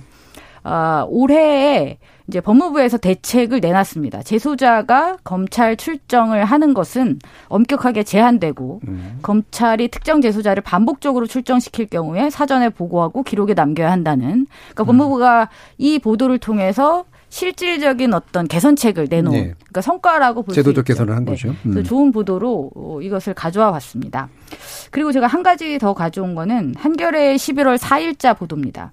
아, 0.63 1.05
올해에 1.09 1.99
이제 2.29 2.41
법무부에서 2.41 2.99
대책을 2.99 3.59
내놨습니다. 3.59 4.23
재소자가 4.23 5.17
검찰 5.25 5.77
출정을 5.77 6.45
하는 6.45 6.73
것은 6.73 7.19
엄격하게 7.49 8.05
제한되고 8.05 8.81
음. 8.87 9.19
검찰이 9.23 9.89
특정 9.89 10.21
재소자를 10.21 10.63
반복적으로 10.63 11.27
출정시킬 11.27 11.87
경우에 11.87 12.31
사전에 12.31 12.69
보고하고 12.69 13.25
기록에 13.25 13.55
남겨야 13.55 13.91
한다는. 13.91 14.47
그러니까 14.71 14.85
음. 14.85 14.87
법무부가 14.87 15.49
이 15.79 15.99
보도를 15.99 16.39
통해서 16.39 17.07
실질적인 17.33 18.13
어떤 18.13 18.47
개선책을 18.47 19.07
내놓은 19.09 19.33
네. 19.33 19.43
그러니까 19.59 19.81
성과라고 19.81 20.43
볼 20.43 20.55
수 20.55 20.61
있죠. 20.61 20.69
제도적 20.69 20.85
개선을 20.85 21.17
한 21.17 21.25
네. 21.25 21.33
거죠. 21.33 21.55
음. 21.65 21.83
좋은 21.83 22.13
보도로 22.13 22.71
어, 22.75 23.01
이것을 23.01 23.33
가져와 23.33 23.73
봤습니다. 23.73 24.29
그리고 24.91 25.13
제가 25.13 25.29
한 25.29 25.43
가지 25.43 25.79
더 25.79 25.95
가져온 25.95 26.35
거는 26.35 26.75
한겨레 26.77 27.37
11월 27.37 27.79
4일자 27.79 28.37
보도입니다. 28.37 28.93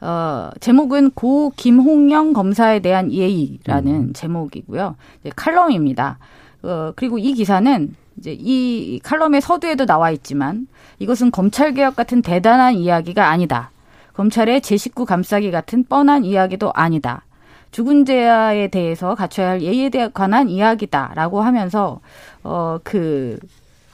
어, 0.00 0.50
제목은 0.58 1.12
고 1.12 1.52
김홍영 1.54 2.32
검사에 2.32 2.80
대한 2.80 3.12
예의라는 3.12 3.94
음. 3.94 4.12
제목이고요. 4.12 4.96
이제 5.20 5.30
칼럼입니다. 5.36 6.18
어, 6.64 6.92
그리고 6.96 7.18
이 7.18 7.32
기사는 7.32 7.94
이제 8.18 8.36
이 8.36 8.98
칼럼의 9.04 9.40
서두에도 9.40 9.86
나와 9.86 10.10
있지만 10.10 10.66
이것은 10.98 11.30
검찰 11.30 11.74
개혁 11.74 11.94
같은 11.94 12.22
대단한 12.22 12.74
이야기가 12.74 13.28
아니다. 13.30 13.70
검찰의 14.14 14.62
제 14.62 14.76
식구 14.76 15.04
감싸기 15.04 15.50
같은 15.50 15.84
뻔한 15.84 16.24
이야기도 16.24 16.72
아니다. 16.74 17.24
죽은 17.72 18.04
자에 18.04 18.68
대해서 18.68 19.14
갖춰야 19.14 19.50
할 19.50 19.62
예의에 19.62 19.90
관한 20.14 20.48
이야기다라고 20.48 21.42
하면서 21.42 22.00
어그 22.44 23.38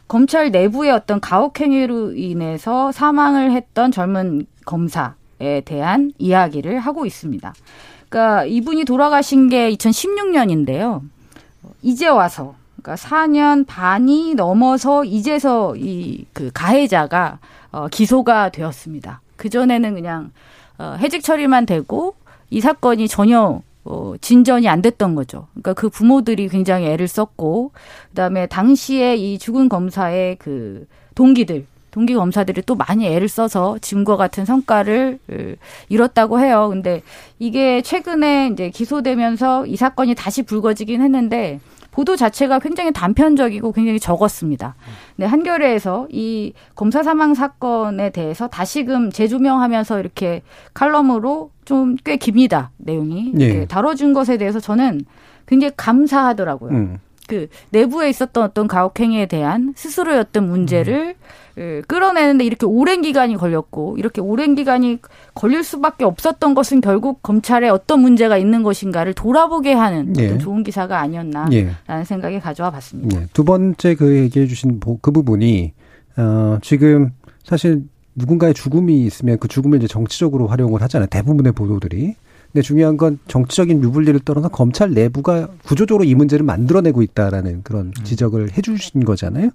검찰 0.07 0.51
내부의 0.51 0.91
어떤 0.91 1.21
가혹행위로 1.21 2.13
인해서 2.13 2.93
사망을 2.93 3.53
했던 3.53 3.91
젊은 3.93 4.45
검사에 4.67 5.63
대한 5.65 6.13
이야기를 6.19 6.79
하고 6.81 7.07
있습니다. 7.07 7.55
그러니까 8.09 8.45
이분이 8.45 8.85
돌아가신 8.85 9.49
게 9.49 9.71
2016년인데요. 9.73 11.01
이제 11.83 12.09
와서 12.09 12.55
그러니까 12.83 12.97
4년 12.97 13.67
반이 13.67 14.35
넘어서 14.35 15.05
이제서 15.05 15.75
이 15.77 16.27
그 16.35 16.51
가해자가 16.53 17.39
어 17.73 17.89
기소가 17.89 18.51
되었습니다. 18.51 19.21
그 19.41 19.49
전에는 19.49 19.95
그냥 19.95 20.33
어 20.77 20.97
해직 20.99 21.25
처리만 21.25 21.65
되고 21.65 22.15
이 22.51 22.61
사건이 22.61 23.09
전혀 23.09 23.63
어, 23.85 24.13
진전이 24.21 24.69
안 24.69 24.83
됐던 24.83 25.15
거죠. 25.15 25.47
그러니까 25.53 25.73
그 25.73 25.89
부모들이 25.89 26.49
굉장히 26.49 26.87
애를 26.87 27.09
썼고, 27.09 27.73
그 28.11 28.15
다음에 28.15 28.47
당시에 28.47 29.17
이 29.17 29.39
죽은 29.39 29.71
검사의 29.71 30.37
그 30.37 30.87
동기들, 31.15 31.65
동기 31.91 32.15
검사들이 32.15 32.61
또 32.67 32.75
많이 32.75 33.07
애를 33.07 33.29
써서 33.29 33.79
지금과 33.81 34.17
같은 34.17 34.45
성과를 34.45 35.19
이뤘다고 35.89 36.41
해요. 36.41 36.69
근데 36.69 37.03
이게 37.39 37.81
최근에 37.81 38.51
이제 38.53 38.69
기소되면서 38.69 39.67
이 39.67 39.77
사건이 39.77 40.15
다시 40.15 40.43
불거지긴 40.43 41.01
했는데 41.01 41.59
보도 41.91 42.17
자체가 42.17 42.59
굉장히 42.61 42.93
단편적이고 42.93 43.73
굉장히 43.73 43.99
적었습니다. 43.99 44.75
네, 45.17 45.27
한겨레에서 45.27 46.09
이 46.11 46.53
검사 46.75 47.03
사망 47.03 47.35
사건에 47.35 48.11
대해서 48.11 48.49
다시금 48.49 49.11
재조명하면서 49.11 50.01
이렇게 50.01 50.43
칼럼으로 50.75 51.51
좀 51.65 51.97
꽤 52.05 52.17
깁니다. 52.17 52.71
내용이. 52.79 53.33
예. 53.39 53.67
다뤄준 53.67 54.13
것에 54.13 54.37
대해서 54.39 54.59
저는 54.61 55.03
굉장히 55.47 55.73
감사하더라고요. 55.77 56.71
음. 56.73 56.99
그 57.31 57.47
내부에 57.71 58.11
있었던 58.11 58.43
어떤 58.43 58.67
가혹행위에 58.67 59.27
대한 59.27 59.73
스스로였던 59.77 60.49
문제를 60.49 61.15
음. 61.57 61.59
예, 61.59 61.83
끌어내는데 61.87 62.45
이렇게 62.45 62.67
오랜 62.67 63.03
기간이 63.03 63.37
걸렸고 63.37 63.97
이렇게 63.99 64.21
오랜 64.21 64.57
기간이 64.57 64.99
걸릴 65.35 65.63
수밖에 65.63 66.05
없었던 66.05 66.55
것은 66.55 66.81
결국 66.81 67.23
검찰에 67.23 67.69
어떤 67.69 68.01
문제가 68.01 68.37
있는 68.37 68.65
것인가를 68.65 69.15
돌아보게 69.15 69.73
하는 69.73 70.13
예. 70.19 70.39
좋은 70.39 70.65
기사가 70.65 70.99
아니었나라는 70.99 71.53
예. 71.53 72.05
생각이 72.05 72.41
가져와 72.41 72.71
봤습니다. 72.71 73.21
예. 73.21 73.27
두 73.33 73.45
번째 73.45 73.95
그 73.95 74.17
얘기해 74.17 74.47
주신 74.47 74.81
그 74.81 75.11
부분이 75.13 75.73
어 76.17 76.59
지금 76.63 77.11
사실 77.45 77.85
누군가의 78.17 78.55
죽음이 78.55 79.03
있으면 79.03 79.39
그 79.39 79.47
죽음을 79.47 79.79
이제 79.79 79.87
정치적으로 79.87 80.49
활용을 80.49 80.83
하잖아요. 80.83 81.07
대부분의 81.09 81.53
보도들이. 81.53 82.17
근데 82.53 82.63
중요한 82.63 82.97
건 82.97 83.19
정치적인 83.29 83.83
유불리를 83.83 84.19
떠나서 84.21 84.49
검찰 84.49 84.93
내부가 84.93 85.49
구조적으로 85.65 86.05
이 86.05 86.15
문제를 86.15 86.45
만들어내고 86.45 87.03
있다라는 87.03 87.63
그런 87.63 87.87
음. 87.87 88.05
지적을 88.05 88.53
해 88.53 88.63
주신 88.63 89.05
거잖아요. 89.05 89.51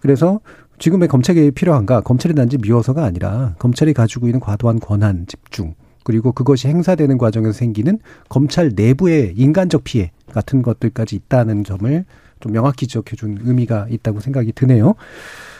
그래서 0.00 0.40
지금의 0.78 1.08
검찰 1.08 1.34
개혁이 1.36 1.52
필요한가? 1.52 2.00
검찰이 2.00 2.34
단지 2.34 2.58
미워서가 2.58 3.04
아니라 3.04 3.54
검찰이 3.58 3.94
가지고 3.94 4.26
있는 4.26 4.40
과도한 4.40 4.80
권한 4.80 5.26
집중 5.26 5.74
그리고 6.02 6.32
그것이 6.32 6.68
행사되는 6.68 7.16
과정에서 7.16 7.52
생기는 7.52 7.98
검찰 8.28 8.72
내부의 8.74 9.32
인간적 9.36 9.84
피해 9.84 10.10
같은 10.32 10.60
것들까지 10.60 11.16
있다는 11.16 11.64
점을 11.64 12.04
좀 12.40 12.52
명확히 12.52 12.86
지적해 12.86 13.16
준 13.16 13.38
의미가 13.42 13.86
있다고 13.88 14.20
생각이 14.20 14.52
드네요. 14.52 14.96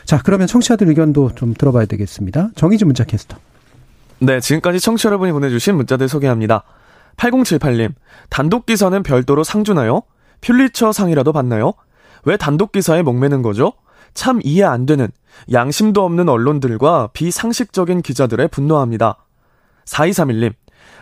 자, 0.05 0.21
그러면 0.23 0.47
청취자들 0.47 0.87
의견도 0.89 1.35
좀 1.35 1.55
들어봐야 1.55 1.87
되겠습니다. 1.87 2.51
정의진 2.57 2.89
문자 2.89 3.05
캐스터. 3.05 3.39
네, 4.19 4.41
지금까지 4.41 4.81
청취자 4.81 5.09
여러분이 5.09 5.33
보내주신 5.33 5.77
문자들 5.77 6.09
소개합니다. 6.09 6.65
8078님, 7.17 7.95
단독 8.31 8.67
기사는 8.67 9.03
별도로 9.03 9.45
상 9.45 9.65
주나요? 9.65 10.03
퓰리처 10.41 10.93
상이라도 10.93 11.33
받나요? 11.33 11.75
왜 12.25 12.37
단독 12.37 12.73
기사에 12.73 13.03
목매는 13.03 13.43
거죠? 13.43 13.73
참 14.15 14.41
이해 14.43 14.65
안 14.65 14.87
되는 14.87 15.09
양심도 15.53 16.05
없는 16.05 16.29
언론들과 16.29 17.11
비상식적인 17.13 18.03
기자들에 18.03 18.47
분노합니다. 18.47 19.19
4231님, 19.87 20.55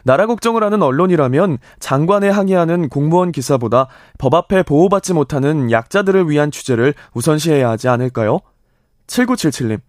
나라 0.04 0.26
걱정을 0.26 0.64
하는 0.64 0.82
언론이라면 0.82 1.58
장관에 1.78 2.28
항의하는 2.28 2.88
공무원 2.88 3.30
기사보다 3.30 3.88
법 4.18 4.34
앞에 4.34 4.62
보호받지 4.62 5.12
못하는 5.12 5.70
약자들을 5.70 6.28
위한 6.28 6.50
취재를 6.50 6.94
우선시해야 7.14 7.70
하지 7.70 7.88
않을까요? 7.88 8.40
7977님, 9.06 9.80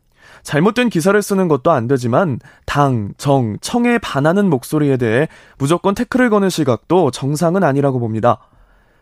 잘못된 0.43 0.89
기사를 0.89 1.19
쓰는 1.21 1.47
것도 1.47 1.71
안 1.71 1.87
되지만 1.87 2.39
당, 2.65 3.13
정, 3.17 3.57
청에 3.61 3.97
반하는 3.97 4.49
목소리에 4.49 4.97
대해 4.97 5.27
무조건 5.57 5.95
태클을 5.95 6.29
거는 6.29 6.49
시각도 6.49 7.11
정상은 7.11 7.63
아니라고 7.63 7.99
봅니다. 7.99 8.39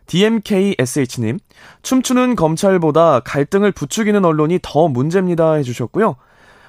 DMKSH님, 0.06 1.38
춤추는 1.82 2.36
검찰보다 2.36 3.20
갈등을 3.20 3.72
부추기는 3.72 4.24
언론이 4.24 4.60
더 4.62 4.88
문제입니다 4.88 5.54
해주셨고요. 5.54 6.16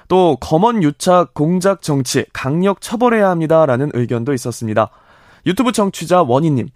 또, 0.08 0.36
검언 0.40 0.82
유착, 0.82 1.34
공작 1.34 1.80
정치, 1.82 2.26
강력 2.32 2.80
처벌해야 2.80 3.30
합니다 3.30 3.64
라는 3.66 3.90
의견도 3.94 4.34
있었습니다. 4.34 4.90
유튜브 5.46 5.72
청취자 5.72 6.22
원희님, 6.22 6.68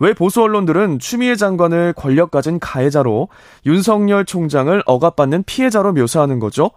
왜 0.00 0.14
보수 0.14 0.42
언론들은 0.42 0.98
추미애 0.98 1.36
장관을 1.36 1.92
권력 1.94 2.30
가진 2.30 2.58
가해자로 2.58 3.28
윤석열 3.66 4.24
총장을 4.24 4.82
억압받는 4.84 5.44
피해자로 5.44 5.92
묘사하는 5.92 6.38
거죠? 6.38 6.70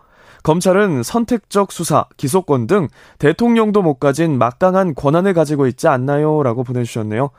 검찰은 0.46 1.02
선택적 1.02 1.72
수사, 1.72 2.06
기소권 2.18 2.68
등 2.68 2.88
대통령도 3.18 3.82
못 3.82 3.96
가진 3.96 4.38
막강한 4.38 4.94
권한을 4.94 5.34
가지고 5.34 5.66
있지 5.66 5.88
않나요? 5.88 6.44
라고 6.44 6.64
보내주셨네요. 6.64 7.32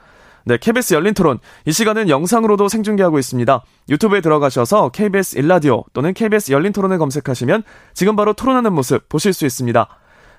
네, 0.44 0.58
KBS 0.58 0.94
열린 0.94 1.14
토론. 1.14 1.38
이 1.66 1.72
시간은 1.72 2.08
영상으로도 2.08 2.68
생중계하고 2.68 3.20
있습니다. 3.20 3.62
유튜브에 3.90 4.20
들어가셔서 4.20 4.88
KBS 4.88 5.38
일라디오 5.38 5.84
또는 5.92 6.14
KBS 6.14 6.50
열린 6.50 6.72
토론을 6.72 6.98
검색하시면 6.98 7.62
지금 7.94 8.16
바로 8.16 8.32
토론하는 8.32 8.72
모습 8.72 9.08
보실 9.08 9.32
수 9.32 9.46
있습니다. 9.46 9.88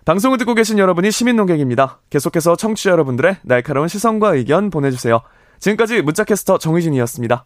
방송을 0.03 0.37
듣고 0.37 0.53
계신 0.53 0.77
여러분이 0.77 1.09
시민 1.09 1.37
농객입니다. 1.37 2.01
계속해서 2.09 2.57
청취자 2.57 2.91
여러분들의 2.91 3.37
날카로운 3.43 3.87
시선과 3.87 4.35
의견 4.35 4.71
보내주세요. 4.71 5.21
지금까지 5.59 6.01
문자캐스터 6.01 6.57
정의진이었습니다. 6.57 7.45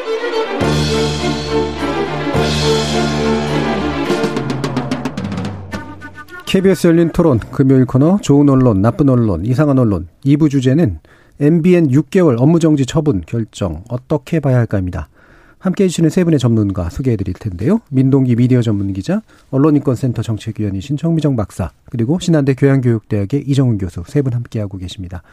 KBS 6.51 6.87
열린 6.87 7.09
토론 7.11 7.39
금요일 7.39 7.85
코너 7.85 8.17
좋은 8.21 8.49
언론, 8.49 8.81
나쁜 8.81 9.07
언론, 9.07 9.45
이상한 9.45 9.79
언론 9.79 10.09
2부 10.25 10.49
주제는 10.49 10.99
MBN 11.39 11.87
6개월 11.91 12.35
업무정지 12.41 12.85
처분 12.85 13.21
결정 13.25 13.85
어떻게 13.87 14.41
봐야 14.41 14.57
할까입니다. 14.57 15.07
함께해 15.59 15.87
주시는 15.87 16.09
세 16.09 16.25
분의 16.25 16.39
전문가 16.39 16.89
소개해 16.89 17.15
드릴 17.15 17.35
텐데요. 17.35 17.79
민동기 17.89 18.35
미디어 18.35 18.61
전문 18.61 18.91
기자, 18.91 19.21
언론인권센터 19.51 20.23
정책위원이신 20.23 20.97
정미정 20.97 21.37
박사, 21.37 21.71
그리고 21.89 22.19
신한대 22.19 22.55
교양교육대학의 22.55 23.45
이정훈 23.47 23.77
교수 23.77 24.03
세 24.05 24.21
분 24.21 24.33
함께하고 24.33 24.77
계십니다. 24.77 25.23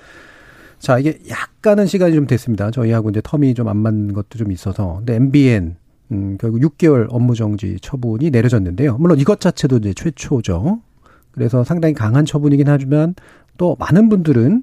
자, 0.79 1.01
이게 1.01 1.19
약간은 1.29 1.87
시간이 1.87 2.15
좀 2.15 2.29
됐습니다. 2.29 2.71
저희하고 2.71 3.11
이제 3.11 3.21
텀이 3.23 3.57
좀 3.57 3.67
안 3.67 3.77
맞는 3.79 4.13
것도 4.15 4.39
좀 4.39 4.53
있어서. 4.53 4.99
근데 4.99 5.17
MBN, 5.17 5.75
음, 6.13 6.39
결국 6.41 6.61
6개월 6.61 7.09
업무정지 7.11 7.79
처분이 7.83 8.31
내려졌는데요. 8.31 8.99
물론 8.99 9.19
이것 9.19 9.41
자체도 9.41 9.79
이제 9.79 9.93
최초죠. 9.95 10.83
그래서 11.33 11.65
상당히 11.65 11.95
강한 11.95 12.25
처분이긴 12.25 12.69
하지만 12.69 13.15
또 13.57 13.77
많은 13.79 14.09
분들은 14.09 14.63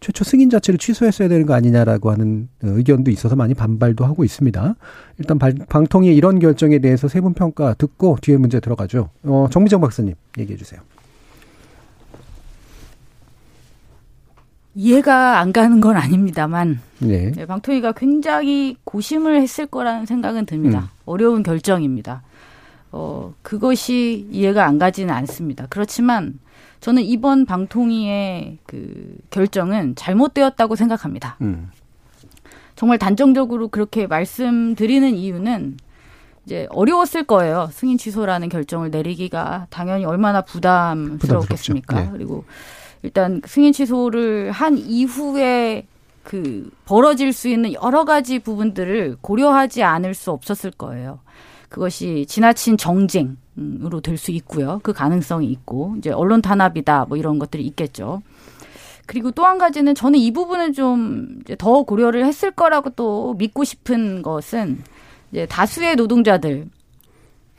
최초 0.00 0.24
승인 0.24 0.50
자체를 0.50 0.76
취소했어야 0.78 1.28
되는 1.28 1.46
거 1.46 1.54
아니냐라고 1.54 2.10
하는 2.10 2.48
의견도 2.62 3.10
있어서 3.10 3.34
많이 3.34 3.54
반발도 3.54 4.04
하고 4.04 4.24
있습니다. 4.24 4.74
일단 5.18 5.38
방통위의 5.38 6.14
이런 6.14 6.38
결정에 6.38 6.78
대해서 6.80 7.08
세 7.08 7.20
분 7.20 7.32
평가 7.32 7.72
듣고 7.74 8.18
뒤에 8.20 8.36
문제 8.36 8.60
들어가죠. 8.60 9.08
어, 9.24 9.48
정미정 9.50 9.80
박사님 9.80 10.14
얘기해 10.38 10.58
주세요. 10.58 10.80
이해가 14.74 15.38
안 15.40 15.52
가는 15.54 15.80
건 15.80 15.96
아닙니다만 15.96 16.80
네. 16.98 17.32
네, 17.32 17.46
방통위가 17.46 17.92
굉장히 17.92 18.76
고심을 18.84 19.40
했을 19.40 19.66
거라는 19.66 20.04
생각은 20.04 20.44
듭니다. 20.44 20.80
음. 20.80 20.86
어려운 21.06 21.42
결정입니다. 21.42 22.22
어, 22.98 23.34
그것이 23.42 24.26
이해가 24.30 24.64
안 24.64 24.78
가지는 24.78 25.12
않습니다. 25.14 25.66
그렇지만 25.68 26.38
저는 26.80 27.02
이번 27.02 27.44
방통위의 27.44 28.56
그 28.64 29.18
결정은 29.28 29.94
잘못되었다고 29.96 30.76
생각합니다. 30.76 31.36
음. 31.42 31.70
정말 32.74 32.98
단정적으로 32.98 33.68
그렇게 33.68 34.06
말씀드리는 34.06 35.14
이유는 35.14 35.76
이제 36.46 36.66
어려웠을 36.70 37.24
거예요. 37.24 37.68
승인 37.70 37.98
취소라는 37.98 38.48
결정을 38.48 38.90
내리기가 38.90 39.66
당연히 39.68 40.06
얼마나 40.06 40.40
부담스러웠겠습니까? 40.40 42.00
네. 42.00 42.08
그리고 42.12 42.44
일단 43.02 43.42
승인 43.44 43.74
취소를 43.74 44.52
한 44.52 44.78
이후에 44.78 45.86
그 46.22 46.70
벌어질 46.86 47.34
수 47.34 47.48
있는 47.48 47.74
여러 47.74 48.04
가지 48.04 48.38
부분들을 48.38 49.18
고려하지 49.20 49.82
않을 49.82 50.14
수 50.14 50.30
없었을 50.30 50.70
거예요. 50.70 51.20
그것이 51.68 52.26
지나친 52.28 52.76
정쟁으로 52.76 54.00
될 54.02 54.16
수 54.16 54.30
있고요. 54.32 54.80
그 54.82 54.92
가능성이 54.92 55.48
있고 55.50 55.94
이제 55.98 56.10
언론 56.10 56.42
탄압이다 56.42 57.06
뭐 57.06 57.16
이런 57.16 57.38
것들이 57.38 57.64
있겠죠. 57.66 58.22
그리고 59.06 59.30
또 59.30 59.44
한 59.44 59.58
가지는 59.58 59.94
저는 59.94 60.18
이 60.18 60.32
부분은 60.32 60.72
좀더 60.72 61.82
고려를 61.84 62.24
했을 62.26 62.50
거라고 62.50 62.90
또 62.90 63.34
믿고 63.34 63.64
싶은 63.64 64.22
것은 64.22 64.82
이제 65.30 65.46
다수의 65.46 65.96
노동자들 65.96 66.68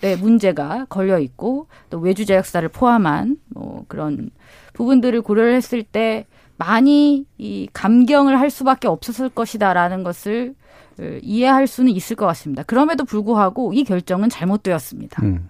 의 0.04 0.16
문제가 0.18 0.86
걸려 0.90 1.18
있고 1.18 1.66
또 1.90 1.98
외주 1.98 2.24
제약사를 2.26 2.70
포함한 2.70 3.38
뭐 3.50 3.84
그런 3.88 4.30
부분들을 4.74 5.24
고려를 5.24 5.56
했을 5.56 5.82
때 5.82 6.28
많이 6.58 7.26
이 7.40 7.68
감경을 7.74 8.40
할 8.40 8.52
수밖에 8.52 8.88
없었을 8.88 9.30
것이다라는 9.30 10.04
것을 10.04 10.54
어, 10.54 10.67
이해할 11.22 11.68
수는 11.68 11.92
있을 11.92 12.16
것 12.16 12.26
같습니다. 12.28 12.64
그럼에도 12.64 13.06
불구하고 13.06 13.74
이 13.74 13.84
결정은 13.84 14.30
잘못되었습니다. 14.30 15.24
음. 15.24 15.50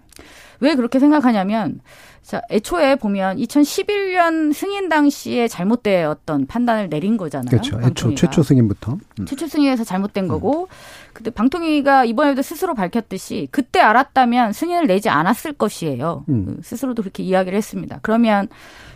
왜 0.59 0.75
그렇게 0.75 0.99
생각하냐면 0.99 1.79
자, 2.27 2.41
애초에 2.51 2.95
보면 2.95 3.37
2011년 3.37 4.51
승인 4.51 4.89
당시에 4.89 5.47
잘못되었던 5.47 6.47
판단을 6.47 6.89
내린 6.89 7.15
거잖아요. 7.15 7.49
그렇죠. 7.49 7.79
애초 7.81 8.15
최초 8.15 8.43
승인부터. 8.43 8.97
음. 9.19 9.25
최초 9.25 9.47
승인에서 9.47 9.85
잘못된 9.85 10.25
음. 10.25 10.27
거고 10.27 10.67
근데 11.13 11.29
방통위가 11.29 12.03
이번에도 12.03 12.41
스스로 12.41 12.73
밝혔듯이 12.73 13.47
그때 13.51 13.79
알았다면 13.79 14.51
승인을 14.51 14.87
내지 14.87 15.07
않았을 15.07 15.53
것이에요. 15.53 16.25
음. 16.27 16.45
그 16.45 16.61
스스로도 16.63 17.01
그렇게 17.01 17.23
이야기를 17.23 17.55
했습니다. 17.55 17.99
그러면 18.01 18.49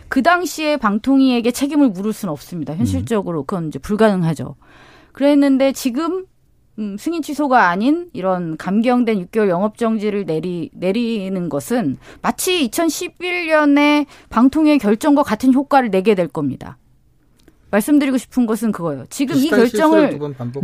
그 0.08 0.22
당시에 0.22 0.76
방통위에게 0.76 1.52
책임을 1.52 1.88
물을 1.88 2.12
수는 2.12 2.30
없습니다. 2.32 2.76
현실적으로 2.76 3.44
그건 3.44 3.68
이제 3.68 3.78
불가능하죠. 3.78 4.56
그랬는데 5.12 5.72
지금 5.72 6.26
음, 6.78 6.96
승인 6.98 7.22
취소가 7.22 7.68
아닌 7.68 8.08
이런 8.12 8.56
감경된 8.56 9.26
6개월 9.26 9.48
영업 9.48 9.76
정지를 9.76 10.24
내리 10.24 10.70
내리는 10.72 11.48
것은 11.48 11.98
마치 12.22 12.68
2011년에 12.68 14.06
방통위의 14.30 14.78
결정과 14.78 15.22
같은 15.22 15.52
효과를 15.52 15.90
내게 15.90 16.14
될 16.14 16.28
겁니다. 16.28 16.78
말씀드리고 17.70 18.18
싶은 18.18 18.46
것은 18.46 18.72
그거예요. 18.72 19.04
지금 19.08 19.36
이 19.36 19.48
결정을 19.48 20.18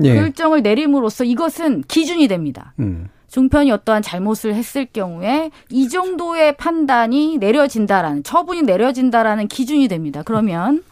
예. 0.05 0.15
결정을 0.15 0.63
내림으로써 0.63 1.25
이것은 1.25 1.83
기준이 1.89 2.29
됩니다. 2.29 2.75
음. 2.79 3.09
종편이 3.29 3.71
어떠한 3.73 4.03
잘못을 4.03 4.55
했을 4.55 4.87
경우에 4.87 5.51
이 5.71 5.89
정도의 5.89 6.57
판단이 6.57 7.39
내려진다라는 7.39 8.23
처분이 8.23 8.63
내려진다라는 8.63 9.49
기준이 9.49 9.89
됩니다. 9.89 10.23
그러면 10.25 10.83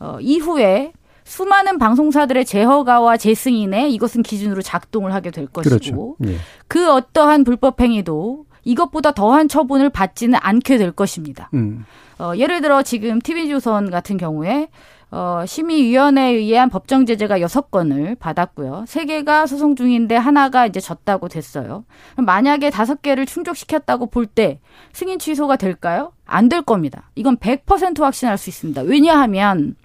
어, 0.00 0.18
이후에 0.20 0.92
수많은 1.24 1.78
방송사들의 1.78 2.44
재허가와 2.44 3.16
재승인에 3.16 3.88
이것은 3.90 4.22
기준으로 4.22 4.62
작동을 4.62 5.12
하게 5.14 5.30
될 5.30 5.46
것이고 5.46 6.16
그렇죠. 6.16 6.16
예. 6.26 6.36
그 6.68 6.90
어떠한 6.92 7.44
불법 7.44 7.80
행위도 7.80 8.44
이것보다 8.64 9.12
더한 9.12 9.48
처분을 9.48 9.90
받지는 9.90 10.38
않게 10.42 10.78
될 10.78 10.92
것입니다. 10.92 11.50
음. 11.54 11.84
어, 12.18 12.32
예를 12.36 12.60
들어 12.60 12.82
지금 12.82 13.18
TV조선 13.20 13.90
같은 13.90 14.16
경우에 14.16 14.68
어, 15.10 15.44
심의위원회에 15.46 16.32
의한 16.32 16.70
법정 16.70 17.06
제재가 17.06 17.40
여섯 17.40 17.70
건을 17.70 18.16
받았고요. 18.16 18.84
세 18.88 19.04
개가 19.04 19.46
소송 19.46 19.76
중인데 19.76 20.16
하나가 20.16 20.66
이제 20.66 20.80
졌다고 20.80 21.28
됐어요. 21.28 21.84
만약에 22.16 22.70
다섯 22.70 23.00
개를 23.02 23.24
충족시켰다고 23.26 24.06
볼 24.06 24.26
때 24.26 24.60
승인 24.92 25.18
취소가 25.18 25.56
될까요? 25.56 26.12
안 26.26 26.48
될 26.48 26.62
겁니다. 26.62 27.10
이건 27.14 27.36
100% 27.36 28.00
확신할 28.00 28.38
수 28.38 28.50
있습니다. 28.50 28.82
왜냐하면 28.82 29.76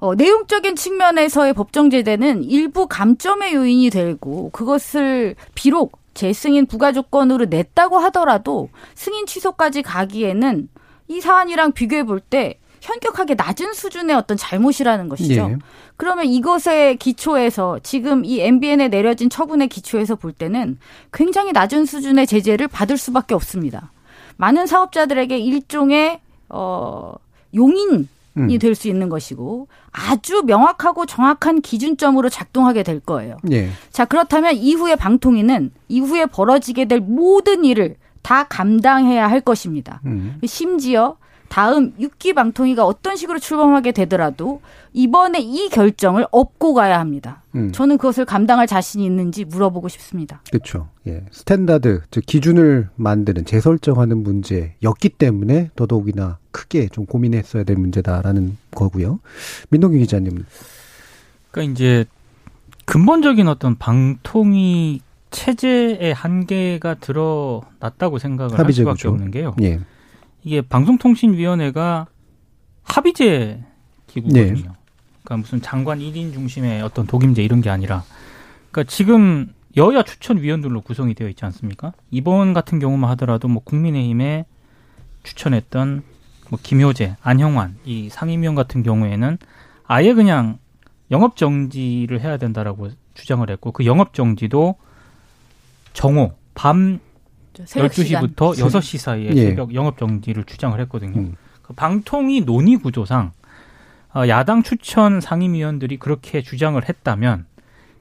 어, 0.00 0.14
내용적인 0.14 0.76
측면에서의 0.76 1.54
법정 1.54 1.90
제재는 1.90 2.44
일부 2.44 2.86
감점의 2.86 3.54
요인이 3.54 3.90
되고 3.90 4.50
그것을 4.50 5.34
비록 5.54 5.98
재승인 6.14 6.66
부가 6.66 6.92
조건으로 6.92 7.46
냈다고 7.46 7.98
하더라도 7.98 8.70
승인 8.94 9.26
취소까지 9.26 9.82
가기에는 9.82 10.68
이 11.08 11.20
사안이랑 11.20 11.72
비교해 11.72 12.04
볼 12.04 12.20
때 12.20 12.58
현격하게 12.80 13.34
낮은 13.34 13.74
수준의 13.74 14.14
어떤 14.16 14.36
잘못이라는 14.36 15.08
것이죠. 15.08 15.50
예. 15.50 15.58
그러면 15.96 16.26
이것의 16.26 16.96
기초에서 16.98 17.80
지금 17.82 18.24
이 18.24 18.40
MBN에 18.40 18.88
내려진 18.88 19.28
처분의 19.28 19.68
기초에서 19.68 20.16
볼 20.16 20.32
때는 20.32 20.78
굉장히 21.12 21.52
낮은 21.52 21.86
수준의 21.86 22.26
제재를 22.26 22.68
받을 22.68 22.96
수밖에 22.96 23.34
없습니다. 23.34 23.90
많은 24.36 24.66
사업자들에게 24.66 25.36
일종의 25.38 26.20
어 26.48 27.14
용인 27.54 28.02
이 28.02 28.17
음. 28.38 28.58
될수 28.58 28.88
있는 28.88 29.08
것이고 29.08 29.68
아주 29.92 30.42
명확하고 30.44 31.06
정확한 31.06 31.60
기준점으로 31.60 32.28
작동하게 32.28 32.82
될 32.82 33.00
거예요. 33.00 33.36
예. 33.50 33.70
자 33.90 34.04
그렇다면 34.04 34.54
이후에 34.54 34.96
방통위는 34.96 35.70
이후에 35.88 36.26
벌어지게 36.26 36.86
될 36.86 37.00
모든 37.00 37.64
일을 37.64 37.96
다 38.22 38.44
감당해야 38.44 39.28
할 39.28 39.40
것입니다. 39.40 40.00
음. 40.06 40.38
심지어 40.44 41.16
다음 41.48 41.92
6기 41.98 42.34
방통위가 42.34 42.84
어떤 42.84 43.16
식으로 43.16 43.38
출범하게 43.38 43.92
되더라도 43.92 44.60
이번에 44.92 45.40
이 45.40 45.68
결정을 45.68 46.26
업고 46.30 46.74
가야 46.74 47.00
합니다. 47.00 47.42
음. 47.54 47.72
저는 47.72 47.98
그것을 47.98 48.24
감당할 48.24 48.66
자신이 48.66 49.04
있는지 49.04 49.44
물어보고 49.44 49.88
싶습니다. 49.88 50.42
그렇죠. 50.50 50.88
예. 51.06 51.24
standard, 51.30 52.02
즉 52.10 52.24
기준을 52.26 52.90
만드는 52.96 53.44
재설정하는 53.44 54.22
문제였기 54.22 55.08
때문에 55.10 55.70
더더욱이나 55.74 56.38
크게 56.50 56.88
좀 56.88 57.06
고민했어야 57.06 57.64
될 57.64 57.76
문제다라는 57.76 58.56
거고요. 58.72 59.20
민동기 59.70 59.98
기자님. 59.98 60.44
그러니까 61.50 61.72
이제 61.72 62.04
근본적인 62.84 63.48
어떤 63.48 63.76
방통위 63.76 65.00
체제의 65.30 66.14
한계가 66.14 66.94
드러났다고 66.94 68.18
생각을 68.18 68.58
할 68.58 68.72
수밖에 68.72 69.08
없는 69.08 69.30
게요. 69.30 69.54
예. 69.62 69.80
이게 70.48 70.62
방송통신위원회가 70.62 72.06
합의제 72.82 73.62
기구거든요. 74.06 74.44
네. 74.44 74.54
그러니까 75.22 75.36
무슨 75.36 75.60
장관 75.60 75.98
1인 75.98 76.32
중심의 76.32 76.80
어떤 76.80 77.06
독임제 77.06 77.42
이런 77.42 77.60
게 77.60 77.68
아니라 77.68 78.02
그러니까 78.70 78.90
지금 78.90 79.52
여야 79.76 80.02
추천위원들로 80.02 80.80
구성이 80.80 81.12
되어 81.12 81.28
있지 81.28 81.44
않습니까? 81.44 81.92
이번 82.10 82.54
같은 82.54 82.78
경우만 82.78 83.10
하더라도 83.10 83.46
뭐 83.46 83.62
국민의힘에 83.62 84.46
추천했던 85.22 86.02
뭐 86.48 86.58
김효재, 86.62 87.16
안형환 87.20 87.76
이 87.84 88.08
상임위원 88.08 88.54
같은 88.54 88.82
경우에는 88.82 89.36
아예 89.86 90.14
그냥 90.14 90.58
영업 91.10 91.36
정지를 91.36 92.22
해야 92.22 92.38
된다라고 92.38 92.88
주장을 93.12 93.48
했고 93.50 93.72
그 93.72 93.84
영업 93.84 94.14
정지도 94.14 94.76
정오 95.92 96.32
밤 96.54 97.00
12시부터 97.64 98.54
6시 98.54 98.98
사이에 98.98 99.30
예. 99.34 99.46
새벽 99.46 99.74
영업 99.74 99.98
정지를 99.98 100.44
주장을 100.44 100.78
했거든요. 100.80 101.18
음. 101.20 101.36
그 101.62 101.72
방통위 101.74 102.42
논의 102.42 102.76
구조상 102.76 103.32
어, 104.14 104.26
야당 104.28 104.62
추천 104.62 105.20
상임위원들이 105.20 105.98
그렇게 105.98 106.42
주장을 106.42 106.80
했다면 106.88 107.46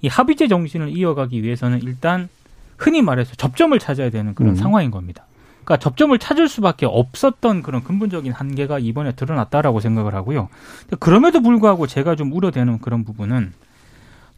이 0.01 0.07
합의제 0.07 0.47
정신을 0.47 0.95
이어가기 0.95 1.43
위해서는 1.43 1.81
일단 1.83 2.29
흔히 2.77 3.01
말해서 3.01 3.35
접점을 3.35 3.77
찾아야 3.79 4.09
되는 4.09 4.35
그런 4.35 4.51
음. 4.51 4.55
상황인 4.55 4.91
겁니다. 4.91 5.25
그러니까 5.63 5.83
접점을 5.83 6.17
찾을 6.17 6.47
수밖에 6.47 6.85
없었던 6.85 7.61
그런 7.61 7.83
근본적인 7.83 8.31
한계가 8.31 8.79
이번에 8.79 9.11
드러났다라고 9.13 9.81
생각을 9.81 10.15
하고요. 10.15 10.47
그럼에도 10.99 11.41
불구하고 11.41 11.87
제가 11.87 12.15
좀 12.15 12.31
우려되는 12.31 12.79
그런 12.79 13.03
부분은 13.03 13.51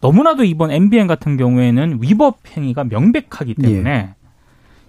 너무나도 0.02 0.44
이번 0.44 0.72
MBN 0.72 1.06
같은 1.06 1.38
경우에는 1.38 2.00
위법 2.02 2.40
행위가 2.48 2.86
명백하기 2.86 3.56
때문에 3.56 3.90
예. 3.90 4.16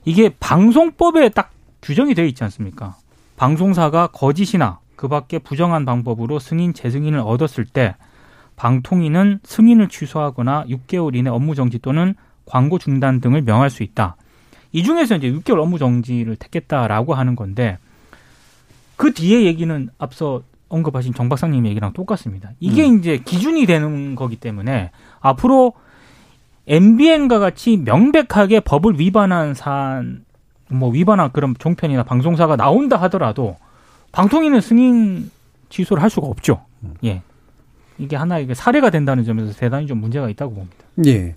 이게 0.05 0.31
방송법에 0.41 1.29
딱 1.31 1.53
규정이 1.83 2.15
되어 2.15 2.25
있지 2.27 2.43
않습니까? 2.45 2.97
방송사가 3.37 4.09
거짓이나 4.09 4.81
그 4.97 5.09
밖에 5.09 5.39
부정한 5.39 5.85
방법으로 5.85 6.39
승인 6.39 6.75
재승인을 6.75 7.21
얻었을 7.21 7.65
때 7.65 7.95
방통위는 8.57 9.41
승인을 9.43 9.89
취소하거나 9.89 10.65
6개월 10.69 11.17
이내 11.17 11.31
업무 11.31 11.55
정지 11.55 11.79
또는 11.79 12.15
광고 12.45 12.79
중단 12.79 13.21
등을 13.21 13.43
명할 13.43 13.71
수 13.71 13.83
있다. 13.83 14.17
이 14.73 14.83
중에서 14.83 15.17
이제 15.17 15.33
6개월 15.33 15.61
업무 15.61 15.79
정지를 15.79 16.37
택했다라고 16.37 17.15
하는 17.15 17.35
건데 17.35 17.79
그 18.97 19.15
뒤에 19.15 19.45
얘기는 19.45 19.89
앞서 19.97 20.43
언급하신 20.69 21.15
정 21.15 21.29
박사님 21.29 21.67
얘기랑 21.67 21.95
똑같습니다. 21.95 22.51
이게 22.61 22.87
음. 22.87 22.99
이제 22.99 23.19
기준이 23.19 23.67
되는 23.67 24.15
거기 24.15 24.37
때문에 24.37 24.91
앞으로 25.21 25.73
MBN과 26.67 27.39
같이 27.39 27.77
명백하게 27.77 28.61
법을 28.61 28.99
위반한 28.99 29.55
사안, 29.55 30.25
뭐 30.69 30.91
위반한 30.91 31.33
그런 31.33 31.55
종편이나 31.59 32.05
방송사가 32.05 32.57
나온다 32.57 32.97
하더라도 33.03 33.57
방통위는 34.13 34.61
승인 34.61 35.31
취소를 35.69 36.03
할 36.03 36.11
수가 36.11 36.27
없죠. 36.27 36.65
음. 36.83 36.95
예. 37.05 37.23
이게 37.99 38.17
하나의 38.17 38.55
사례가 38.55 38.91
된다는 38.91 39.25
점에서 39.25 39.53
대단히 39.53 39.87
좀 39.87 39.99
문제가 39.99 40.29
있다고 40.29 40.55
봅니다. 40.55 40.77
예. 41.07 41.35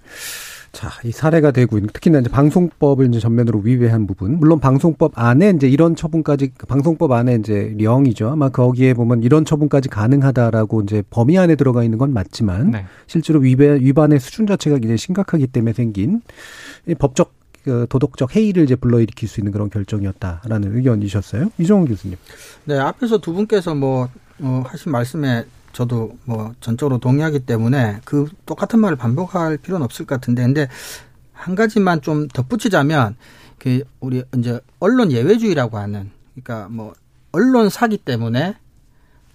자, 0.73 0.89
이 1.03 1.11
사례가 1.11 1.51
되고 1.51 1.77
있는 1.77 1.87
특히나 1.93 2.19
이제 2.19 2.29
방송법을 2.31 3.07
이제 3.07 3.19
전면으로 3.19 3.59
위배한 3.59 4.07
부분. 4.07 4.39
물론 4.39 4.59
방송법 4.59 5.11
안에 5.13 5.51
이제 5.51 5.69
이런 5.69 5.95
처분까지 5.95 6.53
방송법 6.67 7.11
안에 7.11 7.35
이제 7.35 7.75
령이죠. 7.77 8.29
아마 8.29 8.49
거기에 8.49 8.95
보면 8.95 9.21
이런 9.21 9.45
처분까지 9.45 9.89
가능하다라고 9.89 10.81
이제 10.81 11.03
범위 11.11 11.37
안에 11.37 11.55
들어가 11.55 11.83
있는 11.83 11.99
건 11.99 12.11
맞지만 12.11 12.71
네. 12.71 12.85
실제로 13.05 13.39
위배 13.39 13.75
위반의 13.75 14.19
수준 14.19 14.47
자체가 14.47 14.79
굉장히 14.79 14.97
심각하기 14.97 15.45
때문에 15.45 15.73
생긴 15.73 16.21
이 16.87 16.95
법적 16.95 17.31
그 17.63 17.85
도덕적 17.87 18.35
해이를 18.35 18.63
이제 18.63 18.75
불러일으킬 18.75 19.29
수 19.29 19.39
있는 19.39 19.51
그런 19.51 19.69
결정이었다라는 19.69 20.75
의견이셨어요. 20.75 21.51
이종훈 21.59 21.87
교수님. 21.87 22.17
네, 22.65 22.79
앞에서 22.79 23.19
두 23.19 23.31
분께서 23.33 23.75
뭐 23.75 24.09
어, 24.41 24.63
하신 24.65 24.91
말씀에 24.91 25.45
저도 25.73 26.17
뭐 26.23 26.53
전적으로 26.61 26.99
동의하기 26.99 27.39
때문에 27.41 27.99
그 28.05 28.29
똑같은 28.45 28.79
말을 28.79 28.95
반복할 28.95 29.57
필요는 29.57 29.83
없을 29.83 30.05
것 30.05 30.15
같은데 30.15 30.43
근데 30.43 30.67
한 31.33 31.55
가지만 31.55 32.01
좀 32.01 32.27
덧붙이자면 32.29 33.15
그 33.57 33.83
우리 33.99 34.23
이제 34.37 34.59
언론 34.79 35.11
예외주의라고 35.11 35.77
하는 35.77 36.11
그러니까 36.35 36.69
뭐 36.69 36.93
언론 37.31 37.69
사기 37.69 37.97
때문에 37.97 38.55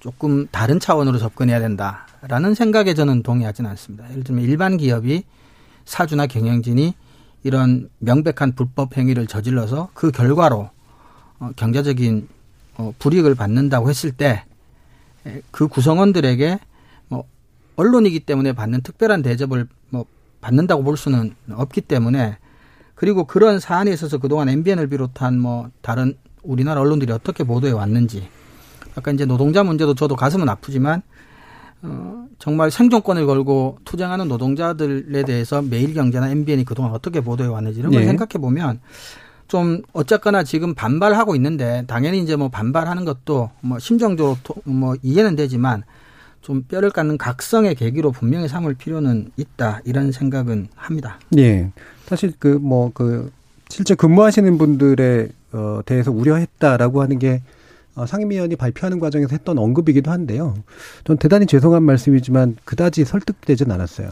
조금 0.00 0.46
다른 0.50 0.78
차원으로 0.78 1.18
접근해야 1.18 1.58
된다라는 1.58 2.54
생각에 2.54 2.94
저는 2.94 3.24
동의하지는 3.24 3.68
않습니다. 3.70 4.08
예를 4.10 4.22
들면 4.22 4.44
일반 4.44 4.76
기업이 4.76 5.24
사주나 5.84 6.26
경영진이 6.28 6.94
이런 7.42 7.88
명백한 7.98 8.54
불법 8.54 8.96
행위를 8.96 9.26
저질러서 9.26 9.90
그 9.94 10.12
결과로 10.12 10.70
어, 11.40 11.50
경제적인 11.56 12.28
어, 12.76 12.92
불이익을 12.98 13.34
받는다고 13.34 13.88
했을 13.88 14.12
때 14.12 14.44
그 15.50 15.68
구성원들에게 15.68 16.58
뭐 17.08 17.24
언론이기 17.76 18.20
때문에 18.20 18.52
받는 18.52 18.82
특별한 18.82 19.22
대접을 19.22 19.66
뭐 19.90 20.06
받는다고 20.40 20.82
볼 20.82 20.96
수는 20.96 21.34
없기 21.50 21.82
때문에 21.82 22.38
그리고 22.94 23.24
그런 23.24 23.60
사안에 23.60 23.92
있어서 23.92 24.18
그동안 24.18 24.48
MBN을 24.48 24.88
비롯한 24.88 25.38
뭐 25.38 25.70
다른 25.80 26.14
우리나라 26.42 26.80
언론들이 26.80 27.12
어떻게 27.12 27.44
보도해 27.44 27.72
왔는지 27.72 28.28
아까 28.96 29.12
이제 29.12 29.24
노동자 29.24 29.62
문제도 29.62 29.94
저도 29.94 30.16
가슴은 30.16 30.48
아프지만 30.48 31.02
어, 31.82 32.26
정말 32.38 32.70
생존권을 32.70 33.26
걸고 33.26 33.78
투쟁하는 33.84 34.26
노동자들에 34.26 35.22
대해서 35.22 35.62
매일경제나 35.62 36.30
MBN이 36.30 36.64
그동안 36.64 36.92
어떻게 36.92 37.20
보도해 37.20 37.48
왔는지 37.48 37.78
이런 37.78 37.92
걸 37.92 38.00
네. 38.00 38.06
생각해 38.06 38.40
보면 38.40 38.80
좀 39.48 39.82
어쨌거나 39.94 40.44
지금 40.44 40.74
반발하고 40.74 41.34
있는데 41.34 41.84
당연히 41.86 42.20
이제 42.20 42.36
뭐 42.36 42.48
반발하는 42.48 43.04
것도 43.04 43.50
뭐 43.60 43.78
심정적으로 43.78 44.36
뭐 44.64 44.94
이해는 45.02 45.36
되지만 45.36 45.82
좀 46.42 46.62
뼈를 46.62 46.90
깎는 46.90 47.18
각성의 47.18 47.74
계기로 47.74 48.12
분명히 48.12 48.46
삼을 48.46 48.74
필요는 48.74 49.32
있다 49.36 49.80
이런 49.84 50.12
생각은 50.12 50.68
합니다. 50.76 51.18
예. 51.38 51.70
사실 52.06 52.32
그 52.38 52.48
뭐그 52.48 52.92
그 52.92 53.32
실제 53.70 53.94
근무하시는 53.94 54.56
분들에 54.58 55.28
어 55.52 55.80
대해서 55.84 56.12
우려했다라고 56.12 57.02
하는 57.02 57.18
게 57.18 57.42
어, 57.94 58.06
상임위원이 58.06 58.54
발표하는 58.56 59.00
과정에서 59.00 59.30
했던 59.32 59.58
언급이기도 59.58 60.10
한데요. 60.10 60.54
전 61.04 61.16
대단히 61.16 61.46
죄송한 61.46 61.82
말씀이지만 61.82 62.56
그다지 62.64 63.04
설득되진 63.04 63.72
않았어요. 63.72 64.10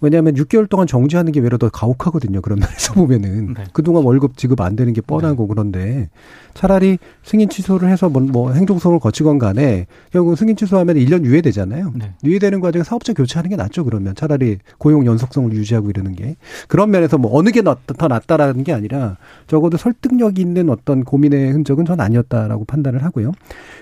왜냐하면 0.00 0.34
6개월 0.34 0.68
동안 0.68 0.86
정지하는 0.86 1.32
게 1.32 1.40
외로 1.40 1.58
더 1.58 1.68
가혹하거든요. 1.68 2.40
그런 2.40 2.58
면에서 2.60 2.94
보면은 2.94 3.54
네. 3.54 3.64
그동안 3.72 4.04
월급 4.04 4.36
지급 4.36 4.60
안 4.60 4.76
되는 4.76 4.92
게 4.92 5.00
뻔하고 5.00 5.44
네. 5.44 5.48
그런데 5.48 6.10
차라리 6.54 6.98
승인 7.22 7.48
취소를 7.48 7.88
해서 7.88 8.08
뭐, 8.08 8.20
뭐 8.22 8.52
행정소송을 8.52 8.98
거치건 8.98 9.38
간에 9.38 9.86
결국 10.12 10.36
승인 10.36 10.56
취소하면 10.56 10.96
1년 10.96 11.24
유예되잖아요. 11.24 11.92
네. 11.94 12.14
유예되는 12.24 12.60
과정에 12.60 12.82
사업자 12.82 13.12
교체하는 13.12 13.50
게 13.50 13.56
낫죠. 13.56 13.84
그러면 13.84 14.14
차라리 14.14 14.58
고용 14.78 15.06
연속성을 15.06 15.52
유지하고 15.52 15.90
이러는 15.90 16.14
게 16.14 16.36
그런 16.66 16.90
면에서 16.90 17.18
뭐 17.18 17.36
어느 17.36 17.50
게 17.50 17.62
더 17.98 18.08
낫다라는 18.08 18.64
게 18.64 18.72
아니라 18.72 19.16
적어도 19.46 19.76
설득력 19.76 20.38
있는 20.38 20.70
어떤 20.70 21.04
고민의 21.04 21.52
흔적은 21.52 21.84
전 21.84 22.00
아니었다라고 22.00 22.64
판단을 22.64 23.04
하고요. 23.04 23.32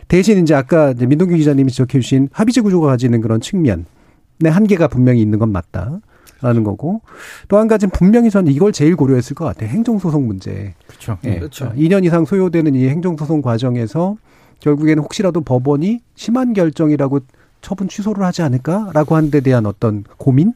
대신 0.08 0.42
이제 0.42 0.54
아까 0.54 0.90
이제 0.90 1.06
민동규 1.06 1.36
기자님이 1.36 1.70
지적해 1.70 2.00
주신 2.00 2.28
합의제 2.32 2.60
구조가 2.60 2.88
가지는 2.88 3.20
그런 3.20 3.40
측면 3.40 3.84
내 3.86 3.95
한계가 4.45 4.89
분명히 4.89 5.20
있는 5.20 5.39
건 5.39 5.53
맞다. 5.53 6.01
라는 6.43 6.64
거고 6.64 7.01
또 7.49 7.57
한 7.57 7.66
가지는 7.66 7.91
분명히 7.93 8.28
저는 8.30 8.53
이걸 8.53 8.70
제일 8.70 8.95
고려했을 8.95 9.34
것 9.34 9.47
같아요. 9.47 9.70
행정소송 9.70 10.26
문제. 10.26 10.74
그렇죠. 10.87 11.16
예. 11.24 11.37
그렇죠. 11.37 11.72
2년 11.74 12.05
이상 12.05 12.26
소요되는 12.26 12.74
이 12.74 12.89
행정소송 12.89 13.41
과정에서 13.41 14.16
결국에는 14.61 15.03
혹시라도 15.03 15.41
법원이 15.41 16.01
심한 16.14 16.53
결정이라고 16.53 17.20
처분 17.62 17.89
취소를 17.89 18.22
하지 18.22 18.43
않을까라고 18.43 19.16
하는 19.16 19.30
데 19.30 19.41
대한 19.41 19.64
어떤 19.64 20.05
고민? 20.18 20.53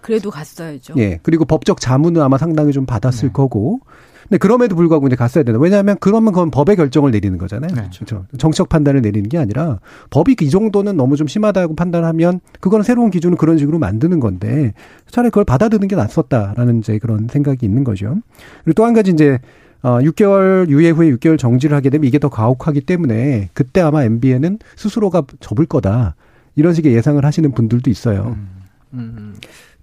그래도 0.00 0.30
갔어야죠. 0.32 0.94
예. 0.96 1.20
그리고 1.22 1.44
법적 1.44 1.80
자문은 1.80 2.20
아마 2.20 2.36
상당히 2.36 2.72
좀 2.72 2.84
받았을 2.84 3.28
네. 3.28 3.32
거고 3.32 3.80
근데 4.28 4.38
그럼에도 4.38 4.76
불구하고 4.76 5.06
이제 5.06 5.16
갔어야 5.16 5.44
된다. 5.44 5.58
왜냐하면 5.60 5.96
그러면 6.00 6.32
그건 6.32 6.50
법의 6.50 6.76
결정을 6.76 7.10
내리는 7.10 7.36
거잖아요. 7.38 7.74
네. 7.74 7.88
그렇죠. 7.92 8.26
정책 8.38 8.68
판단을 8.68 9.02
내리는 9.02 9.28
게 9.28 9.38
아니라 9.38 9.80
법이 10.10 10.36
이 10.40 10.50
정도는 10.50 10.96
너무 10.96 11.16
좀 11.16 11.26
심하다고 11.26 11.74
판단하면 11.74 12.40
그거는 12.60 12.82
새로운 12.84 13.10
기준을 13.10 13.36
그런 13.36 13.58
식으로 13.58 13.78
만드는 13.78 14.20
건데 14.20 14.74
차라리 15.10 15.30
그걸 15.30 15.44
받아들이는 15.44 15.88
게 15.88 15.96
낫었다라는 15.96 16.78
이제 16.78 16.98
그런 16.98 17.28
생각이 17.30 17.64
있는 17.66 17.84
거죠. 17.84 18.16
그리고 18.64 18.74
또 18.74 18.84
한 18.84 18.94
가지 18.94 19.10
이제 19.10 19.38
어 19.82 19.98
6개월 20.00 20.68
유예 20.68 20.90
후에 20.90 21.10
6개월 21.12 21.38
정지를 21.38 21.76
하게 21.76 21.90
되면 21.90 22.06
이게 22.06 22.18
더 22.18 22.28
가혹하기 22.28 22.82
때문에 22.82 23.48
그때 23.54 23.80
아마 23.80 24.04
MBN은 24.04 24.58
스스로가 24.76 25.22
접을 25.40 25.66
거다. 25.66 26.14
이런 26.56 26.74
식의 26.74 26.92
예상을 26.94 27.24
하시는 27.24 27.52
분들도 27.52 27.88
있어요. 27.90 28.36
음. 28.36 28.48
음. 28.94 29.34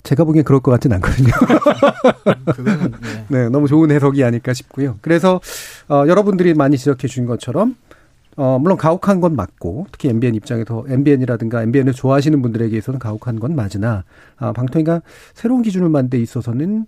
제가 0.04 0.24
보기엔 0.24 0.46
그럴 0.46 0.62
것 0.62 0.72
같진 0.72 0.94
않거든요. 0.94 1.32
그거는, 2.56 2.92
네. 3.02 3.26
네. 3.30 3.50
너무 3.50 3.68
좋은 3.68 3.92
해석이 3.92 4.24
아닐까 4.24 4.54
싶고요. 4.54 4.98
그래서 5.02 5.42
어, 5.90 6.06
여러분들이 6.08 6.54
많이 6.54 6.78
지적해 6.78 7.08
주신 7.08 7.26
것처럼 7.26 7.76
어, 8.38 8.60
물론 8.62 8.78
가혹한 8.78 9.20
건 9.20 9.36
맞고 9.36 9.88
특히 9.92 10.10
MBN 10.10 10.36
입장에서 10.36 10.86
MBN이라든가 10.88 11.64
MBN을 11.64 11.94
좋아하시는 11.94 12.40
분들에게 12.42 12.78
있어서는 12.78 13.00
가혹한 13.00 13.40
건 13.40 13.56
맞으나 13.56 14.04
아, 14.38 14.52
방통위가 14.54 15.02
새로운 15.34 15.64
기준을 15.64 15.90
만든 15.90 16.12
데 16.12 16.22
있어서는 16.22 16.86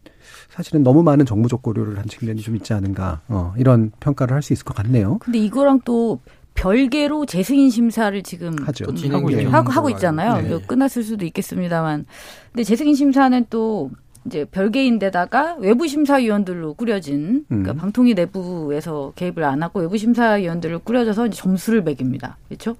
사실은 0.51 0.83
너무 0.83 1.01
많은 1.01 1.25
정무적 1.25 1.63
고려를 1.63 1.97
한 1.97 2.05
측면이 2.05 2.41
좀 2.41 2.55
있지 2.55 2.73
않은가 2.73 3.21
어, 3.29 3.53
이런 3.57 3.91
평가를 3.99 4.35
할 4.35 4.43
수 4.43 4.53
있을 4.53 4.63
것 4.63 4.75
같네요. 4.75 5.17
근데 5.19 5.39
이거랑 5.39 5.81
또 5.85 6.19
별개로 6.59 7.25
재승인 7.25 7.69
심사를 7.69 8.21
지금 8.21 8.53
하죠. 8.65 8.85
하고, 9.11 9.29
하고, 9.49 9.71
하고 9.71 9.89
있잖아요. 9.91 10.41
네. 10.41 10.59
끝났을 10.67 11.03
수도 11.03 11.25
있겠습니다만. 11.25 12.05
근데 12.51 12.63
재승인 12.65 12.95
심사는 12.95 13.45
또 13.49 13.91
이제 14.25 14.43
별개인데다가 14.43 15.55
외부 15.59 15.87
심사위원들로 15.87 16.73
꾸려진 16.73 17.45
그러니까 17.47 17.71
음. 17.71 17.77
방통위 17.77 18.13
내부에서 18.13 19.13
개입을 19.15 19.45
안 19.45 19.63
하고 19.63 19.79
외부 19.79 19.97
심사위원들을 19.97 20.79
꾸려져서 20.79 21.27
이제 21.27 21.37
점수를 21.37 21.81
매깁니다. 21.81 22.37
그렇죠? 22.49 22.75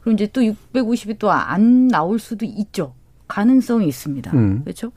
그럼 0.00 0.14
이제 0.14 0.28
또 0.32 0.40
650이 0.42 1.18
또 1.18 1.32
안 1.32 1.88
나올 1.88 2.20
수도 2.20 2.46
있죠. 2.46 2.94
가능성이 3.26 3.88
있습니다. 3.88 4.30
음. 4.34 4.62
그렇죠? 4.62 4.92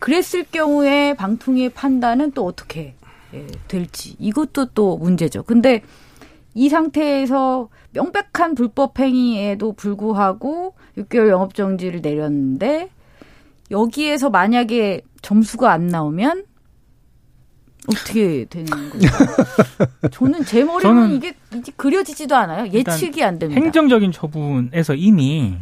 그랬을 0.00 0.44
경우에 0.50 1.14
방통위의 1.14 1.70
판단은 1.70 2.32
또 2.32 2.44
어떻게 2.44 2.94
예, 3.34 3.46
될지 3.68 4.16
이것도 4.18 4.66
또 4.74 4.96
문제죠. 4.96 5.44
근데 5.44 5.82
이 6.58 6.68
상태에서 6.68 7.68
명백한 7.92 8.56
불법 8.56 8.98
행위에도 8.98 9.72
불구하고 9.74 10.74
6개월 10.96 11.28
영업 11.28 11.54
정지를 11.54 12.00
내렸는데 12.00 12.90
여기에서 13.70 14.28
만약에 14.28 15.02
점수가 15.22 15.70
안 15.70 15.86
나오면 15.86 16.46
어떻게 17.86 18.44
되는 18.46 18.66
거죠? 18.90 19.08
저는 20.10 20.44
제 20.46 20.64
머리는 20.64 21.12
이게 21.12 21.32
이제 21.54 21.70
그려지지도 21.76 22.34
않아요. 22.34 22.72
예측이 22.72 23.22
안 23.22 23.38
됩니다. 23.38 23.60
행정적인 23.60 24.10
처분에서 24.10 24.96
이미 24.96 25.54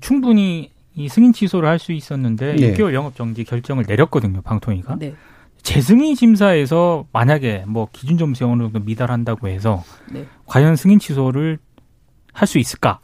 충분히 0.00 0.72
이 0.96 1.08
승인 1.08 1.32
취소를 1.32 1.68
할 1.68 1.78
수 1.78 1.92
있었는데 1.92 2.56
네. 2.56 2.74
6개월 2.74 2.92
영업 2.92 3.14
정지 3.14 3.44
결정을 3.44 3.84
내렸거든요, 3.86 4.42
방통위가. 4.42 4.96
네. 4.98 5.14
재승인 5.62 6.14
심사에서 6.14 7.06
만약에 7.12 7.64
뭐 7.66 7.88
기준 7.92 8.18
점수 8.18 8.44
어느 8.46 8.62
정도 8.64 8.80
미달한다고 8.80 9.48
해서 9.48 9.82
네. 10.10 10.26
과연 10.46 10.76
승인 10.76 10.98
취소를 10.98 11.58
할 12.32 12.46
수 12.48 12.58
있을까? 12.58 13.00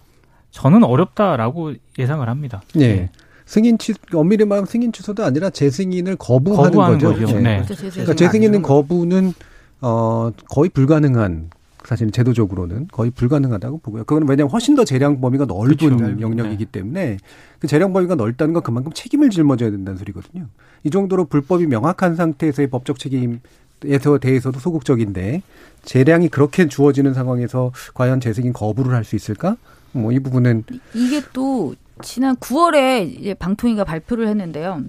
저는 0.50 0.84
어렵다라고 0.84 1.74
예상을 1.98 2.26
합니다. 2.28 2.62
예. 2.80 3.10
승인 3.44 3.76
취 3.78 3.92
엄밀히 4.14 4.44
말하면 4.44 4.66
승인 4.66 4.90
취소도 4.92 5.24
아니라 5.24 5.50
재승인을 5.50 6.16
거부하는, 6.16 6.70
거부하는 6.70 6.98
거죠. 6.98 7.20
거죠. 7.26 7.36
예. 7.36 7.40
네. 7.40 7.56
그렇죠, 7.56 7.74
재승인. 7.74 7.92
그러니까 8.06 8.14
재승인은 8.14 8.62
거부는 8.62 9.34
어 9.82 10.30
거의 10.48 10.70
불가능한 10.70 11.50
사실 11.86 12.10
제도적으로는 12.10 12.88
거의 12.90 13.12
불가능하다고 13.12 13.78
보고요. 13.78 14.04
그건 14.04 14.28
왜냐하면 14.28 14.50
훨씬 14.50 14.74
더 14.74 14.84
재량 14.84 15.20
범위가 15.20 15.44
넓은 15.44 15.76
그렇죠. 15.76 16.20
영역이기 16.20 16.64
네. 16.66 16.70
때문에 16.72 17.16
그 17.60 17.68
재량 17.68 17.92
범위가 17.92 18.16
넓다는 18.16 18.54
건 18.54 18.62
그만큼 18.64 18.92
책임을 18.92 19.30
짊어져야 19.30 19.70
된다는 19.70 19.96
소리거든요. 19.96 20.46
이 20.82 20.90
정도로 20.90 21.26
불법이 21.26 21.66
명확한 21.68 22.16
상태에서의 22.16 22.68
법적 22.70 22.98
책임에서 22.98 24.18
대해서도 24.20 24.58
소극적인데 24.58 25.42
재량이 25.84 26.28
그렇게 26.28 26.66
주어지는 26.66 27.14
상황에서 27.14 27.70
과연 27.94 28.20
재승인 28.20 28.52
거부를 28.52 28.92
할 28.92 29.04
수 29.04 29.14
있을까? 29.14 29.56
뭐 29.92 30.10
이 30.12 30.18
부분은 30.18 30.64
이게 30.92 31.22
또 31.32 31.74
지난 32.02 32.34
9월에 32.36 33.20
이제 33.20 33.32
방통위가 33.34 33.84
발표를 33.84 34.26
했는데요. 34.28 34.82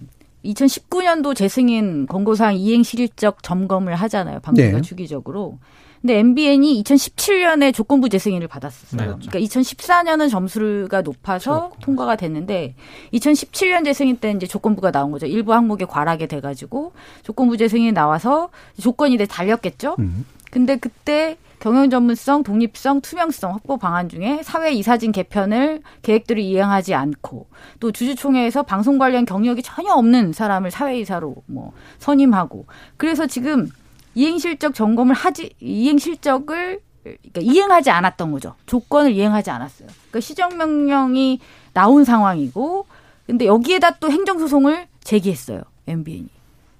2019년도 0.44 1.36
재승인 1.36 2.08
권고사항 2.08 2.56
이행 2.56 2.82
실적 2.84 3.44
점검을 3.44 3.96
하잖아요. 3.96 4.40
방통위가 4.40 4.78
네. 4.78 4.82
주기적으로. 4.82 5.60
근데 6.02 6.20
MBN이 6.20 6.84
2017년에 6.84 7.74
조건부 7.74 8.10
재승인을 8.10 8.48
받았었어요. 8.48 9.18
네. 9.18 9.28
그러니까 9.28 9.40
2014년은 9.40 10.30
점수가 10.30 11.02
높아서 11.02 11.72
통과가 11.82 12.16
됐는데 12.16 12.76
2017년 13.14 13.86
재승인 13.86 14.18
때 14.18 14.32
이제 14.32 14.46
조건부가 14.48 14.92
나온 14.92 15.12
거죠. 15.12 15.26
일부 15.26 15.54
항목에 15.54 15.86
과락이 15.86 16.28
돼가지고 16.28 16.94
조건부 17.24 17.58
재승인이 17.58 17.92
나와서 17.94 18.50
조건이 18.80 19.18
달렸겠죠. 19.18 19.96
음. 20.00 20.26
근데 20.52 20.78
그때 20.78 21.38
경영 21.60 21.90
전문성, 21.90 22.44
독립성, 22.44 23.02
투명성 23.02 23.54
확보 23.54 23.78
방안 23.78 24.10
중에 24.10 24.42
사회 24.44 24.72
이사진 24.72 25.12
개편을 25.12 25.82
계획들을 26.04 26.42
이행하지 26.42 26.94
않고 26.94 27.48
또 27.80 27.92
주주총회에서 27.92 28.64
방송 28.64 28.98
관련 28.98 29.26
경력이 29.26 29.64
전혀 29.64 29.92
없는 29.94 30.34
사람을 30.34 30.70
사회 30.70 31.00
이사로 31.00 31.36
뭐 31.48 31.74
선임하고 31.98 32.68
그래서 32.98 33.26
지금 33.26 33.70
이행 34.18 34.40
실적 34.40 34.74
점검을 34.74 35.14
하지 35.14 35.54
이행 35.60 36.00
실적을 36.00 36.80
그러니까 37.04 37.40
이행하지 37.42 37.92
않았던 37.92 38.32
거죠. 38.32 38.56
조건을 38.66 39.12
이행하지 39.12 39.52
않았어요. 39.52 39.88
그러니까 40.10 40.20
시정 40.22 40.58
명령이 40.58 41.40
나온 41.74 42.04
상황이고 42.04 42.88
근데 43.28 43.46
여기에다 43.46 43.98
또 44.00 44.10
행정 44.10 44.40
소송을 44.40 44.88
제기했어요. 45.04 45.62
MBN이. 45.86 46.30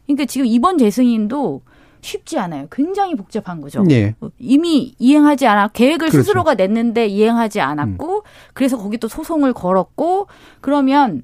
그러니까 0.08 0.26
지금 0.26 0.48
이번 0.48 0.80
재승인도 0.80 1.62
쉽지 2.02 2.40
않아요. 2.40 2.68
굉장히 2.72 3.14
복잡한 3.16 3.62
거죠. 3.62 3.86
예. 3.92 4.16
어, 4.20 4.30
이미 4.40 4.96
이행하지 4.98 5.46
않아 5.46 5.68
계획을 5.70 6.10
그렇죠. 6.10 6.18
스스로가 6.24 6.56
냈는데 6.56 7.06
이행하지 7.06 7.62
않았고 7.62 8.24
그래서 8.56 8.78
거기 8.78 8.98
또 8.98 9.08
소송을 9.08 9.54
걸었고 9.54 10.26
그러면 10.62 11.24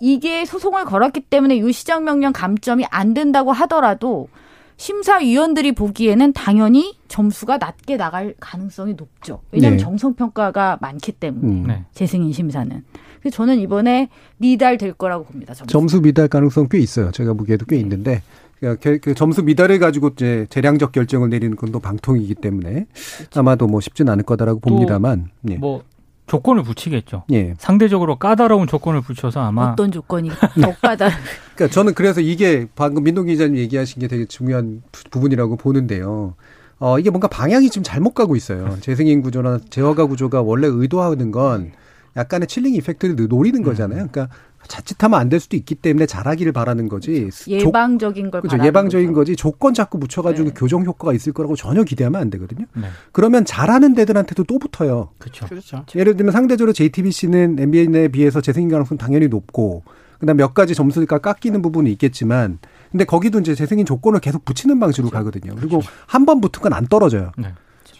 이게 0.00 0.44
소송을 0.44 0.86
걸었기 0.86 1.20
때문에 1.20 1.56
이 1.56 1.72
시정 1.72 2.02
명령 2.02 2.32
감점이 2.32 2.84
안 2.90 3.14
된다고 3.14 3.52
하더라도 3.52 4.28
심사위원들이 4.76 5.72
보기에는 5.72 6.32
당연히 6.32 6.94
점수가 7.08 7.58
낮게 7.58 7.96
나갈 7.96 8.34
가능성이 8.40 8.94
높죠. 8.94 9.40
왜냐하면 9.52 9.78
네. 9.78 9.82
정성 9.84 10.14
평가가 10.14 10.78
많기 10.80 11.12
때문에 11.12 11.46
음. 11.46 11.64
네. 11.66 11.84
재승인 11.94 12.32
심사는. 12.32 12.82
그래서 13.20 13.36
저는 13.36 13.58
이번에 13.58 14.08
미달 14.36 14.76
될 14.78 14.92
거라고 14.92 15.24
봅니다. 15.24 15.54
점수. 15.54 15.72
점수 15.72 16.00
미달 16.02 16.28
가능성 16.28 16.68
꽤 16.70 16.78
있어요. 16.78 17.10
제가 17.10 17.32
보기에도 17.32 17.64
꽤 17.66 17.76
있는데 17.78 18.22
그, 18.60 18.76
그- 18.80 18.98
그 19.00 19.14
점수 19.14 19.42
미달을 19.42 19.78
가지고 19.78 20.08
이제 20.10 20.46
재량적 20.50 20.92
결정을 20.92 21.28
내리는 21.30 21.56
건 21.56 21.72
또 21.72 21.80
방통이기 21.80 22.36
때문에 22.36 22.86
아마도 23.34 23.66
뭐 23.66 23.80
쉽진 23.80 24.08
않을 24.08 24.24
거다라고 24.24 24.60
또 24.60 24.70
봅니다만. 24.70 25.30
예. 25.50 25.56
뭐 25.56 25.82
조건을 26.26 26.62
붙이겠죠. 26.64 27.24
예. 27.32 27.54
상대적으로 27.58 28.16
까다로운 28.16 28.66
조건을 28.66 29.00
붙여서 29.00 29.40
아마 29.40 29.70
어떤 29.72 29.92
조건이 29.92 30.28
더 30.60 30.74
까다. 30.82 31.08
그러니까 31.54 31.72
저는 31.72 31.94
그래서 31.94 32.20
이게 32.20 32.66
방금 32.74 33.04
민동 33.04 33.26
기자님 33.26 33.56
얘기하신 33.56 34.00
게 34.00 34.08
되게 34.08 34.24
중요한 34.26 34.82
부- 34.92 35.04
부분이라고 35.10 35.56
보는데요. 35.56 36.34
어, 36.78 36.98
이게 36.98 37.10
뭔가 37.10 37.28
방향이 37.28 37.70
지금 37.70 37.84
잘못 37.84 38.12
가고 38.14 38.36
있어요. 38.36 38.76
재승인 38.80 39.22
구조나 39.22 39.58
재허가 39.70 40.06
구조가 40.06 40.42
원래 40.42 40.66
의도하는 40.66 41.30
건 41.30 41.72
약간의 42.16 42.48
칠링 42.48 42.74
이펙트를 42.74 43.28
노리는 43.28 43.62
거잖아요. 43.62 44.08
그러니까 44.10 44.28
자칫하면 44.66 45.18
안 45.20 45.28
될 45.28 45.40
수도 45.40 45.56
있기 45.56 45.74
때문에 45.76 46.06
잘하기를 46.06 46.52
바라는 46.52 46.88
거지. 46.88 47.28
조- 47.30 47.50
예방적인 47.50 48.30
걸 48.30 48.42
그렇죠. 48.42 48.64
예방적인 48.64 49.08
거죠. 49.08 49.14
거지 49.20 49.36
조건 49.36 49.74
자꾸 49.74 49.98
붙여가지고 49.98 50.48
네. 50.48 50.54
교정 50.56 50.84
효과가 50.84 51.12
있을 51.12 51.32
거라고 51.32 51.56
전혀 51.56 51.82
기대하면 51.84 52.20
안 52.20 52.30
되거든요. 52.30 52.66
네. 52.74 52.86
그러면 53.12 53.44
잘하는 53.44 53.94
데들한테도 53.94 54.44
또 54.44 54.58
붙어요. 54.58 55.10
그렇죠. 55.18 55.46
그렇죠. 55.46 55.84
예를 55.96 56.16
들면 56.16 56.32
상대적으로 56.32 56.72
JTBC는 56.72 57.56
MBN에 57.58 58.08
비해서 58.08 58.40
재승인 58.40 58.68
가능성 58.68 58.98
당연히 58.98 59.28
높고 59.28 59.82
그다음 60.20 60.36
몇 60.38 60.54
가지 60.54 60.74
점수가 60.74 61.18
깎이는 61.18 61.60
부분이 61.62 61.90
있겠지만 61.92 62.58
근데 62.90 63.04
거기도 63.04 63.38
이제 63.40 63.54
재승인 63.54 63.84
조건을 63.84 64.20
계속 64.20 64.44
붙이는 64.44 64.78
방식으로 64.80 65.10
가거든요. 65.10 65.54
그리고 65.56 65.82
한 66.06 66.24
번 66.24 66.40
붙은 66.40 66.62
건 66.62 66.72
안 66.72 66.86
떨어져요. 66.86 67.32
네. 67.36 67.48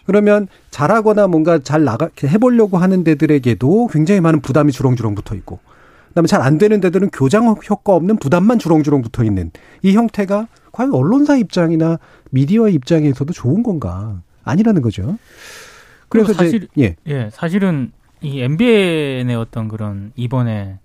그러면 0.05 0.47
잘하거나 0.71 1.27
뭔가 1.27 1.59
잘 1.59 1.83
나가 1.83 2.09
해보려고 2.23 2.77
하는 2.77 3.03
데들에게도 3.03 3.87
굉장히 3.91 4.21
많은 4.21 4.39
부담이 4.39 4.71
주렁주렁 4.71 5.15
붙어 5.15 5.35
있고 5.35 5.59
그다음에 6.17 6.27
잘 6.27 6.41
안 6.41 6.57
되는 6.57 6.79
데들은 6.79 7.09
교장 7.11 7.47
효과 7.69 7.93
없는 7.93 8.17
부담만 8.17 8.57
주렁주렁 8.59 9.01
붙어 9.03 9.23
있는 9.23 9.51
이 9.83 9.93
형태가 9.93 10.47
과연 10.71 10.93
언론사 10.93 11.37
입장이나 11.37 11.99
미디어의 12.31 12.73
입장에서도 12.73 13.31
좋은 13.33 13.61
건가 13.63 14.21
아니라는 14.43 14.81
거죠. 14.81 15.17
그래서 16.09 16.27
그리고 16.27 16.31
이제 16.33 16.43
사실- 16.43 16.67
예 16.79 16.95
예, 17.07 17.29
사실은 17.31 17.91
이 18.21 18.41
MBN의 18.41 19.35
어떤 19.35 19.67
그런 19.67 20.11
이번에 20.15 20.79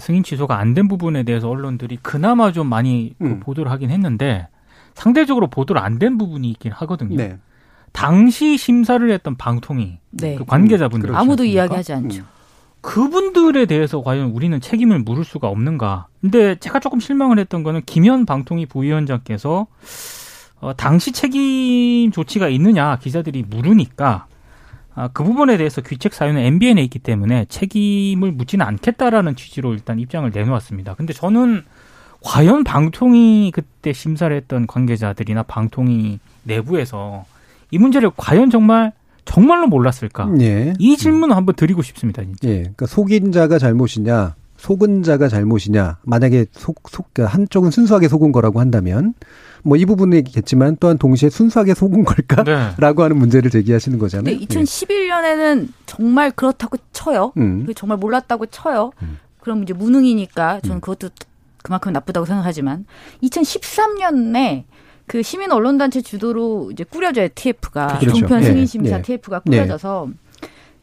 승인 0.00 0.22
취소가 0.22 0.58
안 0.58 0.72
된 0.74 0.88
부분에 0.88 1.22
대해서 1.24 1.50
언론들이 1.50 1.98
그나마 2.00 2.50
좀 2.52 2.66
많이 2.68 3.14
그 3.18 3.24
음. 3.26 3.40
보도를 3.40 3.70
하긴 3.70 3.90
했는데 3.90 4.48
상대적으로 4.94 5.48
보도를 5.48 5.82
안 5.82 5.98
된 5.98 6.16
부분이 6.16 6.48
있긴 6.52 6.72
하거든요. 6.72 7.16
네. 7.16 7.36
당시 7.92 8.56
심사를 8.56 9.10
했던 9.10 9.36
방통위 9.36 9.98
네. 10.12 10.36
그 10.36 10.44
관계자분들 10.46 11.08
그렇죠. 11.08 11.20
아무도? 11.20 11.44
이야기하지 11.44 11.92
않죠. 11.92 12.22
그분들에 12.82 13.66
대해서 13.66 14.02
과연 14.02 14.30
우리는 14.30 14.60
책임을 14.60 14.98
물을 14.98 15.24
수가 15.24 15.48
없는가? 15.48 16.08
근데 16.20 16.56
제가 16.56 16.80
조금 16.80 17.00
실망을 17.00 17.38
했던 17.38 17.62
거는 17.62 17.82
김현 17.86 18.26
방통위 18.26 18.66
부위원장께서 18.66 19.66
어, 20.60 20.76
당시 20.76 21.12
책임 21.12 22.10
조치가 22.12 22.48
있느냐 22.48 22.96
기자들이 22.96 23.44
물으니까 23.48 24.26
아, 24.94 25.08
그 25.12 25.24
부분에 25.24 25.56
대해서 25.56 25.80
귀책 25.80 26.12
사유는 26.12 26.42
MBN에 26.42 26.82
있기 26.82 26.98
때문에 26.98 27.46
책임을 27.46 28.32
묻지는 28.32 28.66
않겠다라는 28.66 29.36
취지로 29.36 29.72
일단 29.72 29.98
입장을 29.98 30.30
내놓았습니다. 30.30 30.94
근데 30.94 31.12
저는 31.12 31.64
과연 32.20 32.62
방통위 32.64 33.52
그때 33.54 33.92
심사를 33.92 34.34
했던 34.34 34.66
관계자들이나 34.66 35.44
방통위 35.44 36.18
내부에서 36.44 37.24
이 37.70 37.78
문제를 37.78 38.10
과연 38.16 38.50
정말 38.50 38.92
정말로 39.24 39.66
몰랐을까? 39.66 40.30
예. 40.40 40.74
이 40.78 40.96
질문을 40.96 41.36
한번 41.36 41.54
드리고 41.54 41.82
싶습니다, 41.82 42.22
진짜. 42.22 42.48
예. 42.48 42.58
그러니까 42.60 42.86
속인 42.86 43.32
자가 43.32 43.58
잘못이냐, 43.58 44.34
속은 44.56 45.02
자가 45.02 45.28
잘못이냐. 45.28 45.98
만약에 46.02 46.46
속, 46.52 46.88
속, 46.88 47.12
그러니까 47.12 47.34
한쪽은 47.34 47.70
순수하게 47.70 48.08
속은 48.08 48.32
거라고 48.32 48.60
한다면, 48.60 49.14
뭐 49.64 49.76
이 49.76 49.84
부분이겠지만 49.84 50.76
또한 50.80 50.98
동시에 50.98 51.30
순수하게 51.30 51.74
속은 51.74 52.04
걸까? 52.04 52.42
네. 52.42 52.70
라고 52.78 53.04
하는 53.04 53.16
문제를 53.16 53.50
제기하시는 53.50 53.98
거잖아요. 53.98 54.24
근데 54.36 54.46
2011년에는 54.46 55.68
정말 55.86 56.30
그렇다고 56.32 56.76
쳐요. 56.92 57.32
예. 57.36 57.40
음. 57.40 57.64
그 57.66 57.74
정말 57.74 57.98
몰랐다고 57.98 58.46
쳐요. 58.46 58.90
음. 59.02 59.18
그럼 59.40 59.62
이제 59.62 59.72
무능이니까 59.72 60.60
저는 60.60 60.80
그것도 60.80 61.10
그만큼 61.62 61.92
나쁘다고 61.92 62.26
생각하지만 62.26 62.86
2013년에 63.22 64.64
그 65.06 65.22
시민 65.22 65.50
언론 65.52 65.78
단체 65.78 66.00
주도로 66.00 66.70
이제 66.72 66.84
꾸려져요 66.84 67.28
TF가 67.34 67.98
그렇죠. 67.98 68.18
종편 68.18 68.40
예, 68.42 68.46
승인 68.46 68.66
심사 68.66 68.98
예. 68.98 69.02
TF가 69.02 69.40
꾸려져서 69.40 70.08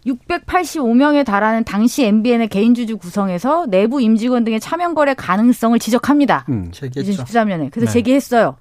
685명에 0.05 1.25
달하는 1.25 1.63
당시 1.63 2.05
MBN의 2.05 2.47
개인주주 2.49 2.97
구성에서 2.97 3.65
내부 3.67 4.01
임직원 4.01 4.43
등의 4.43 4.59
차명 4.59 4.93
거래 4.93 5.13
가능성을 5.13 5.77
지적합니다. 5.79 6.45
음. 6.49 6.69
제기했죠. 6.71 7.23
2013년에 7.23 7.69
그래서 7.71 7.91
네. 7.91 7.93
제기했어요. 7.93 8.55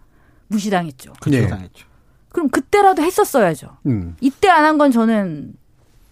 무시당했죠. 0.48 1.12
예. 1.32 1.46
당했죠. 1.46 1.86
그럼 2.30 2.48
그때라도 2.50 3.02
했었어야죠. 3.02 3.68
음. 3.86 4.16
이때 4.20 4.48
안 4.48 4.64
한 4.64 4.78
건 4.78 4.90
저는 4.90 5.54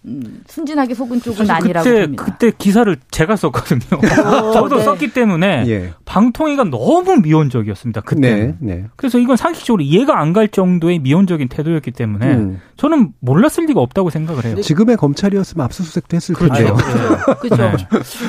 음, 0.06 0.42
순진하게 0.46 0.94
속은 0.94 1.20
쪽은 1.20 1.46
사실 1.46 1.52
아니라고 1.52 1.84
그때 1.84 2.00
봅니다. 2.02 2.24
그때 2.24 2.52
기사를 2.56 2.96
제가 3.10 3.34
썼거든요. 3.34 3.80
저도 4.54 4.76
네. 4.76 4.84
썼기 4.84 5.12
때문에 5.12 5.64
예. 5.66 5.92
방통위가 6.04 6.64
너무 6.64 7.16
미온적이었습니다. 7.16 8.02
그때. 8.02 8.20
네. 8.20 8.54
네. 8.60 8.84
그래서 8.96 9.18
이건 9.18 9.36
상식적으로 9.36 9.82
이해가 9.82 10.20
안 10.20 10.36
갈 10.36 10.48
정도의 10.48 10.98
미온적인 10.98 11.48
태도였기 11.48 11.92
때문에 11.92 12.34
음. 12.34 12.60
저는 12.76 13.14
몰랐을 13.20 13.66
리가 13.68 13.80
없다고 13.80 14.10
생각을 14.10 14.44
해요. 14.44 14.60
지금의 14.60 14.98
검찰이었으면 14.98 15.64
압수수색도 15.64 16.14
했을 16.14 16.34
그렇죠. 16.34 16.54
텐데요. 16.54 16.76
그죠? 17.40 17.56
네. 17.56 17.76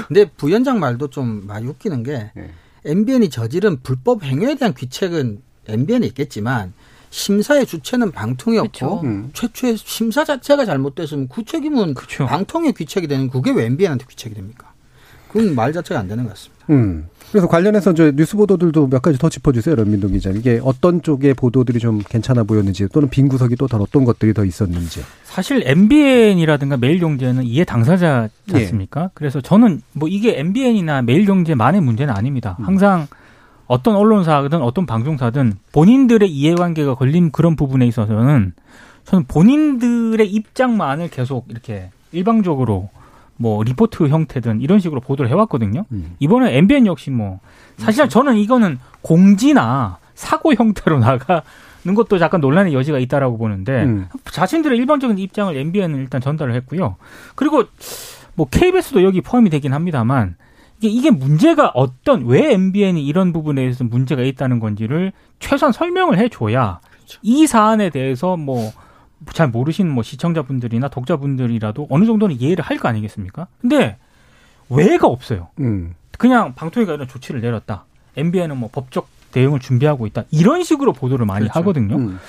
근데 0.07 0.31
부위원장 0.37 0.79
말도 0.79 1.09
좀 1.09 1.45
많이 1.45 1.67
웃기는 1.67 2.01
게 2.03 2.31
네. 2.33 2.49
MBN이 2.85 3.29
저지른 3.29 3.81
불법 3.83 4.23
행위에 4.23 4.55
대한 4.55 4.73
귀책은 4.73 5.41
MBN에 5.67 6.07
있겠지만 6.07 6.71
심사의 7.09 7.65
주체는 7.65 8.11
방통이었고. 8.11 9.01
음. 9.03 9.29
최초의 9.33 9.77
심사 9.77 10.23
자체가 10.25 10.65
잘못됐으면 10.65 11.27
구책임은 11.27 11.93
그쵸. 11.93 12.25
방통의 12.25 12.73
귀책이 12.73 13.07
되는 13.07 13.29
그게 13.29 13.51
왜 13.51 13.65
MBN한테 13.65 14.05
귀책이 14.09 14.35
됩니까? 14.35 14.71
그건 15.29 15.55
말 15.55 15.73
자체가 15.73 15.99
안 15.99 16.07
되는 16.07 16.23
것 16.23 16.31
같습니다. 16.31 16.65
음. 16.69 17.07
그래서 17.31 17.47
관련해서 17.47 17.91
이제 17.91 18.13
뉴스 18.15 18.37
보도들도 18.37 18.87
몇 18.87 19.01
가지 19.01 19.17
더 19.17 19.27
짚어주세요, 19.29 19.75
런민동 19.75 20.13
기자. 20.13 20.29
이게 20.29 20.61
어떤 20.63 21.01
쪽의 21.01 21.33
보도들이 21.33 21.79
좀 21.79 22.01
괜찮아 22.07 22.43
보였는지 22.43 22.87
또는 22.93 23.09
빈 23.09 23.27
구석이 23.27 23.57
또 23.57 23.67
더 23.67 23.77
어떤 23.77 24.05
것들이 24.05 24.33
더 24.33 24.45
있었는지. 24.45 25.01
사실 25.25 25.61
MBN이라든가 25.65 26.77
매일경제는 26.77 27.43
이해 27.43 27.65
당사자지 27.65 28.31
예. 28.53 28.59
않습니까? 28.59 29.11
그래서 29.13 29.41
저는 29.41 29.81
뭐 29.91 30.07
이게 30.07 30.39
MBN이나 30.39 31.01
매일경제만의 31.01 31.81
문제는 31.81 32.13
아닙니다. 32.13 32.55
음. 32.61 32.65
항상 32.65 33.07
어떤 33.67 33.95
언론사든 33.95 34.61
어떤 34.61 34.85
방송사든 34.85 35.53
본인들의 35.73 36.29
이해관계가 36.29 36.95
걸린 36.95 37.31
그런 37.31 37.55
부분에 37.55 37.85
있어서는 37.85 38.53
저는 39.03 39.25
본인들의 39.25 40.27
입장만을 40.27 41.09
계속 41.09 41.45
이렇게 41.49 41.89
일방적으로 42.11 42.89
뭐 43.37 43.63
리포트 43.63 44.07
형태든 44.07 44.61
이런 44.61 44.79
식으로 44.79 44.99
보도를 45.01 45.29
해왔거든요. 45.29 45.85
음. 45.91 46.15
이번에 46.19 46.57
MBN 46.57 46.87
역시 46.87 47.11
뭐 47.11 47.39
사실 47.77 48.09
저는 48.09 48.37
이거는 48.37 48.79
공지나 49.01 49.99
사고 50.15 50.53
형태로 50.53 50.99
나가는 50.99 51.43
것도 51.95 52.19
약간 52.19 52.41
논란의 52.41 52.73
여지가 52.73 52.99
있다라고 52.99 53.37
보는데 53.37 53.83
음. 53.83 54.07
자신들의 54.25 54.77
일반적인 54.77 55.17
입장을 55.17 55.55
MBN은 55.55 55.99
일단 55.99 56.19
전달을 56.19 56.55
했고요. 56.55 56.95
그리고 57.35 57.63
뭐 58.35 58.47
KBS도 58.49 59.03
여기 59.03 59.21
포함이 59.21 59.49
되긴 59.49 59.73
합니다만 59.73 60.35
이게 60.79 60.89
이게 60.89 61.11
문제가 61.11 61.71
어떤 61.73 62.25
왜 62.25 62.53
MBN이 62.53 63.05
이런 63.05 63.33
부분에 63.33 63.61
대해서 63.61 63.83
문제가 63.83 64.21
있다는 64.21 64.59
건지를 64.59 65.11
최소한 65.39 65.71
설명을 65.73 66.17
해줘야 66.19 66.79
이 67.21 67.47
사안에 67.47 67.89
대해서 67.89 68.37
뭐 68.37 68.71
잘 69.33 69.47
모르시는 69.49 69.91
뭐 69.91 70.03
시청자분들이나 70.03 70.89
독자분들이라도 70.89 71.87
어느 71.89 72.05
정도는 72.05 72.39
이해를 72.39 72.63
할 72.63 72.77
거 72.77 72.87
아니겠습니까? 72.87 73.47
근데 73.59 73.97
왜가 74.69 75.07
없어요. 75.07 75.47
음. 75.59 75.95
그냥 76.17 76.53
방통위가 76.53 76.93
이런 76.93 77.07
조치를 77.07 77.41
내렸다. 77.41 77.85
MBN은 78.15 78.57
뭐 78.57 78.69
법적 78.71 79.07
대응을 79.31 79.59
준비하고 79.59 80.05
있다. 80.07 80.23
이런 80.31 80.63
식으로 80.63 80.93
보도를 80.93 81.25
많이 81.25 81.45
그렇죠. 81.45 81.59
하거든요. 81.59 81.95
음. 81.95 82.19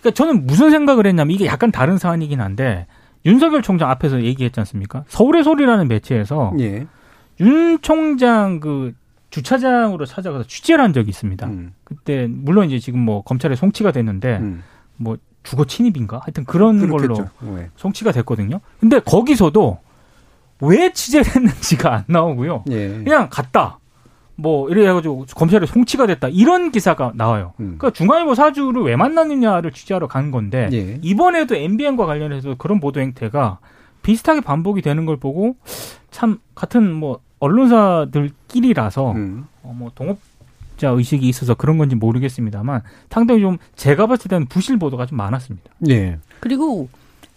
그러니까 0.00 0.10
저는 0.14 0.46
무슨 0.46 0.70
생각을 0.70 1.06
했냐면 1.06 1.34
이게 1.34 1.46
약간 1.46 1.72
다른 1.72 1.98
사안이긴 1.98 2.40
한데 2.40 2.86
윤석열 3.26 3.62
총장 3.62 3.90
앞에서 3.90 4.22
얘기했지 4.22 4.60
않습니까? 4.60 5.04
서울의 5.08 5.42
소리라는 5.44 5.88
매체에서 5.88 6.52
예. 6.60 6.86
윤 7.40 7.80
총장 7.80 8.60
그 8.60 8.94
주차장으로 9.30 10.06
찾아가서 10.06 10.44
취재를 10.44 10.82
한 10.82 10.92
적이 10.92 11.10
있습니다. 11.10 11.46
음. 11.46 11.72
그때 11.84 12.26
물론 12.28 12.66
이제 12.66 12.78
지금 12.78 13.00
뭐 13.00 13.22
검찰에 13.22 13.54
송치가 13.54 13.92
됐는데 13.92 14.38
음. 14.38 14.62
뭐 14.96 15.16
주거 15.42 15.64
침입인가? 15.64 16.20
하여튼 16.22 16.44
그런 16.44 16.78
걸로 16.90 17.14
그렇겠죠. 17.14 17.30
예. 17.58 17.70
송치가 17.76 18.12
됐거든요. 18.12 18.60
근데 18.78 18.98
거기서도 19.00 19.78
왜 20.60 20.92
취재를 20.92 21.26
했는지가 21.34 21.94
안 21.94 22.04
나오고요. 22.06 22.64
예. 22.70 22.88
그냥 23.04 23.28
갔다. 23.30 23.78
뭐 24.36 24.70
이래 24.70 24.90
가지고 24.90 25.26
검찰에 25.36 25.66
송치가 25.66 26.06
됐다 26.06 26.28
이런 26.28 26.70
기사가 26.70 27.12
나와요. 27.14 27.52
음. 27.60 27.76
그러니까 27.78 27.90
중앙일보 27.90 28.34
사주를 28.34 28.82
왜 28.82 28.96
만났느냐를 28.96 29.70
취재하러 29.70 30.08
간 30.08 30.30
건데 30.30 30.68
예. 30.72 30.98
이번에도 31.02 31.54
MBN과 31.54 32.06
관련해서 32.06 32.54
그런 32.56 32.80
보도 32.80 33.00
행태가 33.00 33.58
비슷하게 34.02 34.40
반복이 34.40 34.82
되는 34.82 35.04
걸 35.04 35.18
보고 35.18 35.56
참 36.10 36.38
같은 36.54 36.92
뭐 36.92 37.20
언론사들끼리라서 37.40 39.12
음. 39.12 39.46
어, 39.62 39.74
뭐 39.76 39.90
동업자 39.94 40.90
의식이 40.90 41.28
있어서 41.28 41.54
그런 41.54 41.78
건지 41.78 41.96
모르겠습니다만 41.96 42.82
상당히 43.10 43.40
좀 43.40 43.58
제가 43.76 44.06
봤을 44.06 44.28
때는 44.28 44.46
부실 44.46 44.78
보도가 44.78 45.06
좀 45.06 45.18
많았습니다. 45.18 45.70
예. 45.88 46.18
그리고 46.40 46.88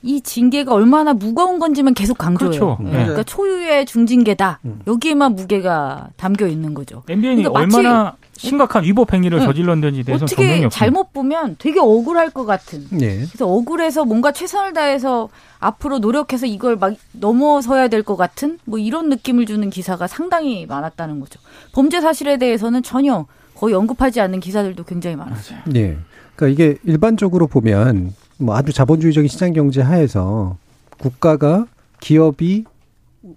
이 0.04 0.22
징계가 0.22 0.74
얼마나 0.74 1.14
무거운 1.14 1.60
건지만 1.60 1.93
계속 1.93 2.18
강조해요. 2.18 2.78
그렇죠. 2.78 2.78
예, 2.82 2.86
네. 2.86 2.97
그러니까 3.04 3.24
초유의 3.24 3.86
중징계다. 3.86 4.60
음. 4.66 4.82
여기에만 4.86 5.34
무게가 5.34 6.10
담겨 6.18 6.45
있는 6.45 6.74
거죠. 6.74 7.04
MBN이 7.08 7.43
그러니까 7.43 7.60
얼마나 7.60 8.16
심각한 8.47 8.83
위법 8.83 9.13
행위를 9.13 9.39
네. 9.39 9.45
저질렀는지에 9.45 10.03
대해서 10.03 10.25
정명이 10.25 10.65
어떻게. 10.65 10.69
잘못 10.69 11.13
보면 11.13 11.55
되게 11.59 11.79
억울할 11.79 12.29
것 12.29 12.45
같은. 12.45 12.85
예. 13.01 13.17
그래서 13.25 13.47
억울해서 13.47 14.05
뭔가 14.05 14.31
최선을 14.31 14.73
다해서 14.73 15.29
앞으로 15.59 15.99
노력해서 15.99 16.45
이걸 16.45 16.75
막 16.75 16.93
넘어서야 17.13 17.87
될 17.87 18.03
것 18.03 18.17
같은 18.17 18.59
뭐 18.65 18.79
이런 18.79 19.07
느낌을 19.09 19.45
주는 19.45 19.69
기사가 19.69 20.07
상당히 20.07 20.65
많았다는 20.65 21.21
거죠. 21.21 21.39
범죄 21.71 22.01
사실에 22.01 22.37
대해서는 22.37 22.83
전혀 22.83 23.25
거의 23.55 23.73
언급하지 23.73 24.19
않는 24.19 24.41
기사들도 24.41 24.83
굉장히 24.83 25.15
많았어요. 25.15 25.59
예. 25.75 25.97
그러니까 26.35 26.47
이게 26.63 26.77
일반적으로 26.83 27.47
보면 27.47 28.13
뭐 28.37 28.57
아주 28.57 28.73
자본주의적인 28.73 29.29
시장 29.29 29.53
경제 29.53 29.81
하에서 29.81 30.57
국가가 30.97 31.65
기업이 32.01 32.65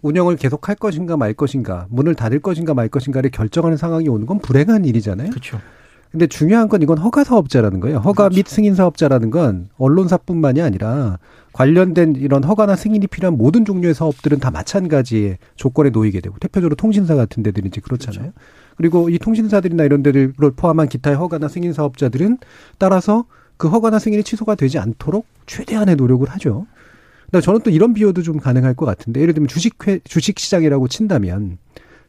운영을 0.02 0.36
계속 0.36 0.68
할 0.68 0.76
것인가 0.76 1.16
말 1.16 1.34
것인가, 1.34 1.86
문을 1.90 2.14
닫을 2.14 2.40
것인가 2.40 2.74
말 2.74 2.88
것인가를 2.88 3.30
결정하는 3.30 3.76
상황이 3.76 4.08
오는 4.08 4.26
건 4.26 4.38
불행한 4.38 4.84
일이잖아요. 4.84 5.30
그렇죠. 5.30 5.60
근데 6.10 6.26
중요한 6.26 6.68
건 6.68 6.82
이건 6.82 6.98
허가 6.98 7.24
사업자라는 7.24 7.80
거예요. 7.80 7.98
허가 7.98 8.28
및 8.28 8.46
승인 8.46 8.74
사업자라는 8.74 9.30
건 9.30 9.68
언론사뿐만이 9.76 10.62
아니라 10.62 11.18
관련된 11.52 12.14
이런 12.16 12.44
허가나 12.44 12.76
승인이 12.76 13.06
필요한 13.08 13.36
모든 13.36 13.64
종류의 13.64 13.92
사업들은 13.92 14.38
다 14.38 14.50
마찬가지의 14.50 15.38
조건에 15.56 15.90
놓이게 15.90 16.20
되고 16.20 16.38
대표적으로 16.38 16.74
통신사 16.74 17.14
같은 17.16 17.42
데들이 17.42 17.68
이제 17.68 17.80
그렇잖아요. 17.80 18.32
그리고 18.76 19.10
이 19.10 19.18
통신사들이나 19.18 19.84
이런 19.84 20.02
데를 20.02 20.32
포함한 20.32 20.88
기타의 20.88 21.16
허가나 21.16 21.48
승인 21.48 21.72
사업자들은 21.72 22.38
따라서 22.78 23.24
그 23.56 23.68
허가나 23.68 23.98
승인이 23.98 24.22
취소가 24.22 24.54
되지 24.54 24.78
않도록 24.78 25.26
최대한의 25.46 25.96
노력을 25.96 26.26
하죠. 26.28 26.66
근데 27.30 27.42
저는 27.42 27.60
또 27.60 27.70
이런 27.70 27.94
비유도 27.94 28.22
좀 28.22 28.38
가능할 28.38 28.74
것 28.74 28.86
같은데 28.86 29.20
예를 29.20 29.34
들면 29.34 29.48
주식회 29.48 30.00
주식 30.04 30.38
시장이라고 30.38 30.88
친다면 30.88 31.58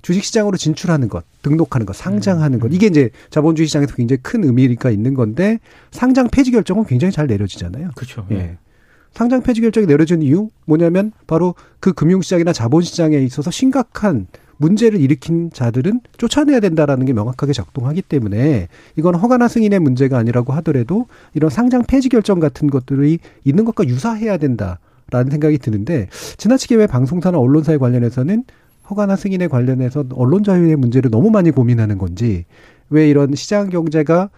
주식 0.01 0.23
시장으로 0.23 0.57
진출하는 0.57 1.09
것, 1.09 1.25
등록하는 1.41 1.85
것, 1.85 1.95
상장하는 1.95 2.59
것 2.59 2.69
이게 2.71 2.87
이제 2.87 3.09
자본주의 3.29 3.67
시장에서 3.67 3.95
굉장히 3.95 4.21
큰 4.21 4.43
의미가 4.43 4.91
있는 4.91 5.13
건데 5.13 5.59
상장 5.91 6.27
폐지 6.29 6.51
결정은 6.51 6.85
굉장히 6.85 7.11
잘 7.11 7.27
내려지잖아요. 7.27 7.91
그렇죠. 7.95 8.25
예. 8.31 8.57
상장 9.13 9.41
폐지 9.41 9.61
결정이 9.61 9.87
내려진 9.87 10.21
이유 10.21 10.49
뭐냐면 10.65 11.11
바로 11.25 11.55
그 11.79 11.93
금융시장이나 11.93 12.53
자본시장에 12.53 13.17
있어서 13.17 13.49
심각한 13.49 14.27
문제를 14.57 14.99
일으킨 14.99 15.51
자들은 15.51 16.01
쫓아내야 16.17 16.59
된다라는 16.59 17.05
게 17.05 17.13
명확하게 17.13 17.53
작동하기 17.53 18.03
때문에 18.03 18.67
이건 18.95 19.15
허가나 19.15 19.47
승인의 19.47 19.79
문제가 19.79 20.17
아니라고 20.17 20.53
하더라도 20.53 21.07
이런 21.33 21.49
상장 21.49 21.83
폐지 21.83 22.09
결정 22.09 22.39
같은 22.39 22.69
것들이 22.69 23.19
있는 23.43 23.65
것과 23.65 23.87
유사해야 23.87 24.37
된다 24.37 24.79
라는 25.09 25.31
생각이 25.31 25.57
드는데 25.57 26.09
지나치게 26.37 26.75
왜 26.75 26.87
방송사나 26.87 27.37
언론사에 27.37 27.77
관련해서는 27.77 28.43
허가나 28.89 29.15
승인에 29.15 29.47
관련해서 29.47 30.05
언론 30.13 30.43
자유의 30.43 30.75
문제를 30.75 31.11
너무 31.11 31.29
많이 31.29 31.51
고민하는 31.51 31.97
건지 31.97 32.45
왜 32.89 33.09
이런 33.09 33.35
시장 33.35 33.69
경제가 33.69 34.29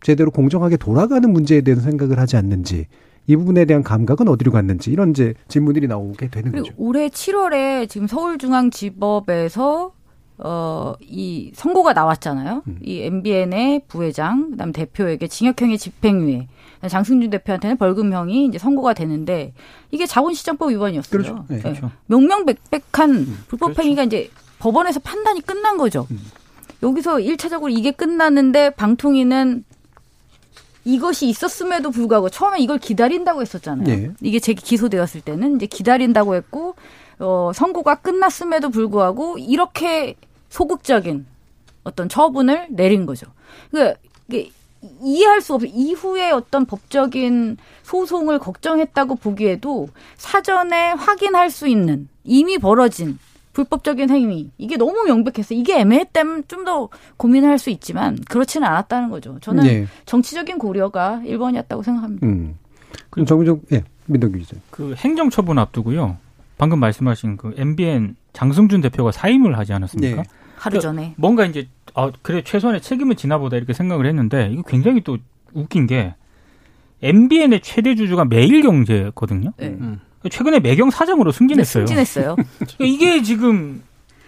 제대로 0.00 0.30
공정하게 0.30 0.76
돌아가는 0.76 1.30
문제에 1.30 1.62
대해서 1.62 1.82
생각을 1.82 2.18
하지 2.18 2.36
않는지 2.36 2.86
이 3.26 3.36
부분에 3.36 3.64
대한 3.64 3.82
감각은 3.82 4.28
어디로 4.28 4.52
갔는지 4.52 4.90
이런 4.90 5.10
이제 5.10 5.34
질문들이 5.48 5.88
나오게 5.88 6.28
되는 6.28 6.52
거죠. 6.52 6.72
올해 6.76 7.08
7월에 7.08 7.88
지금 7.88 8.06
서울중앙지법에서 8.06 9.92
어, 10.38 10.94
이 11.00 11.50
선고가 11.54 11.92
나왔잖아요. 11.94 12.62
음. 12.66 12.78
이 12.82 13.02
MBN의 13.02 13.82
부회장, 13.88 14.50
그다음 14.50 14.72
대표에게 14.72 15.28
징역형의 15.28 15.78
집행유예, 15.78 16.48
장승준 16.88 17.30
대표한테는 17.30 17.76
벌금형이 17.76 18.46
이제 18.46 18.58
선고가 18.58 18.94
되는데 18.94 19.52
이게 19.90 20.06
자본시장법 20.06 20.70
위반이었어요. 20.70 21.10
그렇죠. 21.10 21.44
네, 21.48 21.56
예. 21.56 21.60
그렇죠. 21.60 21.90
명명백백한 22.06 23.26
불법 23.48 23.66
그렇죠. 23.66 23.82
행위가 23.82 24.04
이제 24.04 24.30
법원에서 24.58 25.00
판단이 25.00 25.40
끝난 25.40 25.76
거죠. 25.76 26.06
음. 26.10 26.20
여기서 26.82 27.20
일차적으로 27.20 27.70
이게 27.70 27.90
끝났는데 27.90 28.70
방통위는 28.70 29.64
이것이 30.84 31.28
있었음에도 31.28 31.90
불구하고 31.90 32.28
처음에 32.28 32.60
이걸 32.60 32.78
기다린다고 32.78 33.40
했었잖아요. 33.40 33.88
예. 33.88 34.10
이게 34.20 34.38
제 34.38 34.54
기소되었을 34.54 35.20
때는 35.22 35.56
이제 35.56 35.66
기다린다고 35.66 36.36
했고 36.36 36.76
어 37.18 37.50
선고가 37.54 37.96
끝났음에도 37.96 38.70
불구하고 38.70 39.38
이렇게 39.38 40.14
소극적인 40.48 41.26
어떤 41.82 42.08
처분을 42.08 42.68
내린 42.70 43.04
거죠. 43.04 43.26
그러니까 43.70 43.98
이해할 45.02 45.40
수 45.40 45.54
없어요. 45.54 45.70
이후에 45.74 46.30
어떤 46.30 46.66
법적인 46.66 47.56
소송을 47.82 48.38
걱정했다고 48.38 49.16
보기에도 49.16 49.88
사전에 50.16 50.90
확인할 50.92 51.50
수 51.50 51.66
있는 51.68 52.08
이미 52.24 52.58
벌어진 52.58 53.18
불법적인 53.52 54.10
행위 54.10 54.50
이게 54.58 54.76
너무 54.76 55.04
명백했어요. 55.04 55.58
이게 55.58 55.78
애매했다면 55.80 56.44
좀 56.48 56.66
더 56.66 56.88
고민할 57.16 57.58
수 57.60 57.70
있지만 57.70 58.18
그렇지는 58.28 58.66
않았다는 58.66 59.08
거죠. 59.08 59.38
저는 59.40 59.64
예. 59.66 59.86
정치적인 60.04 60.58
고려가 60.58 61.22
1번이었다고 61.24 61.84
생각합니다. 61.84 62.26
음. 62.26 62.56
그럼 63.08 63.24
정민정 63.24 63.60
예, 63.72 63.84
민동기 64.06 64.40
기자. 64.40 64.56
그 64.70 64.94
행정처분 64.98 65.58
앞두고요. 65.60 66.16
방금 66.58 66.80
말씀하신 66.80 67.36
그 67.36 67.54
MBN 67.56 68.16
장승준 68.32 68.80
대표가 68.80 69.12
사임을 69.12 69.56
하지 69.56 69.72
않았습니까? 69.74 70.18
예. 70.18 70.22
하루 70.56 70.74
그- 70.78 70.80
전에 70.82 71.14
뭔가 71.16 71.44
이제 71.44 71.68
아 71.94 72.10
그래 72.22 72.42
최소한의 72.44 72.80
책임을 72.82 73.14
지나 73.16 73.38
보다 73.38 73.56
이렇게 73.56 73.72
생각을 73.72 74.06
했는데 74.06 74.50
이거 74.52 74.62
굉장히 74.62 75.00
또 75.02 75.18
웃긴 75.54 75.86
게 75.86 76.14
MBN의 77.02 77.60
최대 77.62 77.94
주주가 77.94 78.24
매일경제거든요. 78.24 79.52
네. 79.58 79.66
음. 79.68 80.00
최근에 80.30 80.60
매경 80.60 80.90
사장으로 80.90 81.30
네, 81.30 81.38
승진했어요. 81.38 81.86
승진했어요. 81.86 82.36
그러니까 82.76 82.84
이게 82.84 83.22
지금 83.22 83.82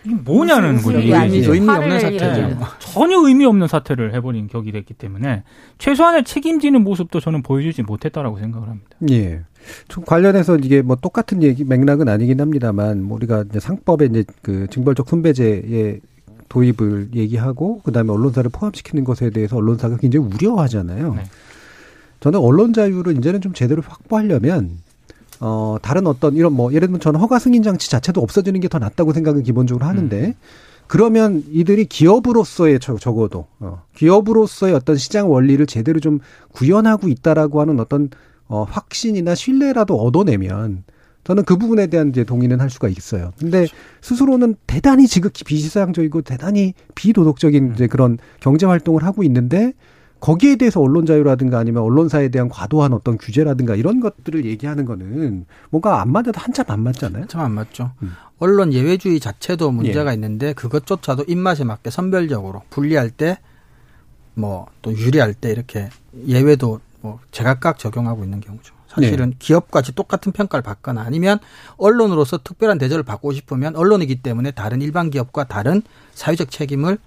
이게 0.05 0.15
뭐냐는 0.15 0.75
무슨 0.77 0.85
거죠. 0.93 0.99
일이 0.99 1.07
이게 1.09 1.17
아니죠. 1.17 1.55
의미 1.55 1.69
없는. 1.69 1.99
네. 1.99 2.57
전혀 2.79 3.19
의미 3.27 3.45
없는 3.47 3.67
사태를 3.67 4.15
해버린 4.15 4.47
격이 4.47 4.71
됐기 4.71 4.95
때문에 4.95 5.43
최소한의 5.79 6.25
책임지는 6.25 6.85
모습도 6.85 7.19
저는 7.21 7.43
보여주지 7.43 7.83
못했다라고 7.83 8.39
생각을 8.39 8.69
합니다. 8.69 8.89
예. 9.11 9.41
좀 9.89 10.05
관련해서 10.05 10.57
이게 10.59 10.83
뭐 10.83 10.95
똑같은 10.97 11.43
얘기 11.43 11.65
맥락은 11.65 12.09
아니긴 12.09 12.41
합니다만 12.41 13.03
뭐 13.03 13.17
우리가 13.17 13.45
이제 13.51 13.59
상법에 13.59 14.07
이제 14.07 14.25
그 14.43 14.67
징벌적 14.71 15.09
손배제의 15.09 16.01
도입을 16.49 17.11
얘기하고 17.15 17.81
그다음에 17.83 18.13
언론사를 18.13 18.49
포함시키는 18.51 19.05
것에 19.05 19.31
대해서 19.31 19.57
언론사가 19.57 19.97
굉장히 19.99 20.27
우려하잖아요. 20.27 21.15
네. 21.15 21.23
저는 22.21 22.41
언론 22.41 22.73
자유를 22.73 23.17
이제는 23.19 23.41
좀 23.41 23.53
제대로 23.53 23.83
확보하려면 23.87 24.71
어 25.41 25.77
다른 25.83 26.07
어떤 26.07 26.35
이런 26.35 26.53
뭐 26.53 26.73
예를 26.73 26.89
들면 26.89 27.01
저는 27.01 27.21
허가 27.21 27.39
승인 27.39 27.63
장치 27.63 27.89
자체도 27.91 28.21
없어지는 28.21 28.61
게 28.61 28.69
더 28.69 28.79
낫다고 28.79 29.13
생각은 29.13 29.43
기본적으로 29.45 29.87
하는데 29.87 30.35
그러면 30.89 31.45
이들이 31.51 31.85
기업으로서의 31.85 32.81
적- 32.81 32.99
적어도 33.01 33.47
어, 33.61 33.83
기업으로서의 33.95 34.75
어떤 34.75 34.97
시장 34.97 35.31
원리를 35.31 35.65
제대로 35.67 36.01
좀 36.01 36.19
구현하고 36.53 37.09
있다라고 37.09 37.61
하는 37.61 37.79
어떤 37.79 38.09
어, 38.49 38.65
확신이나 38.69 39.35
신뢰라도 39.35 40.01
얻어내면 40.01 40.83
저는 41.29 41.45
그 41.45 41.59
부분에 41.59 41.89
대한 41.89 42.09
이제 42.09 42.25
동의는 42.25 42.59
할 42.61 42.71
수가 42.71 42.89
있어요. 42.89 43.33
근데 43.39 43.67
스스로는 44.01 44.57
대단히 44.67 45.07
지극히 45.07 45.45
비시상적이고 45.45 46.23
대단히 46.23 46.73
비도덕적인 46.95 47.75
이제 47.75 47.87
그런 47.87 48.17
경제 48.41 48.65
활동을 48.65 49.05
하고 49.05 49.23
있는데 49.23 49.75
거기에 50.21 50.57
대해서 50.57 50.81
언론 50.81 51.05
자유라든가 51.05 51.59
아니면 51.59 51.83
언론사에 51.83 52.31
대한 52.31 52.49
과도한 52.49 52.95
어떤 52.95 53.19
규제라든가 53.19 53.77
이런 53.77 54.01
것들을 54.01 54.47
얘기하는 54.47 54.87
거는 54.87 55.45
뭔가 55.69 56.01
안 56.01 56.11
맞아도 56.11 56.33
한참 56.37 56.65
안 56.69 56.81
맞잖아요. 56.81 57.27
참안 57.27 57.53
맞죠. 57.53 57.93
음. 58.03 58.13
언론 58.39 58.73
예외주의 58.73 59.21
자체도 59.21 59.71
문제가 59.71 60.11
예. 60.11 60.15
있는데 60.15 60.55
그것조차도 60.55 61.25
입맛에 61.29 61.63
맞게 61.63 61.91
선별적으로 61.91 62.63
분리할 62.71 63.11
때 63.11 63.39
뭐 64.35 64.67
또 64.83 64.93
유리할 64.97 65.35
때 65.35 65.51
이렇게 65.51 65.91
예외도 66.27 66.81
뭐 67.01 67.19
제각각 67.33 67.79
적용하고 67.79 68.25
있는 68.25 68.41
경우죠. 68.41 68.75
사실은 69.05 69.35
기업과 69.39 69.81
같이 69.81 69.95
똑같은 69.95 70.33
평가를 70.33 70.63
받거나 70.63 71.03
아니면 71.03 71.39
언론으로서 71.77 72.39
특별한 72.39 72.79
대접을 72.79 73.03
받고 73.03 73.33
싶으면 73.33 73.77
언론이기 73.77 74.17
때문에 74.23 74.51
다른 74.53 74.81
일반 74.83 75.11
기업과 75.11 75.45
다른 75.45 75.83
사회적 76.15 76.51
책임을 76.51 76.99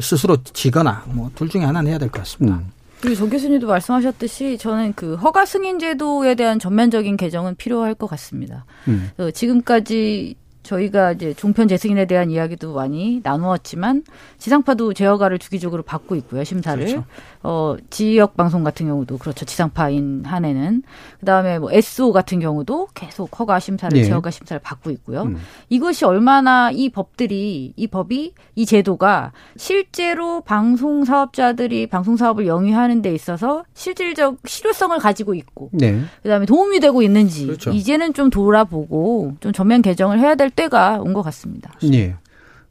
스스로 0.00 0.38
지거나 0.42 1.04
뭐 1.06 1.30
둘 1.34 1.48
중에 1.48 1.62
하나는 1.62 1.90
해야 1.90 1.98
될 1.98 2.08
것 2.10 2.18
같습니다. 2.20 2.56
음. 2.58 2.70
그리고 3.00 3.16
정 3.16 3.28
교수님도 3.30 3.66
말씀하셨듯이 3.66 4.56
저는 4.58 4.94
그 4.94 5.14
허가 5.16 5.44
승인 5.44 5.78
제도에 5.78 6.34
대한 6.36 6.58
전면적인 6.58 7.16
개정은 7.18 7.54
필요할 7.54 7.94
것 7.94 8.06
같습니다. 8.08 8.64
음. 8.88 9.10
어, 9.18 9.30
지금까지 9.30 10.36
저희가 10.62 11.12
이제 11.12 11.34
종편 11.34 11.68
재승인에 11.68 12.06
대한 12.06 12.30
이야기도 12.30 12.72
많이 12.72 13.20
나누었지만 13.22 14.02
지상파도 14.38 14.94
제어가를 14.94 15.38
주기적으로 15.38 15.82
받고 15.82 16.16
있고요 16.16 16.42
심사를 16.42 16.82
그렇죠. 16.82 17.04
어 17.46 17.76
지역 17.90 18.36
방송 18.36 18.64
같은 18.64 18.86
경우도 18.86 19.18
그렇죠 19.18 19.44
지상파인 19.44 20.24
한에는 20.26 20.82
그다음에 21.20 21.58
뭐 21.58 21.70
SO 21.72 22.12
같은 22.12 22.40
경우도 22.40 22.88
계속 22.94 23.38
허가 23.38 23.60
심사를 23.60 23.96
예. 23.96 24.04
제어가 24.04 24.30
심사를 24.30 24.60
받고 24.60 24.90
있고요 24.90 25.22
음. 25.22 25.36
이것이 25.68 26.04
얼마나 26.04 26.70
이 26.70 26.88
법들이 26.90 27.72
이 27.74 27.86
법이 27.86 28.34
이 28.54 28.66
제도가 28.66 29.32
실제로 29.56 30.40
방송 30.42 31.04
사업자들이 31.04 31.86
방송 31.86 32.16
사업을 32.16 32.46
영위하는 32.46 33.00
데 33.02 33.14
있어서 33.14 33.64
실질적 33.74 34.38
실효성을 34.46 34.98
가지고 34.98 35.34
있고 35.34 35.70
네. 35.72 36.00
그다음에 36.22 36.46
도움이 36.46 36.80
되고 36.80 37.00
있는지 37.02 37.46
그렇죠. 37.46 37.70
이제는 37.70 38.12
좀 38.14 38.30
돌아보고 38.30 39.34
좀 39.40 39.52
전면 39.52 39.80
개정을 39.80 40.18
해야 40.20 40.34
될 40.34 40.50
때가 40.50 41.00
온 41.00 41.14
것 41.14 41.22
같습니다. 41.22 41.70
예. 41.92 42.16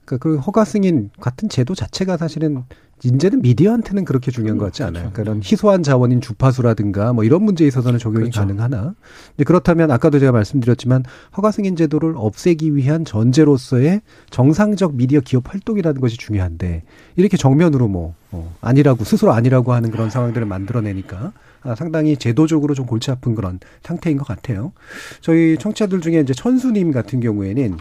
그러니까 0.05 0.17
그 0.21 0.37
허가 0.37 0.65
승인 0.65 1.11
같은 1.21 1.47
제도 1.47 1.73
자체가 1.75 2.17
사실은 2.17 2.63
이제는 3.03 3.41
미디어한테는 3.41 4.05
그렇게 4.05 4.31
중요한 4.31 4.57
것 4.57 4.65
같지 4.65 4.83
않아요. 4.83 5.11
그런 5.13 5.41
희소한 5.43 5.83
자원인 5.83 6.21
주파수라든가 6.21 7.13
뭐 7.13 7.23
이런 7.23 7.43
문제에 7.43 7.67
있어서는 7.67 7.99
적용이 7.99 8.29
그렇죠. 8.29 8.39
가능하나. 8.39 8.95
근데 9.29 9.43
그렇다면 9.43 9.91
아까도 9.91 10.19
제가 10.19 10.31
말씀드렸지만 10.31 11.03
허가 11.35 11.51
승인 11.51 11.75
제도를 11.75 12.13
없애기 12.15 12.75
위한 12.75 13.03
전제로서의 13.03 14.01
정상적 14.29 14.95
미디어 14.95 15.19
기업 15.19 15.53
활동이라는 15.53 15.99
것이 15.99 16.17
중요한데 16.17 16.83
이렇게 17.15 17.35
정면으로 17.37 17.87
뭐 17.87 18.15
어, 18.31 18.55
아니라고 18.61 19.03
스스로 19.03 19.33
아니라고 19.33 19.73
하는 19.73 19.91
그런 19.91 20.09
상황들을 20.09 20.47
만들어내니까 20.47 21.33
아, 21.63 21.75
상당히 21.75 22.17
제도적으로 22.17 22.73
좀 22.73 22.85
골치 22.85 23.11
아픈 23.11 23.35
그런 23.35 23.59
상태인 23.83 24.17
것 24.17 24.27
같아요. 24.27 24.73
저희 25.21 25.57
청취자들 25.57 26.01
중에 26.01 26.19
이제 26.19 26.33
천수님 26.33 26.91
같은 26.91 27.19
경우에는 27.19 27.77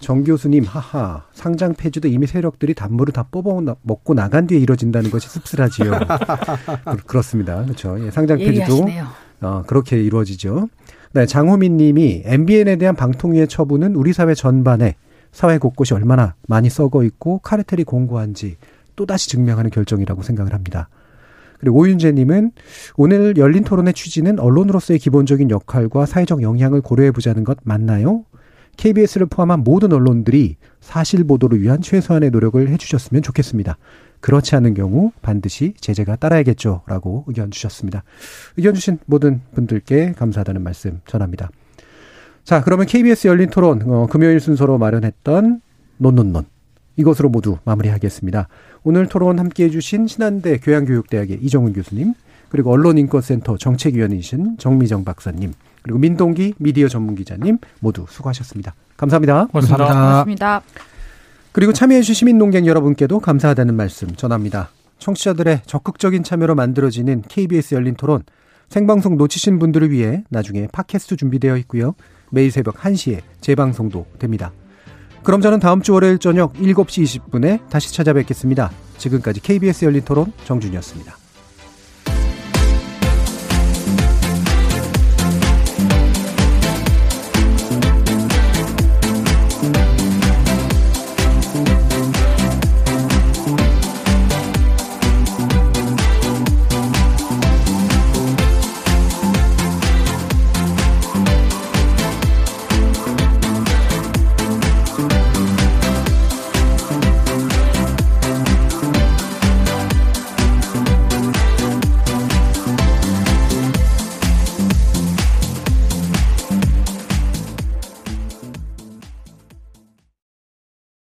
정 0.00 0.24
교수님, 0.24 0.64
하하, 0.64 1.24
상장 1.32 1.74
폐지도 1.74 2.08
이미 2.08 2.26
세력들이 2.26 2.74
단물을 2.74 3.12
다 3.12 3.26
뽑아 3.30 3.74
먹고 3.82 4.14
나간 4.14 4.46
뒤에 4.46 4.58
이뤄진다는 4.58 5.10
것이 5.10 5.28
씁쓸하지요. 5.28 5.92
그- 6.96 6.96
그렇습니다. 7.06 7.62
그렇죠. 7.64 7.96
예, 8.04 8.10
상장 8.10 8.38
폐지도 8.38 8.54
예리하시네요. 8.54 9.06
어, 9.42 9.62
그렇게 9.66 10.02
이루어지죠. 10.02 10.68
네, 11.12 11.26
장호민 11.26 11.76
님이 11.76 12.22
MBN에 12.24 12.76
대한 12.76 12.96
방통위의 12.96 13.48
처분은 13.48 13.94
우리 13.94 14.12
사회 14.12 14.34
전반에 14.34 14.96
사회 15.32 15.58
곳곳이 15.58 15.94
얼마나 15.94 16.34
많이 16.48 16.70
썩어 16.70 17.04
있고 17.04 17.38
카르텔이 17.38 17.84
공고한지 17.84 18.56
또다시 18.96 19.28
증명하는 19.28 19.70
결정이라고 19.70 20.22
생각을 20.22 20.52
합니다. 20.54 20.88
그리고 21.58 21.78
오윤재 21.80 22.12
님은 22.12 22.52
오늘 22.96 23.36
열린 23.36 23.64
토론의 23.64 23.92
취지는 23.94 24.38
언론으로서의 24.38 24.98
기본적인 24.98 25.50
역할과 25.50 26.06
사회적 26.06 26.42
영향을 26.42 26.80
고려해 26.80 27.10
보자는 27.10 27.44
것 27.44 27.58
맞나요? 27.64 28.24
KBS를 28.76 29.26
포함한 29.26 29.64
모든 29.64 29.92
언론들이 29.92 30.56
사실 30.80 31.24
보도를 31.24 31.60
위한 31.60 31.80
최소한의 31.80 32.30
노력을 32.30 32.66
해주셨으면 32.68 33.22
좋겠습니다. 33.22 33.76
그렇지 34.20 34.54
않은 34.56 34.74
경우 34.74 35.12
반드시 35.22 35.74
제재가 35.80 36.16
따라야겠죠. 36.16 36.82
라고 36.86 37.24
의견 37.26 37.50
주셨습니다. 37.50 38.04
의견 38.56 38.74
주신 38.74 38.98
모든 39.06 39.40
분들께 39.54 40.12
감사하다는 40.12 40.62
말씀 40.62 41.00
전합니다. 41.06 41.50
자, 42.44 42.62
그러면 42.62 42.86
KBS 42.86 43.28
열린 43.28 43.50
토론, 43.50 43.82
어, 43.86 44.06
금요일 44.10 44.40
순서로 44.40 44.78
마련했던 44.78 45.60
논논논. 45.98 46.44
이것으로 46.96 47.28
모두 47.28 47.58
마무리하겠습니다. 47.64 48.48
오늘 48.82 49.06
토론 49.06 49.38
함께 49.38 49.64
해주신 49.64 50.06
신한대 50.06 50.58
교양교육대학의 50.58 51.38
이정훈 51.42 51.72
교수님, 51.72 52.14
그리고 52.48 52.72
언론인권센터 52.72 53.56
정책위원이신 53.56 54.56
정미정 54.58 55.04
박사님, 55.04 55.52
그리고 55.82 55.98
민동기 55.98 56.54
미디어 56.58 56.88
전문 56.88 57.14
기자님 57.14 57.58
모두 57.80 58.06
수고하셨습니다. 58.08 58.74
감사합니다. 58.96 59.46
고맙습니다. 59.46 59.86
고맙습니다. 59.86 60.62
그리고 61.52 61.72
참여해주신 61.72 62.14
시민 62.14 62.38
농객 62.38 62.66
여러분께도 62.66 63.20
감사하다는 63.20 63.74
말씀 63.74 64.14
전합니다. 64.14 64.70
청취자들의 64.98 65.62
적극적인 65.66 66.22
참여로 66.22 66.54
만들어지는 66.54 67.22
KBS 67.26 67.74
열린 67.74 67.94
토론, 67.94 68.22
생방송 68.68 69.16
놓치신 69.16 69.58
분들을 69.58 69.90
위해 69.90 70.22
나중에 70.28 70.68
팟캐스트 70.72 71.16
준비되어 71.16 71.56
있고요. 71.58 71.94
매일 72.30 72.52
새벽 72.52 72.76
1시에 72.76 73.22
재방송도 73.40 74.06
됩니다. 74.18 74.52
그럼 75.22 75.40
저는 75.40 75.58
다음 75.58 75.82
주 75.82 75.92
월요일 75.92 76.18
저녁 76.18 76.54
7시 76.54 77.20
20분에 77.30 77.68
다시 77.68 77.92
찾아뵙겠습니다. 77.92 78.70
지금까지 78.98 79.40
KBS 79.40 79.86
열린 79.86 80.02
토론 80.02 80.32
정준이었습니다. 80.44 81.19